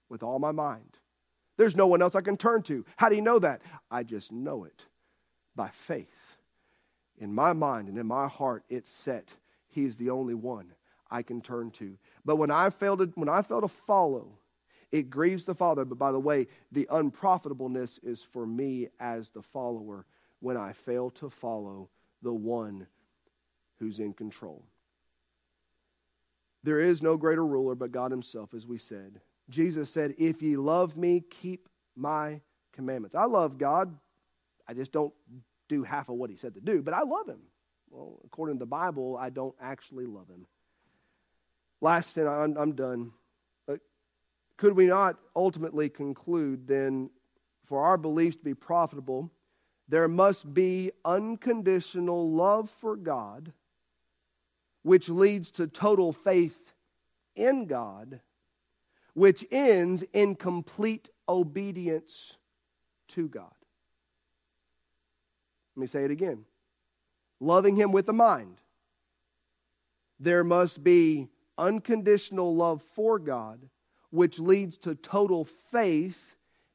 with 0.08 0.22
all 0.22 0.38
my 0.38 0.52
mind. 0.52 0.96
There's 1.56 1.76
no 1.76 1.86
one 1.86 2.00
else 2.00 2.14
I 2.14 2.22
can 2.22 2.38
turn 2.38 2.62
to. 2.62 2.84
How 2.96 3.10
do 3.10 3.16
you 3.16 3.22
know 3.22 3.38
that? 3.38 3.60
I 3.90 4.02
just 4.02 4.32
know 4.32 4.64
it 4.64 4.86
by 5.54 5.68
faith. 5.68 6.08
In 7.18 7.34
my 7.34 7.52
mind 7.52 7.88
and 7.88 7.98
in 7.98 8.06
my 8.06 8.28
heart, 8.28 8.64
it's 8.70 8.90
set. 8.90 9.28
He's 9.68 9.98
the 9.98 10.08
only 10.08 10.34
one 10.34 10.72
I 11.10 11.22
can 11.22 11.42
turn 11.42 11.70
to. 11.72 11.98
But 12.24 12.36
when 12.36 12.50
I 12.50 12.70
fail 12.70 12.96
to, 12.96 13.12
when 13.14 13.28
I 13.28 13.42
fail 13.42 13.60
to 13.60 13.68
follow, 13.68 14.38
it 14.92 15.10
grieves 15.10 15.44
the 15.44 15.54
Father. 15.54 15.84
But 15.84 15.98
by 15.98 16.12
the 16.12 16.20
way, 16.20 16.48
the 16.72 16.88
unprofitableness 16.90 17.98
is 18.02 18.22
for 18.22 18.46
me 18.46 18.88
as 18.98 19.30
the 19.30 19.42
follower 19.42 20.06
when 20.40 20.56
I 20.56 20.72
fail 20.72 21.10
to 21.10 21.30
follow 21.30 21.88
the 22.22 22.32
one 22.32 22.86
who's 23.78 23.98
in 23.98 24.12
control. 24.12 24.64
There 26.62 26.80
is 26.80 27.02
no 27.02 27.16
greater 27.16 27.44
ruler 27.44 27.74
but 27.74 27.92
God 27.92 28.10
Himself, 28.10 28.52
as 28.52 28.66
we 28.66 28.78
said. 28.78 29.20
Jesus 29.48 29.90
said, 29.90 30.14
If 30.18 30.42
ye 30.42 30.56
love 30.56 30.96
me, 30.96 31.22
keep 31.30 31.68
my 31.96 32.40
commandments. 32.72 33.14
I 33.14 33.24
love 33.24 33.58
God. 33.58 33.96
I 34.68 34.74
just 34.74 34.92
don't 34.92 35.14
do 35.68 35.82
half 35.82 36.08
of 36.08 36.16
what 36.16 36.30
He 36.30 36.36
said 36.36 36.54
to 36.54 36.60
do, 36.60 36.82
but 36.82 36.94
I 36.94 37.02
love 37.02 37.28
Him. 37.28 37.40
Well, 37.90 38.20
according 38.24 38.56
to 38.56 38.60
the 38.60 38.66
Bible, 38.66 39.16
I 39.20 39.30
don't 39.30 39.54
actually 39.60 40.06
love 40.06 40.28
Him. 40.28 40.46
Last 41.80 42.14
thing, 42.14 42.28
I'm, 42.28 42.56
I'm 42.56 42.72
done. 42.72 43.12
Could 44.60 44.76
we 44.76 44.88
not 44.88 45.16
ultimately 45.34 45.88
conclude 45.88 46.68
then, 46.68 47.08
for 47.64 47.82
our 47.82 47.96
beliefs 47.96 48.36
to 48.36 48.44
be 48.44 48.52
profitable, 48.52 49.30
there 49.88 50.06
must 50.06 50.52
be 50.52 50.92
unconditional 51.02 52.30
love 52.30 52.68
for 52.68 52.94
God, 52.94 53.54
which 54.82 55.08
leads 55.08 55.50
to 55.52 55.66
total 55.66 56.12
faith 56.12 56.74
in 57.34 57.64
God, 57.64 58.20
which 59.14 59.46
ends 59.50 60.04
in 60.12 60.34
complete 60.34 61.08
obedience 61.26 62.36
to 63.08 63.28
God? 63.28 63.54
Let 65.74 65.80
me 65.80 65.86
say 65.86 66.04
it 66.04 66.10
again 66.10 66.44
loving 67.40 67.76
Him 67.76 67.92
with 67.92 68.04
the 68.04 68.12
mind. 68.12 68.58
There 70.18 70.44
must 70.44 70.84
be 70.84 71.28
unconditional 71.56 72.54
love 72.54 72.82
for 72.82 73.18
God 73.18 73.70
which 74.10 74.38
leads 74.38 74.76
to 74.78 74.94
total 74.94 75.44
faith 75.44 76.18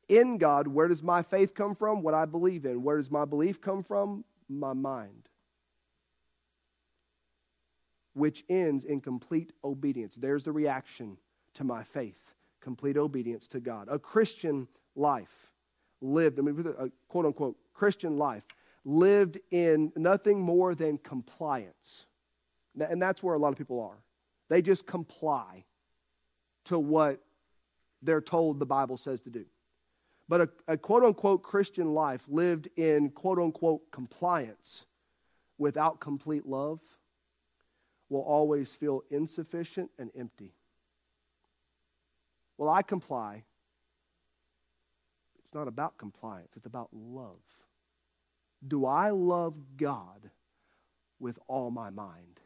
in 0.08 0.38
God. 0.38 0.68
Where 0.68 0.88
does 0.88 1.04
my 1.04 1.22
faith 1.22 1.54
come 1.54 1.76
from? 1.76 2.02
What 2.02 2.14
I 2.14 2.26
believe 2.26 2.66
in. 2.66 2.84
Where 2.84 2.98
does 2.98 3.12
my 3.12 3.26
belief 3.26 3.62
come 3.62 3.84
from? 3.84 4.24
My 4.48 4.74
mind. 4.74 5.30
Which 8.14 8.44
ends 8.48 8.86
in 8.86 9.02
complete 9.02 9.52
obedience. 9.64 10.16
There's 10.16 10.44
the 10.44 10.52
reaction 10.52 11.18
to 11.56 11.64
my 11.64 11.84
faith 11.84 12.36
complete 12.66 12.98
obedience 12.98 13.48
to 13.48 13.60
God. 13.60 13.88
A 13.92 14.00
Christian 14.00 14.68
life 14.96 15.52
lived, 16.02 16.40
I 16.40 16.42
mean, 16.42 16.66
a 16.80 16.90
quote 17.08 17.28
unquote 17.28 17.56
Christian 17.76 18.18
life 18.18 18.42
lived 18.84 19.38
in 19.52 19.94
nothing 19.96 20.42
more 20.42 20.74
than 20.74 20.98
compliance. 20.98 22.08
And 22.80 23.00
that's 23.00 23.22
where 23.22 23.36
a 23.36 23.38
lot 23.38 23.50
of 23.50 23.58
people 23.58 23.80
are. 23.82 23.98
They 24.50 24.64
just 24.64 24.88
comply 24.88 25.64
to 26.66 26.80
what 26.80 27.20
they're 28.06 28.22
told 28.22 28.60
the 28.60 28.66
Bible 28.66 28.98
says 28.98 29.22
to 29.22 29.30
do. 29.30 29.46
But 30.28 30.42
a, 30.42 30.50
a 30.68 30.78
quote 30.78 31.04
unquote 31.04 31.44
Christian 31.44 31.94
life 31.94 32.22
lived 32.28 32.70
in 32.78 33.10
quote 33.10 33.40
unquote 33.40 33.92
compliance 33.92 34.86
without 35.58 36.00
complete 36.00 36.46
love 36.46 36.80
will 38.10 38.22
always 38.22 38.74
feel 38.74 39.04
insufficient 39.10 39.92
and 39.98 40.12
empty. 40.18 40.54
Well, 42.58 42.70
I 42.70 42.82
comply. 42.82 43.44
It's 45.40 45.54
not 45.54 45.68
about 45.68 45.98
compliance, 45.98 46.54
it's 46.56 46.66
about 46.66 46.90
love. 46.92 47.42
Do 48.68 48.86
I 48.86 49.12
love 49.12 49.54
God 49.78 50.30
with 51.20 51.38
all 51.48 51.70
my 51.70 51.92
mind? 51.92 52.40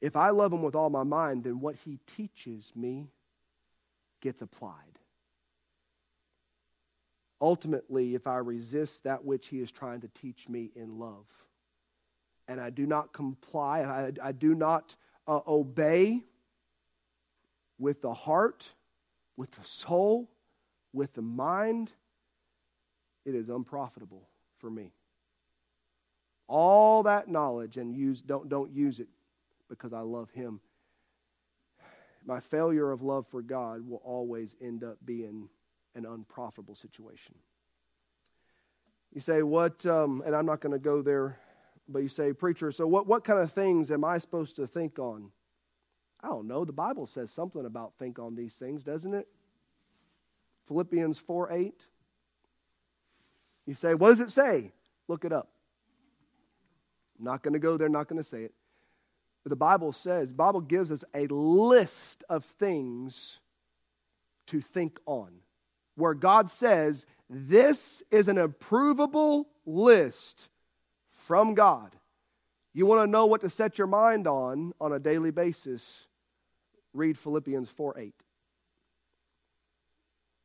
If 0.00 0.16
I 0.16 0.30
love 0.30 0.52
Him 0.52 0.62
with 0.62 0.74
all 0.74 0.90
my 0.90 1.04
mind, 1.04 1.44
then 1.44 1.60
what 1.60 1.76
He 1.76 2.00
teaches 2.06 2.72
me 2.74 3.08
gets 4.24 4.40
applied. 4.40 4.98
Ultimately, 7.40 8.14
if 8.14 8.26
I 8.26 8.38
resist 8.38 9.04
that 9.04 9.22
which 9.22 9.48
he 9.48 9.60
is 9.60 9.70
trying 9.70 10.00
to 10.00 10.08
teach 10.08 10.48
me 10.48 10.70
in 10.74 10.98
love, 10.98 11.26
and 12.48 12.58
I 12.58 12.70
do 12.70 12.86
not 12.86 13.12
comply, 13.12 13.82
I, 13.82 14.28
I 14.28 14.32
do 14.32 14.54
not 14.54 14.96
uh, 15.28 15.40
obey 15.46 16.22
with 17.78 18.00
the 18.00 18.14
heart, 18.14 18.66
with 19.36 19.50
the 19.50 19.64
soul, 19.64 20.30
with 20.94 21.12
the 21.12 21.22
mind, 21.22 21.92
it 23.26 23.34
is 23.34 23.50
unprofitable 23.50 24.26
for 24.58 24.70
me. 24.70 24.92
All 26.46 27.02
that 27.02 27.28
knowledge 27.28 27.76
and 27.76 27.94
use 27.94 28.22
don't 28.22 28.48
don't 28.48 28.72
use 28.72 29.00
it 29.00 29.08
because 29.68 29.92
I 29.92 30.00
love 30.00 30.30
him 30.30 30.60
my 32.26 32.40
failure 32.40 32.90
of 32.90 33.02
love 33.02 33.26
for 33.26 33.42
God 33.42 33.86
will 33.86 34.00
always 34.04 34.56
end 34.60 34.82
up 34.82 34.96
being 35.04 35.48
an 35.94 36.06
unprofitable 36.06 36.74
situation. 36.74 37.34
You 39.12 39.20
say, 39.20 39.42
what, 39.42 39.84
um, 39.86 40.22
and 40.26 40.34
I'm 40.34 40.46
not 40.46 40.60
going 40.60 40.72
to 40.72 40.78
go 40.78 41.02
there, 41.02 41.38
but 41.88 42.00
you 42.00 42.08
say, 42.08 42.32
preacher, 42.32 42.72
so 42.72 42.86
what, 42.86 43.06
what 43.06 43.24
kind 43.24 43.38
of 43.38 43.52
things 43.52 43.90
am 43.90 44.04
I 44.04 44.18
supposed 44.18 44.56
to 44.56 44.66
think 44.66 44.98
on? 44.98 45.30
I 46.20 46.28
don't 46.28 46.48
know. 46.48 46.64
The 46.64 46.72
Bible 46.72 47.06
says 47.06 47.30
something 47.30 47.64
about 47.64 47.92
think 47.98 48.18
on 48.18 48.34
these 48.34 48.54
things, 48.54 48.82
doesn't 48.82 49.14
it? 49.14 49.28
Philippians 50.66 51.18
4 51.18 51.52
8. 51.52 51.74
You 53.66 53.74
say, 53.74 53.94
what 53.94 54.08
does 54.08 54.20
it 54.20 54.30
say? 54.30 54.72
Look 55.06 55.24
it 55.24 55.32
up. 55.32 55.48
I'm 57.18 57.26
not 57.26 57.42
going 57.42 57.52
to 57.52 57.58
go 57.60 57.76
there, 57.76 57.88
not 57.88 58.08
going 58.08 58.22
to 58.22 58.28
say 58.28 58.42
it 58.42 58.54
the 59.50 59.56
Bible 59.56 59.92
says, 59.92 60.32
Bible 60.32 60.60
gives 60.60 60.90
us 60.90 61.04
a 61.14 61.26
list 61.26 62.24
of 62.28 62.44
things 62.44 63.40
to 64.46 64.60
think 64.60 64.98
on. 65.06 65.32
Where 65.96 66.14
God 66.14 66.50
says, 66.50 67.06
this 67.28 68.02
is 68.10 68.28
an 68.28 68.36
approvable 68.36 69.44
list 69.66 70.48
from 71.12 71.54
God. 71.54 71.94
You 72.72 72.86
want 72.86 73.06
to 73.06 73.10
know 73.10 73.26
what 73.26 73.42
to 73.42 73.50
set 73.50 73.78
your 73.78 73.86
mind 73.86 74.26
on 74.26 74.72
on 74.80 74.92
a 74.92 74.98
daily 74.98 75.30
basis? 75.30 76.06
Read 76.92 77.18
Philippians 77.18 77.68
4 77.68 77.98
8. 77.98 78.14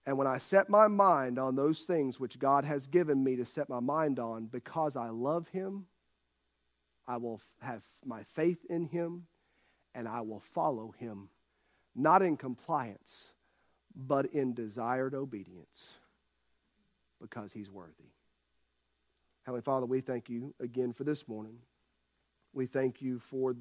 And 0.05 0.17
when 0.17 0.27
I 0.27 0.37
set 0.39 0.69
my 0.69 0.87
mind 0.87 1.37
on 1.37 1.55
those 1.55 1.81
things 1.81 2.19
which 2.19 2.39
God 2.39 2.65
has 2.65 2.87
given 2.87 3.23
me 3.23 3.35
to 3.35 3.45
set 3.45 3.69
my 3.69 3.79
mind 3.79 4.19
on, 4.19 4.45
because 4.45 4.95
I 4.95 5.09
love 5.09 5.47
Him, 5.49 5.85
I 7.09 7.17
will 7.17 7.41
have 7.59 7.81
my 8.05 8.21
faith 8.21 8.59
in 8.69 8.85
Him 8.85 9.25
and 9.95 10.07
I 10.07 10.21
will 10.21 10.39
follow 10.39 10.93
Him, 10.99 11.29
not 11.95 12.21
in 12.21 12.37
compliance, 12.37 13.11
but 13.95 14.27
in 14.27 14.53
desired 14.53 15.15
obedience, 15.15 15.87
because 17.19 17.51
He's 17.51 17.71
worthy. 17.71 18.11
Heavenly 19.41 19.63
Father, 19.63 19.87
we 19.87 20.01
thank 20.01 20.29
you 20.29 20.53
again 20.59 20.93
for 20.93 21.03
this 21.03 21.27
morning. 21.27 21.57
We 22.53 22.67
thank 22.67 23.01
you 23.01 23.17
for 23.17 23.55